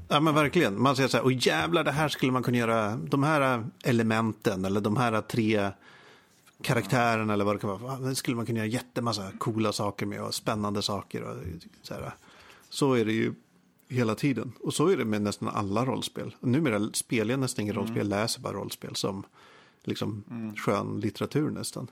Ja 0.08 0.20
men 0.20 0.36
verkligen. 0.36 0.82
Man 0.82 0.96
säger 0.96 1.10
så 1.10 1.18
här, 1.18 1.24
och 1.24 1.32
jävlar 1.32 1.84
det 1.84 1.92
här 1.92 2.10
skulle 2.10 2.32
man 2.32 2.44
kunna 2.44 2.58
göra, 2.58 2.96
de 2.96 3.24
här 3.24 3.66
elementen 3.84 4.66
eller 4.66 4.82
de 4.82 4.98
här 4.98 5.22
tre 5.22 5.72
karaktärerna 6.62 7.34
eller 7.34 7.46
vad 7.46 7.56
det 7.56 7.60
kan 7.60 7.82
vara. 7.82 7.98
Det 7.98 8.16
skulle 8.16 8.36
man 8.36 8.46
kunna 8.46 8.60
göra 8.60 8.68
jättemassa 8.68 9.32
coola 9.38 9.72
saker 9.72 10.06
med 10.06 10.22
och 10.22 10.34
spännande 10.34 10.82
saker. 10.82 11.24
Och 11.24 11.38
så, 11.82 11.94
här. 11.94 12.14
så 12.70 12.94
är 12.94 13.06
det 13.06 13.14
ju 13.14 13.34
hela 13.90 14.16
tiden. 14.16 14.52
Och 14.60 14.74
så 14.74 14.88
är 14.88 14.98
det 14.98 15.06
med 15.06 15.22
nästan 15.22 15.48
alla 15.50 15.86
rollspel. 15.86 16.36
Och 16.40 16.48
numera 16.48 16.90
spelar 16.94 17.32
jag 17.32 17.40
nästan 17.40 17.64
inga 17.64 17.74
rollspel, 17.74 17.98
jag 17.98 18.08
läser 18.08 18.42
bara 18.42 18.54
rollspel 18.54 18.96
som 18.96 19.24
liksom 19.84 20.24
skön 20.58 21.00
litteratur 21.00 21.50
nästan. 21.52 21.88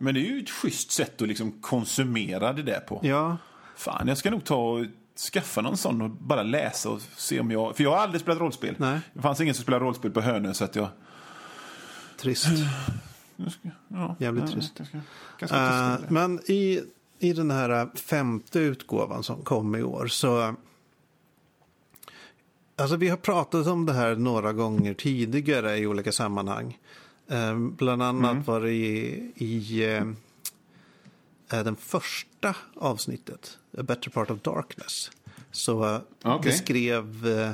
Men 0.00 0.14
det 0.14 0.20
är 0.20 0.30
ju 0.30 0.40
ett 0.42 0.50
schysst 0.50 0.90
sätt 0.90 1.22
att 1.22 1.28
liksom 1.28 1.52
konsumera 1.52 2.52
det 2.52 2.62
där 2.62 2.80
på. 2.80 3.00
Ja, 3.02 3.36
Fan, 3.76 4.08
jag 4.08 4.18
ska 4.18 4.30
nog 4.30 4.44
ta 4.44 4.56
och 4.56 4.86
skaffa 5.32 5.60
någon 5.60 5.76
sån 5.76 6.02
och 6.02 6.10
bara 6.10 6.42
läsa 6.42 6.90
och 6.90 7.00
se 7.16 7.40
om 7.40 7.50
jag... 7.50 7.76
För 7.76 7.84
jag 7.84 7.90
har 7.90 7.98
aldrig 7.98 8.20
spelat 8.20 8.40
rollspel. 8.40 8.74
Nej. 8.78 9.00
Det 9.14 9.22
fanns 9.22 9.40
ingen 9.40 9.54
som 9.54 9.62
spelade 9.62 9.84
rollspel 9.84 10.10
på 10.10 10.20
Hönö 10.20 10.54
så 10.54 10.64
att 10.64 10.76
jag... 10.76 10.88
trist. 12.16 12.46
ja, 13.88 14.16
Jävligt 14.18 14.44
ja, 14.44 14.50
trist. 14.50 14.78
Ganska, 14.78 15.00
ganska 15.38 15.56
Eh, 15.56 15.96
trist. 15.96 16.10
men 16.10 16.40
i, 16.50 16.80
i 17.18 17.32
den 17.32 17.50
här 17.50 17.88
femte 17.96 18.58
utgåvan 18.58 19.22
som 19.22 19.42
kom 19.42 19.74
i 19.74 19.82
år 19.82 20.06
så... 20.06 20.54
Alltså 22.76 22.96
vi 22.96 23.08
har 23.08 23.16
pratat 23.16 23.66
om 23.66 23.86
det 23.86 23.92
här 23.92 24.16
några 24.16 24.52
gånger 24.52 24.94
tidigare 24.94 25.78
i 25.78 25.86
olika 25.86 26.12
sammanhang. 26.12 26.78
Eh, 27.28 27.58
bland 27.58 28.02
annat 28.02 28.46
var 28.46 28.60
det 28.60 28.72
i, 28.72 29.32
i 29.36 29.84
eh, 29.84 30.02
eh, 31.52 31.64
den 31.64 31.76
första 31.76 32.56
avsnittet, 32.74 33.58
A 33.78 33.82
Better 33.82 34.10
Part 34.10 34.30
of 34.30 34.40
Darkness. 34.40 35.10
Så 35.50 35.94
eh, 35.94 36.00
Okej. 36.24 36.50
beskrev, 36.50 37.26
eh, 37.26 37.50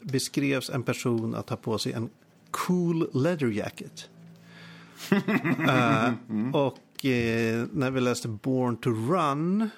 beskrevs 0.00 0.70
en 0.70 0.82
person 0.82 1.34
att 1.34 1.50
ha 1.50 1.56
på 1.56 1.78
sig 1.78 1.92
en 1.92 2.10
cool 2.50 3.10
leather 3.14 3.48
jacket. 3.48 4.08
Eh, 5.68 6.12
och 6.52 6.78
när 7.70 7.90
vi 7.90 8.00
läste 8.00 8.28
Born 8.28 8.76
to 8.76 8.90
Run 8.90 9.70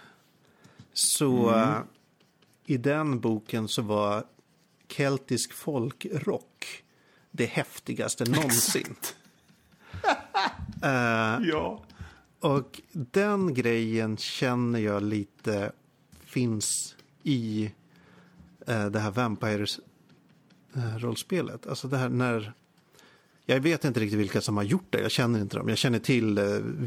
så 0.92 1.54
eh, 1.54 1.78
i 2.66 2.76
den 2.76 3.20
boken 3.20 3.68
så 3.68 3.82
var 3.82 4.24
keltisk 4.92 5.52
folkrock 5.52 6.82
det 7.30 7.46
häftigaste 7.46 8.24
någonsin. 8.24 8.94
Eh, 10.82 11.38
Ja. 11.42 11.82
och 12.40 12.80
den 12.92 13.54
grejen 13.54 14.16
känner 14.16 14.78
jag 14.80 15.02
lite 15.02 15.72
finns 16.24 16.96
i 17.22 17.70
eh, 18.66 18.86
det 18.86 18.98
här 19.00 19.10
Vampires-rollspelet. 19.10 21.66
alltså 21.66 21.88
det 21.88 21.96
här 21.96 22.08
när... 22.08 22.52
Jag 23.46 23.60
vet 23.60 23.84
inte 23.84 24.00
riktigt 24.00 24.18
vilka 24.18 24.40
som 24.40 24.56
har 24.56 24.64
gjort 24.64 24.86
det. 24.90 25.00
Jag 25.00 25.10
känner 25.10 25.40
inte 25.40 25.56
dem. 25.56 25.68
Jag 25.68 25.78
känner 25.78 25.98
till, 25.98 26.38
eh, 26.38 26.44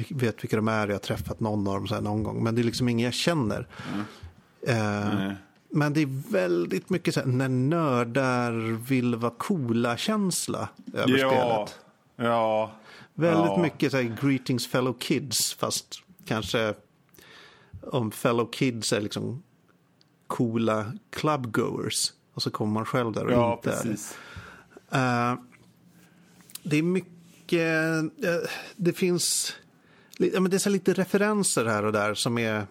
vet 0.10 0.44
vilka 0.44 0.56
de 0.56 0.68
är. 0.68 0.88
Jag 0.88 0.96
har 0.96 1.00
träffat 1.00 1.40
någon 1.40 1.68
av 1.68 1.74
dem 1.74 1.88
så 1.88 2.02
någon 2.02 2.24
gång. 2.24 2.44
Men 2.44 2.56
det 2.56 2.62
är 2.62 2.64
liksom 2.64 2.90
ingen 2.90 3.06
jag 3.06 3.14
känner. 3.14 3.68
Eh, 4.68 5.16
Nej. 5.16 5.36
Men 5.74 5.94
det 5.94 6.02
är 6.02 6.32
väldigt 6.32 6.90
mycket 6.90 7.14
så 7.14 7.20
här, 7.20 7.28
när 7.28 7.50
nördar 7.50 8.52
vill 8.88 9.16
vara 9.16 9.34
coola-känsla 9.38 10.70
över 10.94 11.18
Ja. 11.18 11.30
spelet. 11.30 11.80
Ja. 12.30 12.72
Väldigt 13.14 13.46
Ja. 13.46 13.62
mycket 13.62 13.92
så 13.92 13.98
här, 13.98 14.18
greetings 14.22 14.68
fellow 14.68 14.94
kids, 15.00 15.54
fast 15.54 16.00
kanske 16.26 16.74
om 17.82 18.12
fellow 18.12 18.52
kids 18.52 18.94
är 18.94 19.02
liksom 19.02 19.44
coola 20.28 20.94
clubgoers. 21.10 22.12
Och 22.34 22.42
så 22.42 22.52
kommer 22.52 22.74
man 22.74 22.86
själv 22.86 23.12
där 23.12 23.26
och 23.26 23.32
Ja, 23.32 23.54
inte 23.54 23.70
är 23.72 23.76
det. 23.84 23.90
precis. 23.90 24.18
Eh, 24.92 25.36
det 26.64 26.78
är 26.78 26.84
mycket, 26.84 28.04
eh, 28.24 28.50
det 28.76 28.94
finns, 28.94 29.54
ja, 30.18 30.40
men 30.40 30.52
det 30.52 30.58
är 30.58 30.60
så 30.60 30.70
lite 30.70 30.94
referenser 30.94 31.66
här 31.66 31.86
och 31.86 31.92
där 31.92 32.14
som 32.14 32.38
är, 32.38 32.68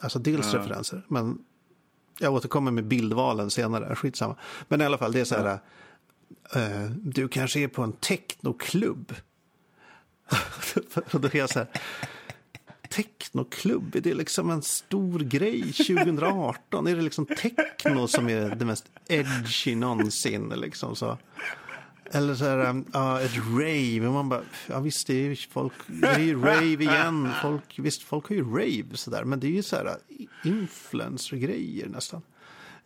alltså 0.00 0.18
dels 0.18 0.52
Ja. 0.52 0.58
referenser, 0.58 1.02
men 1.08 1.38
jag 2.18 2.34
återkommer 2.34 2.70
med 2.70 2.84
bildvalen 2.84 3.50
senare, 3.50 3.94
skitsamma. 3.96 4.36
Men 4.68 4.80
i 4.80 4.84
alla 4.84 4.98
fall, 4.98 5.12
det 5.12 5.20
är 5.20 5.24
så 5.24 5.34
här, 5.34 5.58
eh, 6.54 6.90
du 6.90 7.28
kanske 7.28 7.60
är 7.60 7.68
på 7.68 7.82
en 7.82 7.92
technoklubb. 7.92 9.14
och 11.12 11.20
då 11.20 11.28
är 11.28 11.36
jag 11.36 11.50
så 11.50 11.58
här, 11.58 11.68
technoklubb, 12.90 13.96
är 13.96 14.00
det 14.00 14.14
liksom 14.14 14.50
en 14.50 14.62
stor 14.62 15.18
grej 15.18 15.62
2018? 15.72 16.86
är 16.86 16.96
det 16.96 17.02
liksom 17.02 17.26
techno 17.26 18.08
som 18.08 18.28
är 18.28 18.54
det 18.54 18.64
mest 18.64 18.84
edgy 19.08 19.74
någonsin? 19.74 20.48
Liksom 20.48 20.96
så? 20.96 21.18
Eller 22.10 22.34
så 22.34 22.44
här, 22.44 22.70
um, 22.70 22.84
ja, 22.92 23.20
ett 23.20 23.36
rave. 23.36 24.00
Man 24.10 24.28
bara, 24.28 24.42
ja 24.68 24.80
visst, 24.80 25.06
det 25.06 25.14
är 25.14 25.28
ju 25.28 25.36
folk, 25.36 25.72
det 25.86 26.06
är 26.06 26.18
ju 26.18 26.40
rave 26.42 26.64
igen. 26.84 27.28
Folk, 27.42 27.78
visst, 27.78 28.02
folk 28.02 28.28
har 28.28 28.36
ju 28.36 28.44
rave 28.44 28.96
sådär. 28.96 29.24
Men 29.24 29.40
det 29.40 29.46
är 29.46 29.50
ju 29.50 29.62
så 29.62 29.76
här 29.76 29.96
influencer-grejer 30.44 31.88
nästan. 31.88 32.22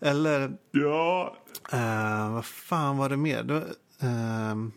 Eller, 0.01 0.57
Ja. 0.71 1.37
eh, 1.73 2.33
vad 2.33 2.45
fan 2.45 2.97
var 2.97 3.09
det 3.09 3.17
mer? 3.17 3.43
Det 3.43 3.65
ehm, 4.01 4.73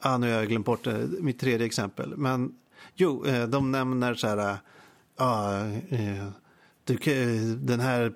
ah, 0.00 0.16
nu 0.18 0.26
har 0.32 0.38
jag 0.38 0.48
glömt 0.48 0.66
bort 0.66 0.86
eh, 0.86 0.98
mitt 1.20 1.38
tredje 1.40 1.66
exempel. 1.66 2.16
Men 2.16 2.54
jo, 2.94 3.26
eh, 3.26 3.46
de 3.48 3.72
nämner 3.72 4.14
så 4.14 4.26
här, 4.28 4.58
eh, 5.18 6.28
du, 6.84 6.96
den 7.54 7.80
här 7.80 8.14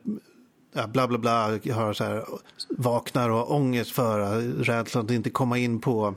ja, 0.78 0.86
bla 0.86 1.08
bla 1.08 1.18
bla 1.18 1.42
har 1.74 1.92
så 1.92 2.04
här, 2.04 2.24
vaknar 2.68 3.30
och 3.30 3.36
har 3.38 3.52
ångest 3.52 3.90
för 3.90 4.40
rädslan 4.42 5.04
att 5.04 5.10
inte 5.10 5.30
komma 5.30 5.58
in 5.58 5.80
på 5.80 6.14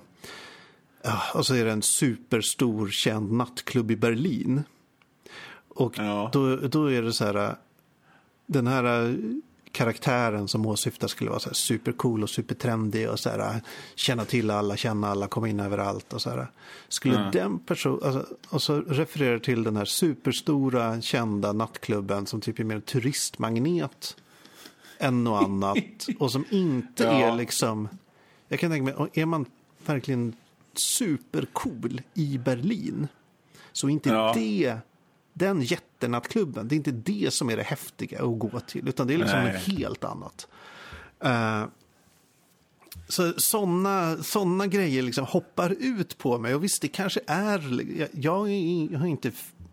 ja, 1.03 1.21
och 1.33 1.45
så 1.45 1.55
är 1.55 1.65
det 1.65 1.71
en 1.71 1.81
superstor 1.81 2.89
känd 2.89 3.31
nattklubb 3.31 3.91
i 3.91 3.95
Berlin. 3.95 4.63
Och 5.75 5.97
Ja. 5.97 6.29
då, 6.33 6.55
då 6.55 6.91
är 6.91 7.01
det 7.01 7.13
så 7.13 7.25
här 7.25 7.55
den 8.45 8.67
här 8.67 9.17
karaktären 9.71 10.47
som 10.47 10.65
åsyftas 10.65 11.11
skulle 11.11 11.29
vara 11.29 11.39
så 11.39 11.49
här 11.49 11.53
supercool 11.53 12.23
och 12.23 12.29
supertrendig 12.29 13.09
och 13.09 13.19
så 13.19 13.29
här, 13.29 13.61
känna 13.95 14.25
till 14.25 14.49
alla, 14.51 14.77
känna 14.77 15.07
alla, 15.09 15.27
komma 15.27 15.49
in 15.49 15.59
överallt 15.59 16.13
och 16.13 16.21
så 16.21 16.29
här. 16.29 16.47
Skulle 16.87 17.15
Ja. 17.15 17.29
den 17.33 17.59
personen, 17.59 17.99
alltså, 18.03 18.25
och 18.49 18.61
så 18.61 18.81
refererar 18.81 19.39
till 19.39 19.63
den 19.63 19.77
här 19.77 19.85
superstora 19.85 21.01
kända 21.01 21.53
nattklubben 21.53 22.25
som 22.25 22.41
typ 22.41 22.59
är 22.59 22.63
mer 22.63 22.79
turistmagnet 22.79 24.15
än 25.01 25.23
något 25.23 25.43
annat 25.43 25.77
och 26.19 26.31
som 26.31 26.45
inte 26.49 27.03
Ja. 27.03 27.11
är 27.11 27.35
liksom, 27.35 27.87
jag 28.47 28.59
kan 28.59 28.71
tänka 28.71 28.83
mig, 28.83 28.93
och 28.93 29.17
är 29.17 29.25
man 29.25 29.45
verkligen 29.85 30.35
supercool 30.73 32.01
i 32.13 32.37
Berlin 32.37 33.07
så 33.71 33.89
inte 33.89 34.09
Ja. 34.09 34.33
det 34.35 34.77
den 35.33 35.61
jättenattklubben, 35.61 36.67
det 36.67 36.75
är 36.75 36.77
inte 36.77 36.91
det 36.91 37.33
som 37.33 37.49
är 37.49 37.57
det 37.57 37.63
häftiga 37.63 38.23
att 38.23 38.39
gå 38.39 38.59
till, 38.59 38.87
utan 38.87 39.07
det 39.07 39.13
är 39.13 39.17
liksom 39.17 39.39
Nej. 39.39 39.53
något 39.53 39.77
helt 39.77 40.03
annat. 40.03 40.47
Eh, 41.19 41.65
så 43.07 43.33
sådana 43.37 44.17
såna 44.23 44.67
grejer 44.67 45.03
liksom 45.03 45.25
hoppar 45.25 45.75
ut 45.79 46.17
på 46.17 46.37
mig. 46.37 46.55
Och 46.55 46.63
visst, 46.63 46.81
det 46.81 46.87
kanske 46.87 47.19
är... 47.27 47.81
Jag, 47.99 48.09
jag, 48.11 48.99
har 48.99 49.05
inte 49.05 49.31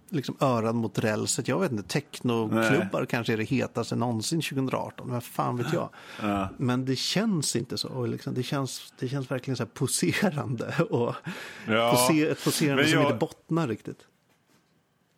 liksom 0.09 0.37
öran 0.40 0.77
mot 0.77 0.99
rälset. 0.99 1.49
Jag 1.49 1.61
vet 1.61 1.73
inte, 1.73 1.88
technoklubbar 1.88 3.07
kanske 3.07 3.33
är 3.33 3.37
det 3.37 3.44
hetaste 3.44 3.97
någonsin 3.97 4.42
2018. 4.42 5.09
Men 5.09 5.21
fan 5.21 5.57
vet 5.57 5.73
jag. 5.73 5.88
Ja. 6.23 6.49
Men 6.59 6.85
det 6.85 6.97
känns 6.97 7.57
inte 7.57 7.79
så. 7.79 7.88
Och 7.88 8.09
liksom, 8.09 8.35
det, 8.35 8.42
känns, 8.42 8.92
det 8.99 9.09
känns 9.09 9.31
verkligen 9.31 9.57
så 9.57 9.62
här 9.62 9.71
poserande. 9.71 10.75
Och 10.90 11.14
Ja. 11.66 11.90
poser, 12.09 12.31
ett 12.31 12.44
poserande 12.44 12.83
Men 12.83 12.90
som 12.92 13.01
jag- 13.01 13.07
inte 13.09 13.18
bottnar 13.18 13.68
riktigt. 13.68 13.99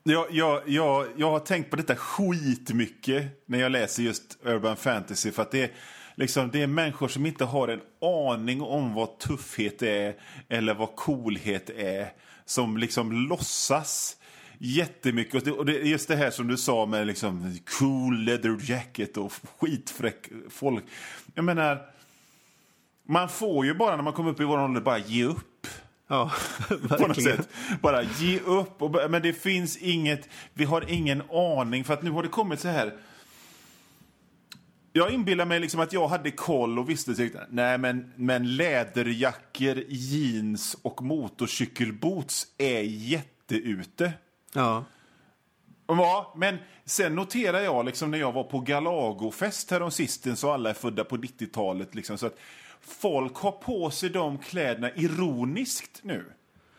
Jag, 0.03 0.27
jag, 0.31 0.63
jag, 0.69 1.07
jag 1.17 1.31
har 1.31 1.39
tänkt 1.41 1.71
på 1.71 1.77
detta 1.77 1.97
skitmycket 1.97 3.43
när 3.47 3.59
jag 3.61 3.73
läser 3.73 4.03
just 4.03 4.39
urban 4.45 4.77
fantasy. 4.77 5.31
För 5.33 5.43
att 5.43 5.51
det 5.51 5.63
är, 5.63 5.71
liksom, 6.15 6.51
det 6.51 6.63
är 6.63 6.67
människor 6.67 7.09
som 7.09 7.27
inte 7.27 7.45
har 7.45 7.69
en 7.69 7.81
aning 8.01 8.63
om 8.63 8.95
vad 8.95 9.19
tuffhet 9.19 9.83
är 9.83 10.15
eller 10.49 10.75
vad 10.75 10.97
coolhet 10.97 11.71
är. 11.71 12.13
Som 12.45 12.77
liksom 12.77 13.13
låtsas 13.29 14.17
jättemycket. 14.61 15.35
Och 15.35 15.43
det, 15.43 15.53
och 15.53 15.67
det 15.67 15.81
är 15.81 15.85
just 15.85 16.09
det 16.09 16.17
här 16.17 16.31
som 16.31 16.49
du 16.49 16.57
sa 16.57 16.87
med 16.87 17.07
liksom 17.07 17.59
cool 17.79 18.25
leather 18.25 18.57
jacket 18.61 19.17
och 19.17 19.33
skitfräck 19.59 20.29
folk. 20.51 20.85
Jag 21.35 21.45
menar, 21.45 21.87
man 23.07 23.29
får 23.29 23.67
ju 23.67 23.75
bara 23.75 23.97
när 23.97 24.03
man 24.03 24.13
kommer 24.13 24.31
upp 24.31 24.41
i 24.41 24.45
vår 24.45 24.59
ålder 24.59 24.81
bara 24.81 24.99
ge 24.99 25.25
upp 25.25 25.67
Ja, 26.11 26.31
på 26.89 27.07
något 27.07 27.23
sätt. 27.23 27.49
Bara 27.81 28.03
ge 28.03 28.41
upp. 28.41 28.83
Och, 28.83 29.11
men 29.11 29.23
det 29.23 29.33
finns 29.33 29.77
inget, 29.77 30.29
vi 30.55 30.65
har 30.65 30.91
ingen 30.91 31.23
aning. 31.31 31.85
För 31.85 31.95
att 31.95 32.03
nu 32.03 32.11
har 32.11 32.23
det 32.23 32.29
kommit 32.29 32.61
så 32.61 32.69
här. 32.69 32.97
Jag 34.93 35.11
inbillar 35.11 35.45
mig 35.45 35.61
liksom 35.61 35.81
att 35.81 35.93
jag 35.93 36.09
hade 36.09 36.31
koll 36.31 36.79
och 36.79 36.91
visste 36.91 37.15
tyckte, 37.15 37.47
nej 37.51 37.79
men, 37.79 38.13
men 38.17 38.57
läderjackor, 38.57 39.85
jeans 39.89 40.77
och 40.83 41.03
motorcykelboots 41.03 42.47
är 42.59 42.81
jätteute. 42.81 44.13
Ja, 44.53 44.85
Ja, 45.97 46.33
men 46.37 46.59
sen 46.85 47.15
noterar 47.15 47.61
jag 47.61 47.87
liksom 47.87 48.11
när 48.11 48.19
jag 48.19 48.33
var 48.33 48.45
på 48.45 48.61
Galagofest 48.61 49.71
häromsistens 49.71 50.45
och 50.45 50.55
alla 50.55 50.71
är 50.71 50.75
födda 50.75 51.05
på 51.05 51.17
90-talet 51.17 51.95
liksom, 51.95 52.19
så 52.19 52.27
att 52.27 52.39
folk 52.81 53.37
har 53.37 53.53
på 53.53 53.91
sig 53.91 54.11
de 54.11 54.39
kläderna 54.39 54.91
ironiskt 54.95 56.01
nu. 56.03 56.25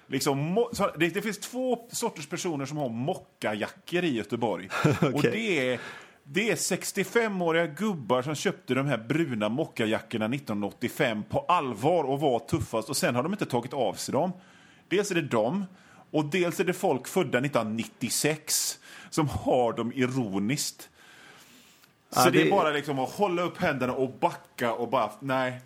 Liksom, 0.07 0.65
det, 0.97 1.09
det, 1.09 1.22
finns 1.22 1.39
två 1.39 1.88
sorters 1.91 2.28
personer 2.28 2.65
som 2.65 2.78
har 2.78 2.89
mockajackor 2.89 4.03
i 4.03 4.15
Göteborg. 4.15 4.69
okay. 4.86 5.11
Och 5.13 5.22
det 5.22 5.74
är, 5.74 5.80
det 6.24 6.51
är 6.51 6.55
65-åriga 6.55 7.67
gubbar 7.67 8.22
som 8.22 8.36
köpte 8.36 8.74
de 8.74 8.88
här 8.88 8.97
bruna 8.97 9.49
mockajackorna 9.49 10.26
1985 10.26 11.24
på 11.30 11.39
allvar 11.39 12.03
och 12.03 12.19
var 12.19 12.39
tuffast. 12.39 12.89
Och 12.89 12.97
sen 12.97 13.15
har 13.15 13.24
de 13.24 13.32
inte 13.32 13.45
tagit 13.45 13.74
av 13.74 13.93
sig 13.93 14.11
dem. 14.11 14.32
Dels 14.88 15.11
är 15.11 15.15
det 15.15 15.22
dem, 15.22 15.65
och 16.12 16.26
dels 16.26 16.59
är 16.59 16.64
det 16.64 16.74
folk 16.74 17.07
födda 17.07 17.38
1996 17.38 18.80
som 19.09 19.28
har 19.30 19.74
dem 19.74 19.91
ironiskt. 19.95 20.89
Så 22.09 22.20
ja, 22.20 22.26
det... 22.26 22.32
det... 22.32 22.47
är 22.47 22.51
bara 22.51 22.72
liksom 22.72 22.99
att 22.99 23.12
hålla 23.12 23.41
upp 23.41 23.57
händerna 23.57 23.93
och 23.93 24.14
backa 24.20 24.74
och 24.74 24.89
bara, 24.89 25.12
nej, 25.20 25.62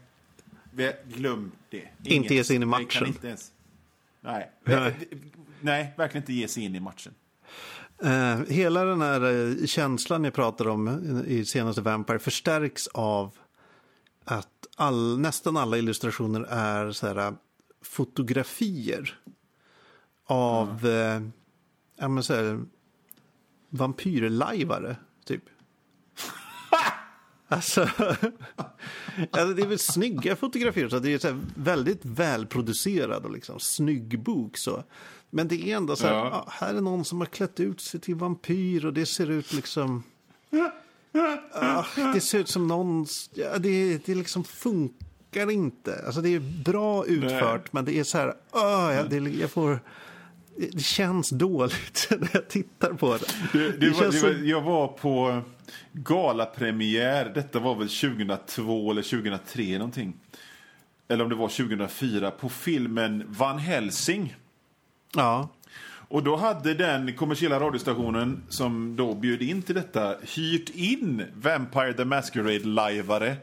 glöm 1.08 1.52
det. 1.70 1.78
Inget. 1.78 2.08
Inte 2.08 2.36
ge 2.36 2.44
sig 2.44 2.56
in 2.56 2.64
i 2.64 2.66
matchen. 2.66 3.16
Ens, 3.24 3.52
nej. 4.22 4.52
nej. 4.64 4.94
nej, 5.62 5.94
verkligen 5.98 6.24
inte 6.24 6.34
ge 6.34 6.48
sig 6.48 6.64
in 6.64 6.76
i 6.76 6.80
matchen. 6.80 7.14
Uh, 8.04 8.46
hela 8.50 8.86
den 8.86 9.02
här 9.02 9.24
uh, 9.24 9.66
känslan 9.66 10.22
ni 10.22 10.32
pratar 10.32 10.68
om 10.68 11.24
i 11.28 11.46
senaste 11.46 11.82
Vampire 11.82 12.20
förstärks 12.20 12.88
av 12.88 13.38
att 14.26 14.48
all, 14.76 15.20
nästan 15.20 15.58
alla 15.58 15.78
illustrationer 15.78 16.42
är 16.50 16.92
så 16.92 17.08
här, 17.08 17.34
fotografier 17.82 19.20
av 20.26 20.86
mm. 20.86 21.24
eh, 21.24 21.30
ja, 21.98 22.08
men 22.08 22.24
så 22.24 22.34
här, 22.34 22.66
vampyrlajvare, 23.70 24.96
typ. 25.26 25.44
alltså, 27.48 27.82
alltså, 27.82 29.54
det 29.54 29.62
är 29.62 29.68
väl 29.68 29.80
snygga 29.80 30.36
fotografier, 30.36 30.90
så 30.90 31.00
det 31.00 31.14
är 31.14 31.20
så 31.20 31.28
här 31.28 31.40
väldigt 31.56 32.06
välproducerad 32.06 33.26
och 33.26 33.32
liksom 33.32 33.60
snygg 33.60 34.20
bok. 34.20 34.58
Så. 34.58 34.84
Men 35.30 35.48
det 35.48 35.72
är 35.72 35.78
ändå 35.78 35.96
så 35.96 36.08
här, 36.08 36.14
ja. 36.14 36.22
ah, 36.22 36.52
här 36.52 36.74
är 36.74 36.82
någon 36.82 37.06
som 37.06 37.20
har 37.20 37.26
klätt 37.26 37.60
ut 37.60 37.82
sig 37.82 38.00
till 38.00 38.16
vampyr 38.16 38.86
och 38.86 38.94
det 38.94 39.06
ser 39.06 39.32
ut 39.32 39.54
liksom... 39.54 40.04
Ah, 41.54 41.84
det 42.14 42.22
ser 42.22 42.40
ut 42.40 42.50
som 42.50 42.68
någon... 42.68 43.06
Ja, 43.34 43.58
det, 43.58 44.06
det 44.06 44.16
liksom 44.16 44.44
funkar 44.44 45.52
inte. 45.52 46.04
Alltså 46.06 46.22
det 46.22 46.30
är 46.30 46.64
bra 46.64 47.06
utfört, 47.06 47.62
Nej. 47.62 47.70
men 47.72 47.86
det 47.86 48.00
är 48.00 48.04
så 48.04 48.18
här... 48.18 48.34
Ah, 48.52 48.92
ja, 48.92 49.04
det, 49.04 49.18
jag 49.18 49.52
får 49.52 49.80
det 50.58 50.84
känns 50.84 51.30
dåligt 51.30 52.08
när 52.20 52.30
jag 52.34 52.48
tittar 52.48 52.94
på 52.94 53.18
det. 53.18 53.58
det, 53.60 53.72
det, 53.72 53.78
det 53.78 53.90
var, 53.90 54.12
så... 54.12 54.28
jag 54.44 54.62
var 54.62 54.88
på 54.88 55.42
galapremiär, 55.92 57.32
detta 57.36 57.60
var 57.60 57.76
väl 57.76 57.90
2002 57.90 58.92
eller 58.92 59.02
2003 59.02 59.78
någonting. 59.78 60.14
Eller 61.08 61.24
om 61.24 61.30
det 61.30 61.36
var 61.36 61.48
2004, 61.48 62.32
på 62.32 62.50
filmen 62.50 63.24
Van 63.28 63.60
Helsing. 63.60 64.36
Ja. 65.16 65.50
Och 66.08 66.24
då 66.24 66.36
hade 66.36 66.74
den 66.74 67.14
kommersiella 67.14 67.60
radiostationen 67.60 68.44
som 68.50 68.96
då 68.96 69.14
bjöd 69.14 69.42
in 69.42 69.62
till 69.62 69.76
detta 69.76 70.16
hyrt 70.22 70.70
in 70.70 71.24
Vampire 71.36 71.94
the 71.94 72.04
Masquerade-lajvare 72.04 73.36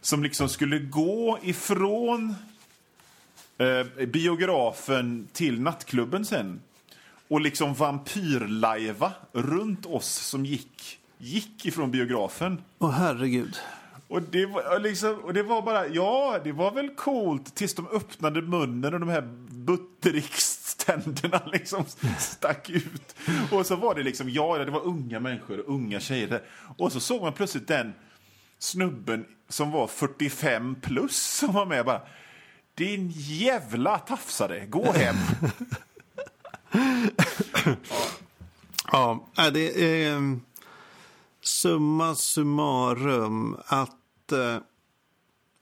som 0.00 0.22
liksom 0.22 0.48
skulle 0.48 0.78
gå 0.78 1.38
ifrån 1.42 2.34
eh, 3.62 4.06
biografen 4.06 5.28
till 5.32 5.60
nattklubben 5.60 6.24
sen 6.24 6.60
och 7.28 7.40
liksom 7.40 7.74
vampyrlajva 7.74 9.12
runt 9.32 9.86
oss 9.86 10.08
som 10.08 10.46
gick, 10.46 10.98
gick 11.18 11.66
ifrån 11.66 11.90
biografen. 11.90 12.62
Åh 12.78 12.90
herregud. 12.90 13.56
Och 14.08 14.22
det, 14.22 14.46
var, 14.46 14.78
liksom, 14.78 15.14
och 15.14 15.34
det 15.34 15.42
var 15.42 15.62
bara, 15.62 15.86
ja, 15.86 16.40
det 16.44 16.52
var 16.52 16.70
väl 16.70 16.88
coolt 16.88 17.54
tills 17.54 17.74
de 17.74 17.88
öppnade 17.88 18.42
munnen 18.42 18.94
och 18.94 19.00
de 19.00 19.08
här 19.08 19.22
butterickständerna 19.50 21.40
liksom 21.52 21.84
stack 22.18 22.70
ut. 22.70 23.14
Och 23.50 23.66
så 23.66 23.76
var 23.76 23.94
det 23.94 24.02
liksom, 24.02 24.30
ja, 24.30 24.58
det 24.58 24.70
var 24.70 24.86
unga 24.86 25.20
människor, 25.20 25.64
unga 25.66 26.00
tjejer. 26.00 26.42
Och 26.76 26.92
så 26.92 27.00
såg 27.00 27.22
man 27.22 27.32
plötsligt 27.32 27.68
den 27.68 27.92
snubben 28.58 29.24
som 29.48 29.70
var 29.70 29.86
45 29.86 30.74
plus 30.74 31.16
som 31.16 31.52
var 31.52 31.66
med 31.66 31.84
bara, 31.84 32.00
din 32.74 33.12
jävla 33.14 33.98
tafsare, 33.98 34.66
gå 34.66 34.92
hem. 34.92 35.16
ja. 38.92 39.26
ja, 39.34 39.50
det 39.50 39.96
är 40.04 40.16
um, 40.16 40.40
summa 41.40 42.14
summarum 42.14 43.56
att 43.66 44.32
uh, 44.32 44.56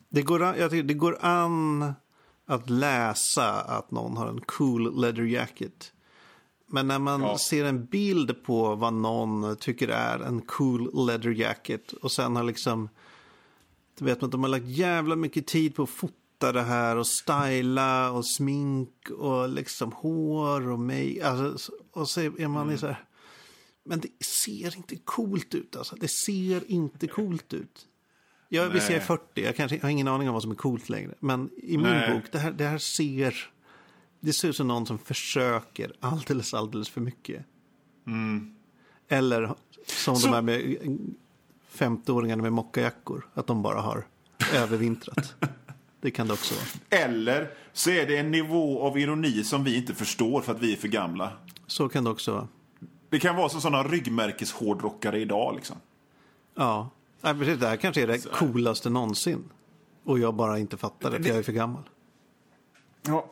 det, 0.09 0.23
går 0.23 0.43
an, 0.43 0.55
jag 0.59 0.71
tycker, 0.71 0.83
det 0.83 0.95
går 0.95 1.19
an 1.21 1.95
att 2.47 2.71
läsa 2.71 3.61
att 3.61 3.91
någon 3.91 4.17
har 4.17 4.27
en 4.27 4.41
cool 4.41 5.01
leather 5.01 5.23
jacket. 5.23 5.93
Men 6.67 6.89
när 6.89 6.99
man 6.99 7.21
ja. 7.21 7.39
ser 7.39 7.65
en 7.65 7.85
bild 7.85 8.45
på 8.45 8.75
vad 8.75 8.93
någon 8.93 9.57
tycker 9.57 9.89
är 9.89 10.19
en 10.19 10.41
cool 10.41 11.07
leather 11.07 11.31
jacket 11.31 11.93
och 11.93 12.13
sen 12.13 12.37
har 12.37 12.45
liksom, 12.45 12.89
du 13.99 14.05
vet 14.05 14.23
att 14.23 14.31
de 14.31 14.43
har 14.43 14.49
lagt 14.49 14.67
jävla 14.67 15.17
mycket 15.17 15.47
tid 15.47 15.75
på 15.75 15.83
att 15.83 15.89
fota 16.41 16.53
det 16.53 16.63
här 16.63 16.97
och 16.97 17.07
styla 17.07 18.11
och 18.11 18.27
smink 18.27 19.11
och 19.19 19.49
liksom 19.49 19.93
hår 19.93 20.71
och 20.71 20.79
mig. 20.79 21.23
Alltså, 21.23 21.73
och 21.93 22.09
så 22.09 22.21
är 22.21 22.49
man 22.49 22.67
mm. 22.67 22.79
så 22.79 22.87
här. 22.87 23.05
Men 23.85 24.01
det 24.01 24.25
ser 24.25 24.77
inte 24.77 24.97
coolt 24.97 25.55
ut 25.55 25.77
alltså. 25.77 25.97
Det 25.97 26.09
ser 26.09 26.71
inte 26.71 27.07
coolt 27.07 27.55
ut. 27.55 27.87
Jag 28.49 28.71
vill 28.71 28.81
säga 28.81 29.01
40, 29.01 29.23
jag 29.35 29.57
kanske 29.57 29.77
jag 29.77 29.83
har 29.83 29.91
ingen 29.91 30.09
aning 30.09 30.29
om 30.29 30.33
vad 30.35 30.43
som 30.43 30.51
är 30.51 30.57
coolt 30.57 30.89
längre. 30.89 31.15
Men 31.21 31.51
i 31.57 31.77
min 31.77 31.87
Nej. 31.87 32.15
bok, 32.15 32.33
det 32.33 32.39
här, 32.39 32.53
det 32.53 32.65
här 32.65 32.79
ser... 32.79 33.51
Det 34.21 34.33
ser 34.33 34.49
ut 34.49 34.57
som 34.57 34.69
någon 34.69 34.87
som 34.87 34.99
försöker 34.99 35.93
alldeles, 36.01 36.55
alldeles 36.55 36.89
för 36.89 37.01
mycket. 37.01 37.45
Mm. 38.07 38.55
Eller 39.09 39.55
som 39.87 40.17
så... 40.17 40.27
de 40.27 40.35
här 40.35 40.43
med 40.43 40.61
50-åringarna 41.73 42.43
med 42.43 42.53
mockajackor. 42.53 43.29
Att 43.35 43.47
de 43.47 43.63
bara 43.63 43.81
har 43.81 44.07
övervintrat. 44.55 45.35
Det 46.01 46.11
kan 46.11 46.27
det 46.27 46.33
också 46.33 46.55
vara. 46.55 47.03
Eller 47.03 47.51
så 47.73 47.91
är 47.91 48.07
det 48.07 48.17
en 48.17 48.31
nivå 48.31 48.83
av 48.83 48.99
ironi 48.99 49.45
som 49.45 49.65
vi 49.65 49.77
inte 49.77 49.95
förstår 49.95 50.41
för 50.41 50.53
att 50.53 50.61
vi 50.61 50.73
är 50.73 50.77
för 50.77 50.89
gamla. 50.89 51.33
Så 51.67 51.89
kan 51.89 52.05
det 52.05 52.11
också 52.11 52.33
vara. 52.33 52.49
Det 53.09 53.19
kan 53.19 53.37
vara 53.37 53.49
som 53.49 53.61
sådana 53.61 53.83
ryggmärkeshårdrockare 53.83 55.21
idag 55.21 55.55
liksom. 55.55 55.77
Ja, 56.55 56.91
ja 57.21 57.35
precis. 57.35 57.59
Det 57.59 57.67
här 57.67 57.77
kanske 57.77 58.03
är 58.03 58.07
det 58.07 58.19
så. 58.19 58.29
coolaste 58.29 58.91
någonsin. 58.91 59.45
Och 60.05 60.19
jag 60.19 60.35
bara 60.35 60.59
inte 60.59 60.77
fattar 60.77 61.11
det, 61.11 61.23
för 61.23 61.29
jag 61.29 61.39
är 61.39 61.43
för 61.43 61.53
gammal. 61.53 61.83
Ja. 63.03 63.27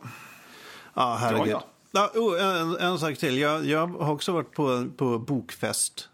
Ja, 0.95 1.17
herregud. 1.21 1.49
Ja, 1.49 1.63
ja. 1.93 2.11
ja 2.15 2.21
oh, 2.21 2.61
en, 2.61 2.77
en 2.77 2.99
sak 2.99 3.19
till. 3.19 3.39
Jag, 3.39 3.65
jag 3.65 3.87
har 3.87 4.13
också 4.13 4.33
varit 4.33 4.53
på, 4.53 4.89
på 4.97 5.19
bokfest. 5.19 6.09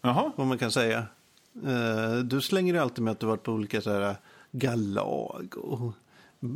Jaha. 0.00 0.32
Vad 0.36 0.46
man 0.46 0.58
kan 0.58 0.72
säga. 0.72 1.06
Uh, 1.66 2.18
du 2.24 2.40
slänger 2.40 2.74
ju 2.74 2.80
alltid 2.80 3.04
med 3.04 3.12
att 3.12 3.20
du 3.20 3.26
varit 3.26 3.42
på 3.42 3.52
olika 3.52 3.80
så 3.80 3.90
här 3.90 4.16
Gallag 4.58 5.54
och, 5.56 5.80
och 5.80 5.94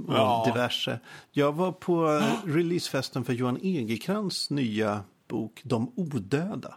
ja. 0.09 0.44
diverse. 0.46 0.98
Jag 1.30 1.53
var 1.53 1.72
på 1.72 2.22
releasefesten 2.44 3.24
för 3.24 3.32
Johan 3.32 3.59
Egerkrans 3.62 4.50
nya 4.50 5.05
bok 5.28 5.61
De 5.64 5.92
odöda. 5.96 6.74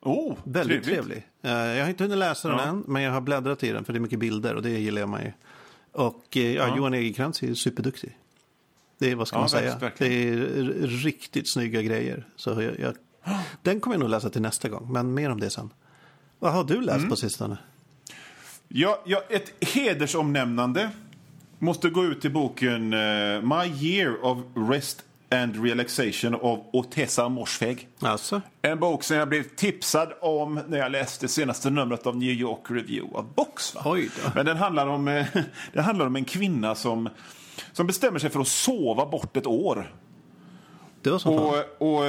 Oh, 0.00 0.36
Väldigt 0.44 0.84
trevligt. 0.84 1.06
trevlig. 1.06 1.28
Eh, 1.42 1.76
jag 1.76 1.84
har 1.84 1.90
inte 1.90 2.04
hunnit 2.04 2.18
läsa 2.18 2.48
den 2.48 2.58
ja. 2.58 2.64
än, 2.64 2.84
men 2.86 3.02
jag 3.02 3.12
har 3.12 3.20
bläddrat 3.20 3.64
i 3.64 3.70
den 3.70 3.84
för 3.84 3.92
det 3.92 3.98
är 3.98 4.00
mycket 4.00 4.18
bilder 4.18 4.54
och 4.54 4.62
det 4.62 4.70
gillar 4.70 5.06
man 5.06 5.22
ju. 5.22 5.32
Och 5.92 6.36
eh, 6.36 6.52
ja, 6.52 6.68
ja. 6.68 6.76
Johan 6.76 6.94
Egerkrans 6.94 7.42
är 7.42 7.54
superduktig. 7.54 8.18
Det 8.98 9.10
är 9.10 9.14
vad 9.14 9.28
ska 9.28 9.36
ja, 9.36 9.40
man 9.40 9.48
säga. 9.48 9.90
Det 9.98 10.28
är 10.28 10.36
riktigt 10.86 11.48
snygga 11.48 11.82
grejer. 11.82 12.28
Så 12.36 12.50
jag, 12.50 12.78
jag, 12.80 12.94
den 13.62 13.80
kommer 13.80 13.94
jag 13.94 14.00
nog 14.00 14.10
läsa 14.10 14.30
till 14.30 14.42
nästa 14.42 14.68
gång, 14.68 14.92
men 14.92 15.14
mer 15.14 15.30
om 15.30 15.40
det 15.40 15.50
sen. 15.50 15.70
Vad 16.38 16.52
har 16.52 16.64
du 16.64 16.80
läst 16.80 16.98
mm. 16.98 17.10
på 17.10 17.16
sistone? 17.16 17.58
Ja, 18.76 18.98
ja, 19.04 19.22
ett 19.28 19.52
hedersomnämnande 19.74 20.90
måste 21.58 21.90
gå 21.90 22.04
ut 22.04 22.20
till 22.20 22.30
boken 22.32 22.92
uh, 22.92 23.42
My 23.42 23.88
Year 23.88 24.24
of 24.24 24.38
Rest 24.70 25.04
and 25.30 25.64
Relaxation 25.64 26.34
av 26.34 26.64
Otessa 26.72 27.28
Morsfeg. 27.28 27.88
Alltså. 28.00 28.40
En 28.62 28.78
bok 28.78 29.04
som 29.04 29.16
jag 29.16 29.28
blev 29.28 29.42
tipsad 29.42 30.12
om 30.20 30.60
när 30.68 30.78
jag 30.78 30.92
läste 30.92 31.28
senaste 31.28 31.70
numret 31.70 32.06
av 32.06 32.16
New 32.16 32.30
York 32.30 32.70
Review 32.70 33.18
of 33.18 33.26
Books. 33.34 33.74
Men 34.34 34.46
den 34.46 34.56
handlar, 34.56 34.86
om, 34.86 35.08
eh, 35.08 35.26
den 35.72 35.84
handlar 35.84 36.06
om 36.06 36.16
en 36.16 36.24
kvinna 36.24 36.74
som, 36.74 37.08
som 37.72 37.86
bestämmer 37.86 38.18
sig 38.18 38.30
för 38.30 38.40
att 38.40 38.48
sova 38.48 39.06
bort 39.06 39.36
ett 39.36 39.46
år. 39.46 39.94
Det 41.02 41.10
var 41.10 41.18
så 41.18 41.34
och, 41.34 41.88
och 41.88 42.04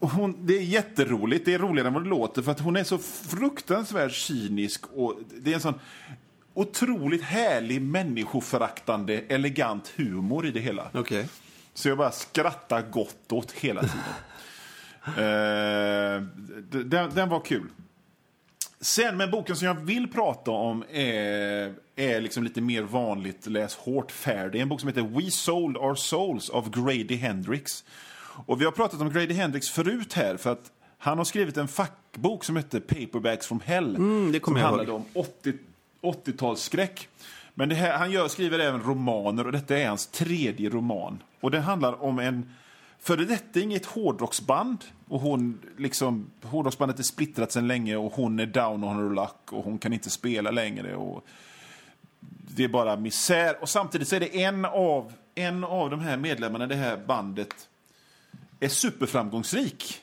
hon, 0.00 0.46
det 0.46 0.56
är 0.56 0.62
jätteroligt, 0.62 1.44
det 1.44 1.54
är 1.54 1.58
roligare 1.58 1.88
än 1.88 1.94
vad 1.94 2.04
det 2.04 2.08
låter 2.08 2.42
för 2.42 2.50
att 2.50 2.60
hon 2.60 2.76
är 2.76 2.84
så 2.84 2.98
fruktansvärt 2.98 4.12
cynisk 4.12 4.86
och 4.86 5.18
det 5.40 5.50
är 5.50 5.54
en 5.54 5.60
sån 5.60 5.80
otroligt 6.54 7.22
härlig 7.22 7.82
människoföraktande 7.82 9.20
elegant 9.28 9.92
humor 9.96 10.46
i 10.46 10.50
det 10.50 10.60
hela. 10.60 10.90
Okay. 10.94 11.24
Så 11.74 11.88
jag 11.88 11.98
bara 11.98 12.12
skrattar 12.12 12.82
gott 12.90 13.32
åt 13.32 13.52
hela 13.52 13.80
tiden. 13.80 13.98
eh, 15.24 16.22
den, 16.84 17.10
den 17.14 17.28
var 17.28 17.40
kul. 17.40 17.68
Sen, 18.80 19.16
men 19.16 19.30
boken 19.30 19.56
som 19.56 19.66
jag 19.66 19.74
vill 19.74 20.08
prata 20.08 20.50
om 20.50 20.84
är, 20.90 21.74
är 21.96 22.20
liksom 22.20 22.44
lite 22.44 22.60
mer 22.60 22.82
vanligt 22.82 23.46
läs 23.46 23.76
hårt 23.76 24.12
färd. 24.12 24.52
Det 24.52 24.58
är 24.58 24.62
en 24.62 24.68
bok 24.68 24.80
som 24.80 24.88
heter 24.88 25.02
We 25.02 25.30
Sold 25.30 25.76
Our 25.76 25.94
Souls 25.94 26.50
av 26.50 26.70
Grady 26.70 27.16
Hendrix. 27.16 27.84
Och 28.46 28.60
vi 28.60 28.64
har 28.64 28.72
pratat 28.72 29.00
om 29.00 29.12
Grady 29.12 29.34
Hendrix 29.34 29.70
förut 29.70 30.12
här 30.12 30.36
för 30.36 30.52
att 30.52 30.70
han 30.98 31.18
har 31.18 31.24
skrivit 31.24 31.56
en 31.56 31.68
fackbok 31.68 32.44
som 32.44 32.56
heter 32.56 32.80
Paperbacks 32.80 33.46
from 33.46 33.60
Hell. 33.64 33.96
Mm, 33.96 34.32
det 34.32 34.44
som 34.44 34.56
handlade 34.56 34.92
om 34.92 35.04
80, 35.12 35.52
80-talsskräck. 36.02 37.08
Men 37.54 37.70
här, 37.70 37.98
han 37.98 38.10
gör, 38.10 38.28
skriver 38.28 38.58
även 38.58 38.82
romaner 38.82 39.46
och 39.46 39.52
detta 39.52 39.78
är 39.78 39.88
hans 39.88 40.06
tredje 40.06 40.70
roman. 40.70 41.22
Och 41.40 41.50
den 41.50 41.62
handlar 41.62 42.02
om 42.02 42.18
en 42.18 42.54
föredetting 43.06 43.72
i 43.72 43.76
ett 43.76 43.86
hårdrocksband. 43.86 44.84
Och 45.08 45.20
hon, 45.20 45.60
liksom, 45.78 46.30
hårdrocksbandet 46.42 46.98
är 46.98 47.02
splittrat 47.02 47.52
sedan 47.52 47.68
länge 47.68 47.96
och 47.96 48.12
hon 48.12 48.40
är 48.40 48.46
down 48.46 48.84
on 48.84 48.96
her 48.96 49.14
luck 49.14 49.52
och 49.52 49.64
hon 49.64 49.78
kan 49.78 49.92
inte 49.92 50.10
spela 50.10 50.50
längre. 50.50 50.96
Och 50.96 51.24
det 52.56 52.64
är 52.64 52.68
bara 52.68 52.96
misär. 52.96 53.62
Och 53.62 53.68
samtidigt 53.68 54.08
så 54.08 54.16
är 54.16 54.20
det 54.20 54.42
en 54.42 54.64
av, 54.64 55.12
en 55.34 55.64
av 55.64 55.90
de 55.90 56.00
här 56.00 56.16
medlemmarna 56.16 56.64
i 56.64 56.68
det 56.68 56.74
här 56.74 56.96
bandet 56.96 57.68
är 58.60 58.68
superframgångsrik. 58.68 60.02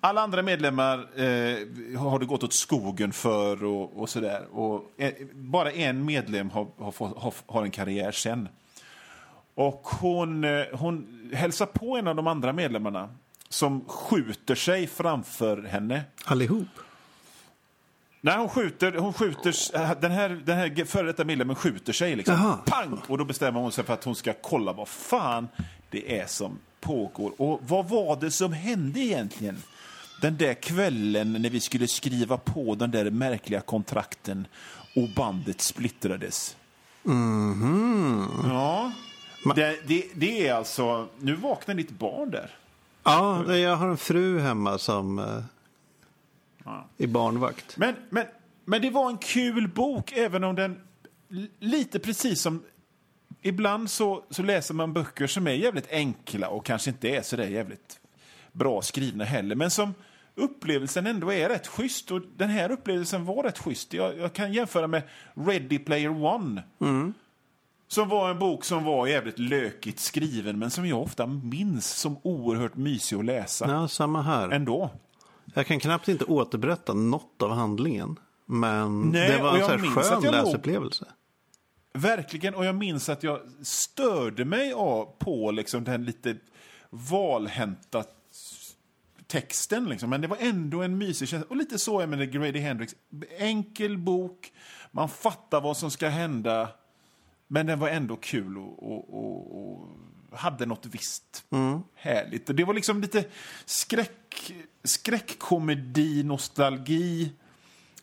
Alla 0.00 0.20
andra 0.20 0.42
medlemmar 0.42 0.98
eh, 0.98 1.98
har 1.98 2.18
det 2.18 2.26
gått 2.26 2.44
åt 2.44 2.54
skogen 2.54 3.12
för 3.12 3.64
och, 3.64 4.02
och 4.02 4.08
sådär. 4.08 4.46
Och 4.52 4.92
eh, 4.96 5.12
bara 5.32 5.72
en 5.72 6.04
medlem 6.04 6.50
har, 6.50 6.66
har, 6.78 7.20
har, 7.20 7.34
har 7.46 7.62
en 7.62 7.70
karriär 7.70 8.12
sen. 8.12 8.48
Och 9.54 9.88
hon, 10.00 10.44
eh, 10.44 10.64
hon 10.72 11.28
hälsar 11.32 11.66
på 11.66 11.96
en 11.96 12.08
av 12.08 12.16
de 12.16 12.26
andra 12.26 12.52
medlemmarna 12.52 13.08
som 13.48 13.84
skjuter 13.84 14.54
sig 14.54 14.86
framför 14.86 15.62
henne. 15.62 16.02
Allihop? 16.24 16.68
Nej, 18.20 18.36
hon 18.38 18.48
skjuter, 18.48 18.92
hon 18.92 19.12
skjuter 19.12 19.76
äh, 19.76 19.90
den 20.00 20.10
här, 20.10 20.28
den 20.44 20.58
här 20.58 20.84
före 20.84 21.06
detta 21.06 21.24
medlemmen 21.24 21.56
skjuter 21.56 21.92
sig 21.92 22.16
liksom. 22.16 22.58
Pang! 22.66 23.00
Och 23.08 23.18
då 23.18 23.24
bestämmer 23.24 23.60
hon 23.60 23.72
sig 23.72 23.84
för 23.84 23.94
att 23.94 24.04
hon 24.04 24.14
ska 24.14 24.32
kolla 24.42 24.72
vad 24.72 24.88
fan 24.88 25.48
det 25.90 26.18
är 26.18 26.26
som 26.26 26.58
pågår. 26.80 27.32
Och 27.36 27.60
vad 27.68 27.88
var 27.88 28.20
det 28.20 28.30
som 28.30 28.52
hände 28.52 29.00
egentligen? 29.00 29.62
Den 30.20 30.36
där 30.36 30.54
kvällen 30.54 31.32
när 31.32 31.50
vi 31.50 31.60
skulle 31.60 31.88
skriva 31.88 32.36
på 32.36 32.74
den 32.74 32.90
där 32.90 33.10
märkliga 33.10 33.60
kontrakten 33.60 34.46
och 34.96 35.08
bandet 35.16 35.60
splittrades. 35.60 36.56
Ja. 37.02 37.12
Det, 39.54 39.78
det, 39.86 40.08
det 40.14 40.48
är 40.48 40.54
alltså, 40.54 41.08
nu 41.18 41.34
vaknar 41.34 41.74
ditt 41.74 41.90
barn 41.90 42.30
där. 42.30 42.50
Ja, 43.04 43.56
jag 43.56 43.76
har 43.76 43.88
en 43.88 43.96
fru 43.96 44.40
hemma 44.40 44.78
som 44.78 45.18
eh, 45.18 46.74
är 46.98 47.06
barnvakt. 47.06 47.76
Men, 47.76 47.94
men, 48.10 48.26
men 48.64 48.82
det 48.82 48.90
var 48.90 49.10
en 49.10 49.18
kul 49.18 49.68
bok, 49.68 50.12
även 50.12 50.44
om 50.44 50.54
den 50.54 50.80
lite 51.58 51.98
precis 51.98 52.40
som... 52.40 52.62
Ibland 53.44 53.90
så, 53.90 54.24
så 54.30 54.42
läser 54.42 54.74
man 54.74 54.92
böcker 54.92 55.26
som 55.26 55.46
är 55.46 55.50
jävligt 55.52 55.90
enkla 55.90 56.48
och 56.48 56.64
kanske 56.64 56.90
inte 56.90 57.08
är 57.08 57.22
så 57.22 57.36
där 57.36 57.46
jävligt 57.46 58.00
bra 58.52 58.82
skrivna 58.82 59.24
heller, 59.24 59.54
men 59.54 59.70
som 59.70 59.94
upplevelsen 60.34 61.06
ändå 61.06 61.32
är 61.32 61.48
rätt 61.48 61.66
schysst. 61.66 62.10
Och 62.10 62.20
den 62.36 62.50
här 62.50 62.70
upplevelsen 62.70 63.24
var 63.24 63.42
rätt 63.42 63.58
schysst. 63.58 63.92
Jag, 63.92 64.18
jag 64.18 64.32
kan 64.32 64.52
jämföra 64.52 64.86
med 64.86 65.02
Ready 65.34 65.78
Player 65.78 66.24
One. 66.24 66.62
Som 67.92 68.08
var 68.08 68.30
en 68.30 68.38
bok 68.38 68.64
som 68.64 68.84
var 68.84 69.06
jävligt 69.06 69.38
lökigt 69.38 70.00
skriven, 70.00 70.58
men 70.58 70.70
som 70.70 70.86
jag 70.86 71.02
ofta 71.02 71.26
minns 71.26 71.90
som 71.90 72.16
oerhört 72.22 72.76
mysig 72.76 73.16
att 73.16 73.24
läsa. 73.24 73.70
Ja, 73.70 73.88
samma 73.88 74.22
här. 74.22 74.48
Ändå. 74.48 74.90
Jag 75.54 75.66
kan 75.66 75.80
knappt 75.80 76.08
inte 76.08 76.24
återberätta 76.24 76.94
något 76.94 77.42
av 77.42 77.50
handlingen. 77.50 78.18
Men 78.46 79.00
Nej, 79.00 79.30
det 79.30 79.42
var 79.42 79.56
en 79.56 79.60
så 79.64 79.70
här 79.70 79.78
skön 79.78 80.22
låg- 80.22 80.32
läsupplevelse. 80.32 81.04
Verkligen, 81.94 82.54
och 82.54 82.64
jag 82.64 82.74
minns 82.74 83.08
att 83.08 83.22
jag 83.22 83.40
störde 83.62 84.44
mig 84.44 84.72
på 85.18 85.50
liksom 85.50 85.84
den 85.84 86.04
lite 86.04 86.36
valhänta 86.90 88.04
texten. 89.26 89.84
Liksom. 89.84 90.10
Men 90.10 90.20
det 90.20 90.26
var 90.26 90.36
ändå 90.40 90.82
en 90.82 90.98
mysig 90.98 91.28
känsla. 91.28 91.46
Och 91.50 91.56
lite 91.56 91.78
så 91.78 92.00
är 92.00 92.06
med 92.06 92.32
Grady 92.32 92.58
Hendrix. 92.58 92.94
Enkel 93.38 93.98
bok, 93.98 94.52
man 94.90 95.08
fattar 95.08 95.60
vad 95.60 95.76
som 95.76 95.90
ska 95.90 96.08
hända. 96.08 96.68
Men 97.52 97.66
den 97.66 97.78
var 97.78 97.88
ändå 97.88 98.16
kul 98.16 98.58
och, 98.58 98.92
och, 98.92 99.14
och, 99.14 99.72
och 99.72 99.88
hade 100.38 100.66
något 100.66 100.86
visst 100.86 101.44
härligt. 101.94 102.48
Och 102.48 102.54
det 102.54 102.64
var 102.64 102.74
liksom 102.74 103.00
lite 103.00 103.24
skräck, 103.64 104.52
skräckkomedi, 104.84 106.22
nostalgi, 106.22 107.32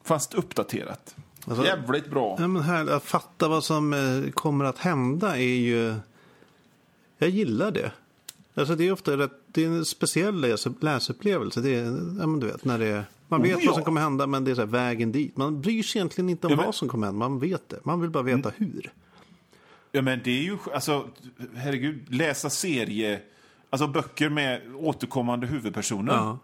fast 0.04 0.34
uppdaterat. 0.34 1.16
Alltså- 1.45 1.66
Jävligt 1.66 2.10
bra. 2.10 2.36
Ja, 2.39 2.47
men 2.47 2.62
här, 2.62 2.88
att 2.91 3.04
fatta 3.04 3.47
vad 3.47 3.64
som 3.64 3.93
eh, 3.93 4.32
kommer 4.32 4.66
att 4.66 4.78
hända 4.78 5.38
är 5.38 5.41
ju... 5.60 5.95
Jag 7.18 7.30
gillar 7.30 7.72
det. 7.72 7.91
Alltså 8.56 8.76
det 8.76 8.88
är 8.88 8.91
ofta 8.91 9.18
rätt, 9.18 9.32
det 9.47 9.64
är 9.64 9.68
en 9.68 9.86
speciell 9.86 10.41
läs, 10.41 10.68
läsupplevelse. 10.82 11.62
Det 11.62 11.76
är, 11.76 11.84
ja, 12.20 12.28
men 12.28 12.39
du 12.39 12.47
vet, 12.47 12.66
när 12.66 12.80
det 12.80 12.86
är, 12.88 13.04
man 13.28 13.41
vet 13.41 13.56
Oh, 13.58 13.64
ja. 13.64 13.68
vad 13.70 13.76
som 13.76 13.84
kommer 13.84 14.02
hända 14.02 14.28
men 14.28 14.43
det 14.43 14.52
är 14.52 14.56
så 14.56 14.66
vägen 14.66 15.12
dit. 15.12 15.38
Man 15.38 15.62
bryr 15.62 15.84
sig 15.84 16.00
egentligen 16.00 16.30
inte 16.30 16.47
om 16.47 16.52
Ja, 16.52 16.58
men- 16.58 16.66
vad 16.66 16.76
som 16.76 16.88
kommer 16.89 17.08
hända. 17.08 17.30
Man 17.30 17.39
vet 17.39 17.70
det. 17.70 17.80
Man 17.84 18.02
vill 18.02 18.10
bara 18.10 18.24
veta 18.24 18.52
hur. 18.58 18.93
Ja, 19.92 20.02
men 20.02 20.22
det 20.24 20.32
är 20.32 20.44
ju, 20.44 20.58
alltså, 20.74 21.10
herregud, 21.56 22.14
läsa 22.14 22.50
serie, 22.50 23.22
alltså 23.70 23.88
böcker 23.88 24.30
med 24.30 24.62
återkommande 24.76 25.48
huvudpersoner. 25.48 26.14
Ja. 26.14 26.40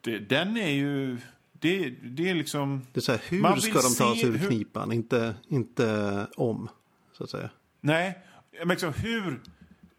Det, 0.00 0.18
den 0.18 0.56
är 0.56 0.70
ju, 0.70 1.18
det, 1.52 1.90
det 2.02 2.30
är 2.30 2.34
liksom, 2.34 2.82
Det 2.92 3.00
är 3.00 3.02
så 3.02 3.12
här, 3.12 3.20
hur 3.28 3.56
ska 3.56 3.72
de 3.72 3.94
ta 3.94 4.14
sig 4.14 4.24
ur 4.24 4.38
hur- 4.38 4.48
knipan? 4.48 4.92
Inte, 4.92 5.34
inte 5.48 6.26
om, 6.36 6.68
så 7.12 7.24
att 7.24 7.30
säga. 7.30 7.50
nej, 7.80 8.18
men 8.58 8.68
liksom 8.68 8.92
hur, 8.92 9.40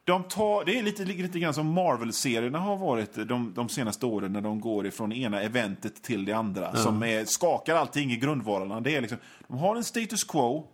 de 0.03 0.23
tar, 0.23 0.65
det 0.65 0.79
är 0.79 0.83
lite, 0.83 1.05
lite 1.05 1.39
grann 1.39 1.53
som 1.53 1.67
Marvel-serierna 1.67 2.59
har 2.59 2.77
varit 2.77 3.13
de, 3.27 3.53
de 3.53 3.69
senaste 3.69 4.05
åren 4.05 4.33
när 4.33 4.41
de 4.41 4.61
går 4.61 4.85
ifrån 4.85 5.11
ena 5.11 5.41
eventet 5.41 6.03
till 6.03 6.25
det 6.25 6.33
andra. 6.33 6.75
Som 6.75 7.03
är, 7.03 7.25
skakar 7.25 7.75
allting 7.75 8.11
i 8.11 8.17
grundvalarna. 8.17 8.81
Det 8.81 8.95
är 8.95 9.01
liksom, 9.01 9.19
de 9.47 9.57
har 9.57 9.75
en 9.75 9.83
status 9.83 10.23
quo 10.23 10.67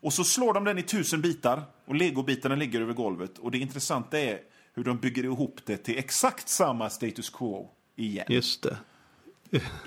och 0.00 0.12
så 0.12 0.24
slår 0.24 0.54
de 0.54 0.64
den 0.64 0.78
i 0.78 0.82
tusen 0.82 1.20
bitar 1.20 1.62
och 1.84 1.94
legobitarna 1.94 2.54
ligger 2.54 2.80
över 2.80 2.94
golvet. 2.94 3.38
Och 3.38 3.50
det 3.50 3.58
intressanta 3.58 4.18
är 4.18 4.40
hur 4.74 4.84
de 4.84 4.98
bygger 4.98 5.24
ihop 5.24 5.60
det 5.64 5.76
till 5.76 5.98
exakt 5.98 6.48
samma 6.48 6.90
status 6.90 7.30
quo 7.30 7.70
igen. 7.96 8.26
Just 8.28 8.62
det. 8.62 8.78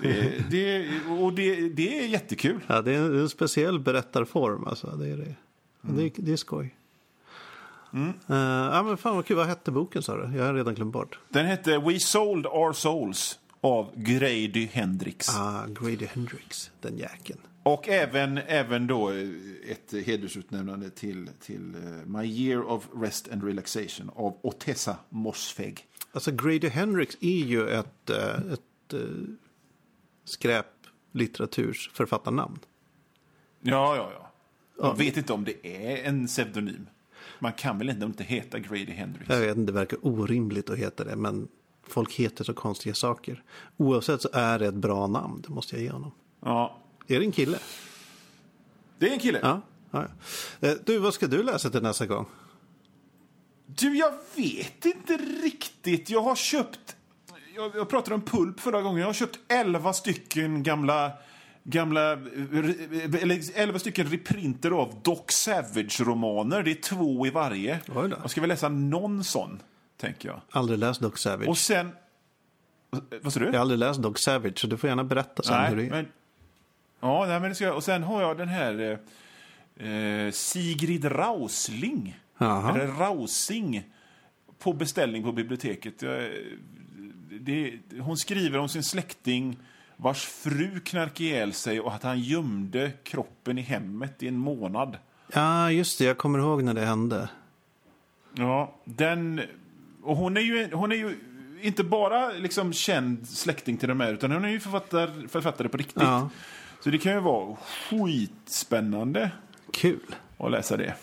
Det, 0.02 0.50
det, 0.50 0.88
och 1.08 1.32
det, 1.32 1.68
det 1.68 1.98
är 1.98 2.06
jättekul. 2.06 2.60
Ja, 2.66 2.82
det 2.82 2.94
är 2.94 2.98
en, 2.98 3.20
en 3.20 3.28
speciell 3.28 3.80
berättarform. 3.80 4.66
Alltså. 4.66 4.86
Det, 4.86 5.08
är 5.08 5.16
det. 5.16 5.34
Mm. 5.84 5.96
Det, 5.96 6.12
det 6.16 6.32
är 6.32 6.36
skoj. 6.36 6.74
Eh, 7.94 8.36
ja, 8.36 8.82
men 8.82 8.96
fan 8.96 9.16
vad 9.16 9.26
kul. 9.26 9.36
Vad 9.36 9.46
hette 9.46 9.70
boken 9.70 10.02
sa 10.02 10.16
du? 10.16 10.36
Jag 10.36 10.44
har 10.44 10.54
redan 10.54 10.74
glömt 10.74 10.92
bort. 10.92 11.18
Den 11.28 11.46
hette 11.46 11.78
We 11.78 12.00
Sold 12.00 12.46
Our 12.46 12.72
Souls 12.72 13.38
av 13.60 13.90
Grady 13.94 14.66
Hendrix. 14.66 15.28
Ah, 15.28 15.66
Grady 15.66 16.06
Hendrix, 16.06 16.70
den 16.80 16.98
jäkeln. 16.98 17.40
Och 17.62 17.88
även, 17.88 18.38
även 18.38 18.86
då 18.86 19.10
eh, 19.10 19.28
ett 19.68 19.94
hedersutnämnande 20.06 20.90
till, 20.90 21.28
till 21.40 21.74
eh, 21.74 21.80
My 22.06 22.26
Year 22.26 22.62
of 22.62 22.88
Rest 22.94 23.32
and 23.32 23.44
Relaxation 23.44 24.10
av 24.16 24.38
Otessa 24.42 24.96
Mossfegh. 25.08 25.82
Alltså 26.12 26.30
Grady 26.30 26.68
Hendrix 26.68 27.16
är 27.20 27.44
ju 27.44 27.68
ett, 27.68 28.10
eh, 28.10 28.52
ett 28.52 28.60
skräplitteratursförfattarnamn. 30.24 32.58
Ja, 33.60 33.96
ja, 33.96 34.10
ja. 34.14 34.28
Jag 34.78 34.96
vet 34.96 35.16
inte 35.16 35.32
om 35.32 35.44
det 35.44 35.66
är 35.66 36.08
en 36.08 36.26
pseudonym. 36.26 36.86
Man 37.38 37.52
kan 37.52 37.78
väl 37.78 37.90
inte, 37.90 38.04
inte 38.04 38.24
heta 38.24 38.58
Grady 38.58 38.92
Hendrix? 38.92 39.30
Jag 39.30 39.40
vet 39.40 39.56
inte, 39.56 39.72
det 39.72 39.78
verkar 39.78 40.06
orimligt 40.06 40.70
att 40.70 40.78
heta 40.78 41.04
det. 41.04 41.16
Men 41.16 41.48
folk 41.82 42.12
heter 42.12 42.44
så 42.44 42.54
konstiga 42.54 42.94
saker. 42.94 43.42
Oavsett 43.76 44.22
så 44.22 44.28
är 44.32 44.58
det 44.58 44.66
ett 44.66 44.74
bra 44.74 45.06
namn, 45.06 45.42
det 45.46 45.48
måste 45.48 45.76
jag 45.76 45.82
ge 45.82 45.90
honom. 45.90 46.12
Ja, 46.40 46.81
Är 47.08 47.18
det 47.20 47.24
en 47.26 47.32
kille? 47.32 47.58
det 48.98 49.08
är 49.08 49.12
en 49.12 49.18
kille. 49.18 49.38
Ja. 49.42 49.60
ja. 49.90 50.06
Eh, 50.60 50.74
Du, 50.86 50.98
vad 50.98 51.14
ska 51.14 51.26
du 51.26 51.42
läsa 51.42 51.70
till 51.70 51.82
nästa 51.82 52.06
gång? 52.06 52.26
Du, 53.66 53.96
jag 53.96 54.12
vet 54.36 54.84
inte 54.84 55.16
riktigt. 55.16 56.10
Jag 56.10 56.22
har 56.22 56.36
köpt... 56.36 56.96
Jag, 57.56 57.72
jag 57.74 57.88
pratade 57.88 58.14
om 58.14 58.22
pulp 58.22 58.60
förra 58.60 58.82
gången. 58.82 59.00
Jag 59.00 59.06
har 59.08 59.14
köpt 59.14 59.38
11 59.48 59.92
stycken 59.92 60.62
gamla... 60.62 61.12
Gamla, 61.64 62.12
eh, 62.12 62.18
eller 63.22 63.58
11 63.58 63.78
stycken 63.78 64.06
reprinter 64.06 64.70
av 64.70 65.00
Doc 65.02 65.20
Savage-romaner. 65.28 66.62
Det 66.62 66.70
är 66.70 66.74
två 66.82 67.26
i 67.26 67.30
varje. 67.30 67.80
Jag 67.94 68.30
ska 68.30 68.40
väl 68.40 68.48
läsa 68.48 68.68
någon 68.68 69.24
sån, 69.24 69.60
tänker 70.00 70.28
jag. 70.28 70.40
Aldrig 70.50 70.78
läst 70.78 71.00
Dog 71.00 71.18
Savage. 71.18 71.48
Och 71.48 71.58
sen... 71.58 71.90
Vad 73.22 73.32
sa 73.32 73.40
du? 73.40 73.46
Jag 73.46 73.52
har 73.52 73.60
aldrig 73.60 73.78
läst 73.78 74.02
Dog 74.02 74.18
Savage, 74.18 74.58
så 74.58 74.66
du 74.66 74.76
får 74.76 74.88
gärna 74.88 75.04
berätta 75.04 75.42
sen 75.42 75.64
hur 75.64 75.76
det 75.76 75.82
Nej, 75.82 75.86
är. 75.86 75.90
men... 75.90 76.06
Ja, 77.02 77.26
nej, 77.26 77.40
men 77.40 77.48
det 77.48 77.54
ska 77.54 77.64
jag. 77.64 77.76
Och 77.76 77.84
sen 77.84 78.02
har 78.02 78.22
jag 78.22 78.38
den 78.38 78.48
här 78.48 78.98
eh, 79.76 79.90
eh, 79.90 80.30
Sigrid 80.30 81.04
Rausling. 81.04 82.20
Jaha. 82.38 82.74
Eller 82.74 82.86
Rausing. 82.86 83.82
på 84.58 84.72
beställning 84.72 85.22
på 85.22 85.32
biblioteket. 85.32 86.02
Jag, 86.02 86.30
det, 87.40 87.78
hon 88.00 88.16
skriver 88.16 88.58
om 88.58 88.68
sin 88.68 88.82
släkting 88.82 89.56
vars 89.96 90.24
fru 90.26 90.80
knarkade 90.80 91.24
ihjäl 91.24 91.52
sig 91.52 91.80
och 91.80 91.94
att 91.94 92.02
han 92.02 92.20
gömde 92.20 92.92
kroppen 93.02 93.58
i 93.58 93.62
hemmet 93.62 94.22
i 94.22 94.28
en 94.28 94.38
månad. 94.38 94.98
Ja, 95.32 95.70
just 95.70 95.98
det. 95.98 96.04
Jag 96.04 96.18
kommer 96.18 96.38
ihåg 96.38 96.62
när 96.62 96.74
det 96.74 96.84
hände. 96.84 97.28
Ja, 98.34 98.74
den... 98.84 99.40
Och 100.02 100.16
hon 100.16 100.36
är 100.36 100.40
ju, 100.40 100.74
hon 100.74 100.92
är 100.92 100.96
ju 100.96 101.18
inte 101.62 101.84
bara 101.84 102.28
liksom 102.32 102.72
känd 102.72 103.28
släkting 103.28 103.76
till 103.76 103.88
de 103.88 104.00
här, 104.00 104.12
utan 104.12 104.32
hon 104.32 104.44
är 104.44 104.48
ju 104.48 104.60
författare, 104.60 105.28
författare 105.28 105.68
på 105.68 105.76
riktigt. 105.76 106.02
Ja. 106.02 106.30
Så 106.84 106.90
det 106.90 106.98
kan 106.98 107.12
ju 107.12 107.20
vara 107.20 107.56
skitspännande 107.90 109.30
Kul. 109.72 110.14
att 110.38 110.50
läsa 110.50 110.76
det. 110.76 110.94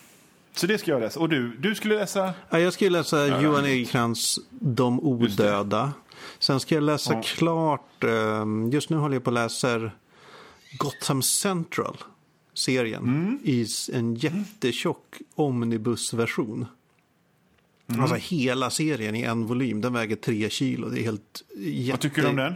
Så 0.55 0.67
det 0.67 0.77
ska 0.77 0.91
jag 0.91 1.01
läsa. 1.01 1.19
Och 1.19 1.29
du, 1.29 1.57
du 1.57 1.75
skulle 1.75 1.95
läsa? 1.95 2.33
Ja, 2.49 2.59
jag 2.59 2.73
ska 2.73 2.89
läsa 2.89 3.41
Johan 3.41 3.65
Egerkrans 3.65 4.39
De 4.49 4.99
odöda. 4.99 5.93
Sen 6.39 6.59
ska 6.59 6.75
jag 6.75 6.83
läsa 6.83 7.13
Ja. 7.13 7.21
klart, 7.21 8.03
eh, 8.03 8.45
just 8.71 8.89
nu 8.89 8.97
håller 8.97 9.15
jag 9.15 9.23
på 9.23 9.29
att 9.29 9.33
läsa 9.33 9.91
Gotham 10.77 11.21
Central. 11.21 11.97
Serien 12.53 13.03
Mm. 13.03 13.39
i 13.43 13.67
en 13.93 14.15
jättetjock 14.15 15.15
omnibusversion. 15.35 16.65
Mm. 17.87 18.01
Alltså 18.01 18.15
hela 18.15 18.69
serien 18.69 19.15
i 19.15 19.21
en 19.21 19.45
volym. 19.45 19.81
Den 19.81 19.93
väger 19.93 20.15
tre 20.15 20.49
kilo. 20.49 20.89
Det 20.89 21.01
är 21.01 21.03
helt 21.03 21.43
jätte... 21.57 21.91
Vad 21.91 21.99
tycker 21.99 22.21
du 22.21 22.27
om 22.27 22.35
den? 22.35 22.55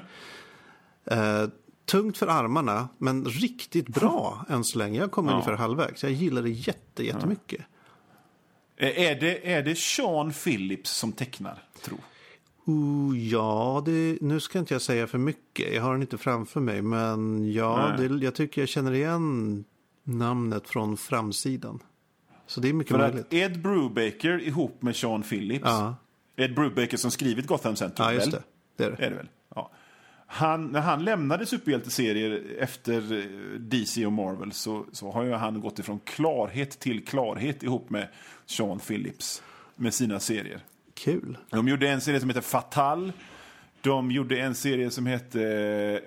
Eh, 1.06 1.50
tungt 1.94 2.18
för 2.18 2.28
armarna, 2.28 2.89
men 2.98 3.26
riktigt 3.26 3.88
bra 3.88 4.46
än 4.50 4.64
så 4.64 4.78
länge. 4.78 5.00
Jag 5.00 5.12
kommer 5.12 5.32
Ja. 5.32 5.34
ungefär 5.36 5.54
halvvägs. 5.56 6.04
Jag 6.04 6.12
gillar 6.12 6.41
det 6.41 6.50
jätte, 6.50 7.04
jättemycket. 7.06 7.62
Eh, 8.78 9.00
Är 9.02 9.16
det, 9.16 9.54
är 9.54 9.64
det 9.64 9.76
Sean 9.78 10.32
Phillips 10.34 10.91
som 10.91 11.12
tecknar, 11.12 11.64
tro? 11.86 11.98
Oh, 12.66 13.18
ja, 13.18 13.82
det, 13.86 14.18
nu 14.22 14.39
ska 14.39 14.60
inte 14.60 14.74
jag 14.74 14.82
säga 14.82 15.08
för 15.08 15.18
mycket. 15.18 15.74
Jag 15.74 15.82
har 15.84 15.91
den 15.94 16.02
inte 16.02 16.18
framför 16.18 16.60
mig. 16.60 16.82
Men 16.82 17.52
ja, 17.54 17.91
det, 17.98 18.06
jag 18.26 18.36
tycker 18.36 18.62
jag 18.62 18.70
känner 18.70 18.91
igen 18.94 19.64
namnet 20.04 20.70
från 20.70 20.98
framsidan. 20.98 21.80
Så 22.48 22.62
det 22.62 22.70
är 22.70 22.74
mycket 22.74 22.91
För 22.91 23.00
möjligt. 23.00 23.26
att 23.26 23.34
Ed 23.34 23.62
Brubaker 23.62 24.41
ihop 24.41 24.82
med 24.82 24.96
Sean 24.96 25.24
Phillips, 25.24 25.64
Ja. 25.66 25.96
Ed 26.36 26.56
Brubaker 26.56 26.98
som 26.98 27.12
skrivit 27.12 27.48
Gotham 27.48 27.76
Central, 27.76 28.14
Ja, 28.14 28.20
just 28.20 28.32
det. 28.32 28.44
Det 28.78 28.84
är 28.84 28.91
det. 28.91 29.06
Är 29.06 29.10
det 29.10 29.16
väl? 29.16 29.28
Han, 30.34 30.68
när 30.68 30.82
han 30.82 31.04
lämnade 31.04 31.46
superhjälteserier 31.46 32.42
efter 32.60 33.18
eh, 33.18 33.60
DC 33.60 34.06
och 34.06 34.14
Marvel 34.14 34.52
så, 34.52 34.86
så 34.92 35.12
har 35.12 35.24
ju 35.24 35.34
han 35.34 35.62
gått 35.62 35.80
ifrån 35.80 36.00
klarhet 36.00 36.80
till 36.80 37.06
klarhet 37.06 37.64
ihop 37.64 37.90
med 37.90 38.08
Sean 38.46 38.80
Phillips 38.80 39.44
med 39.76 39.94
sina 39.94 40.20
serier. 40.20 40.60
Kul. 40.94 41.38
De 41.50 41.68
gjorde 41.68 41.90
en 41.90 42.02
serie 42.02 42.20
som 42.20 42.30
heter 42.30 42.42
Fatal. 42.42 43.12
De 43.82 44.12
gjorde 44.12 44.40
en 44.40 44.56
serie 44.56 44.92
som 44.92 45.06
hette, 45.06 45.40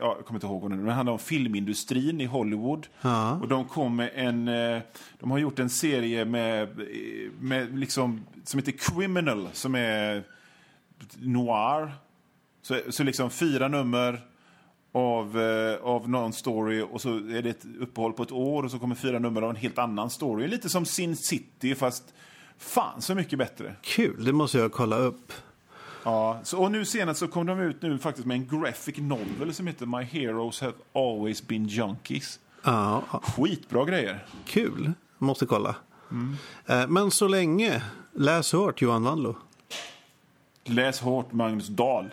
ja, 0.01 0.15
jag 0.17 0.27
kommer 0.27 0.37
inte 0.37 0.47
ihåg 0.47 0.71
den 0.71 0.79
men 0.79 0.87
det 0.87 0.93
handlar 0.93 1.13
om 1.13 1.19
filmindustrin 1.19 2.21
i 2.21 2.25
Hollywood. 2.25 2.87
Ja. 3.01 3.33
Och 3.33 3.49
de 3.49 3.65
kom 3.65 3.97
med 3.97 4.11
en, 4.15 4.49
eh, 4.49 4.83
de 5.21 5.31
har 5.31 5.39
gjort 5.39 5.59
en 5.59 5.71
serie 5.71 6.25
med, 6.25 6.69
med 7.41 7.79
liksom, 7.79 8.27
som 8.45 8.59
heter 8.59 8.73
Criminal, 8.73 9.49
som 9.53 9.75
är 9.75 10.25
noir. 11.17 11.93
Så, 12.67 12.81
så 12.89 13.03
liksom 13.03 13.31
fyra 13.31 13.69
nummer 13.69 14.27
av, 14.93 15.41
eh, 15.41 15.85
av 15.87 16.09
någon 16.11 16.33
story 16.33 16.83
och 16.91 17.01
så 17.01 17.09
är 17.17 17.43
det 17.43 17.51
ett 17.51 17.67
uppehåll 17.81 18.13
på 18.13 18.23
ett 18.23 18.33
år 18.33 18.63
och 18.63 18.71
så 18.71 18.79
kommer 18.79 18.95
fyra 18.95 19.19
nummer 19.19 19.43
av 19.43 19.51
en 19.51 19.57
helt 19.57 19.79
annan 19.79 20.11
story. 20.11 20.47
Lite 20.49 20.69
som 20.69 20.85
Sin 20.85 21.17
City 21.17 21.75
fast 21.75 22.15
fan 22.59 23.03
så 23.03 23.15
mycket 23.15 23.39
bättre. 23.39 23.75
Kul, 23.83 24.25
det 24.25 24.33
måste 24.33 24.59
jag 24.59 24.73
kolla 24.73 24.97
upp. 24.97 25.33
Ja, 26.05 26.41
så, 26.43 26.63
och 26.63 26.73
nu 26.73 26.85
senast 26.85 27.21
så 27.21 27.29
kom 27.29 27.47
de 27.47 27.61
ut 27.61 27.83
nu 27.83 27.99
faktiskt 27.99 28.27
med 28.27 28.35
en 28.35 28.61
graphic 28.61 28.97
novel 28.99 29.55
som 29.55 29.67
heter 29.67 29.87
My 29.87 30.03
Heroes 30.05 30.61
Have 30.61 30.75
Always 30.93 31.47
Been 31.47 31.67
Junkies. 31.67 32.41
Ja, 32.65 33.03
ja, 33.13 33.21
Skitbra 33.21 33.85
grejer. 33.85 34.27
kul. 34.45 34.93
Måste 35.19 35.47
kolla. 35.47 35.77
Mm. 36.11 36.37
Eh, 36.67 36.89
Men 36.89 37.11
så 37.11 37.29
länge, 37.29 37.83
läs 38.13 38.53
hårt 38.53 38.83
Johan 38.83 39.03
Wanlo. 39.03 39.37
Läs 40.65 41.01
hårt 41.01 41.33
Magnus 41.33 41.69
Dahl. 41.69 42.11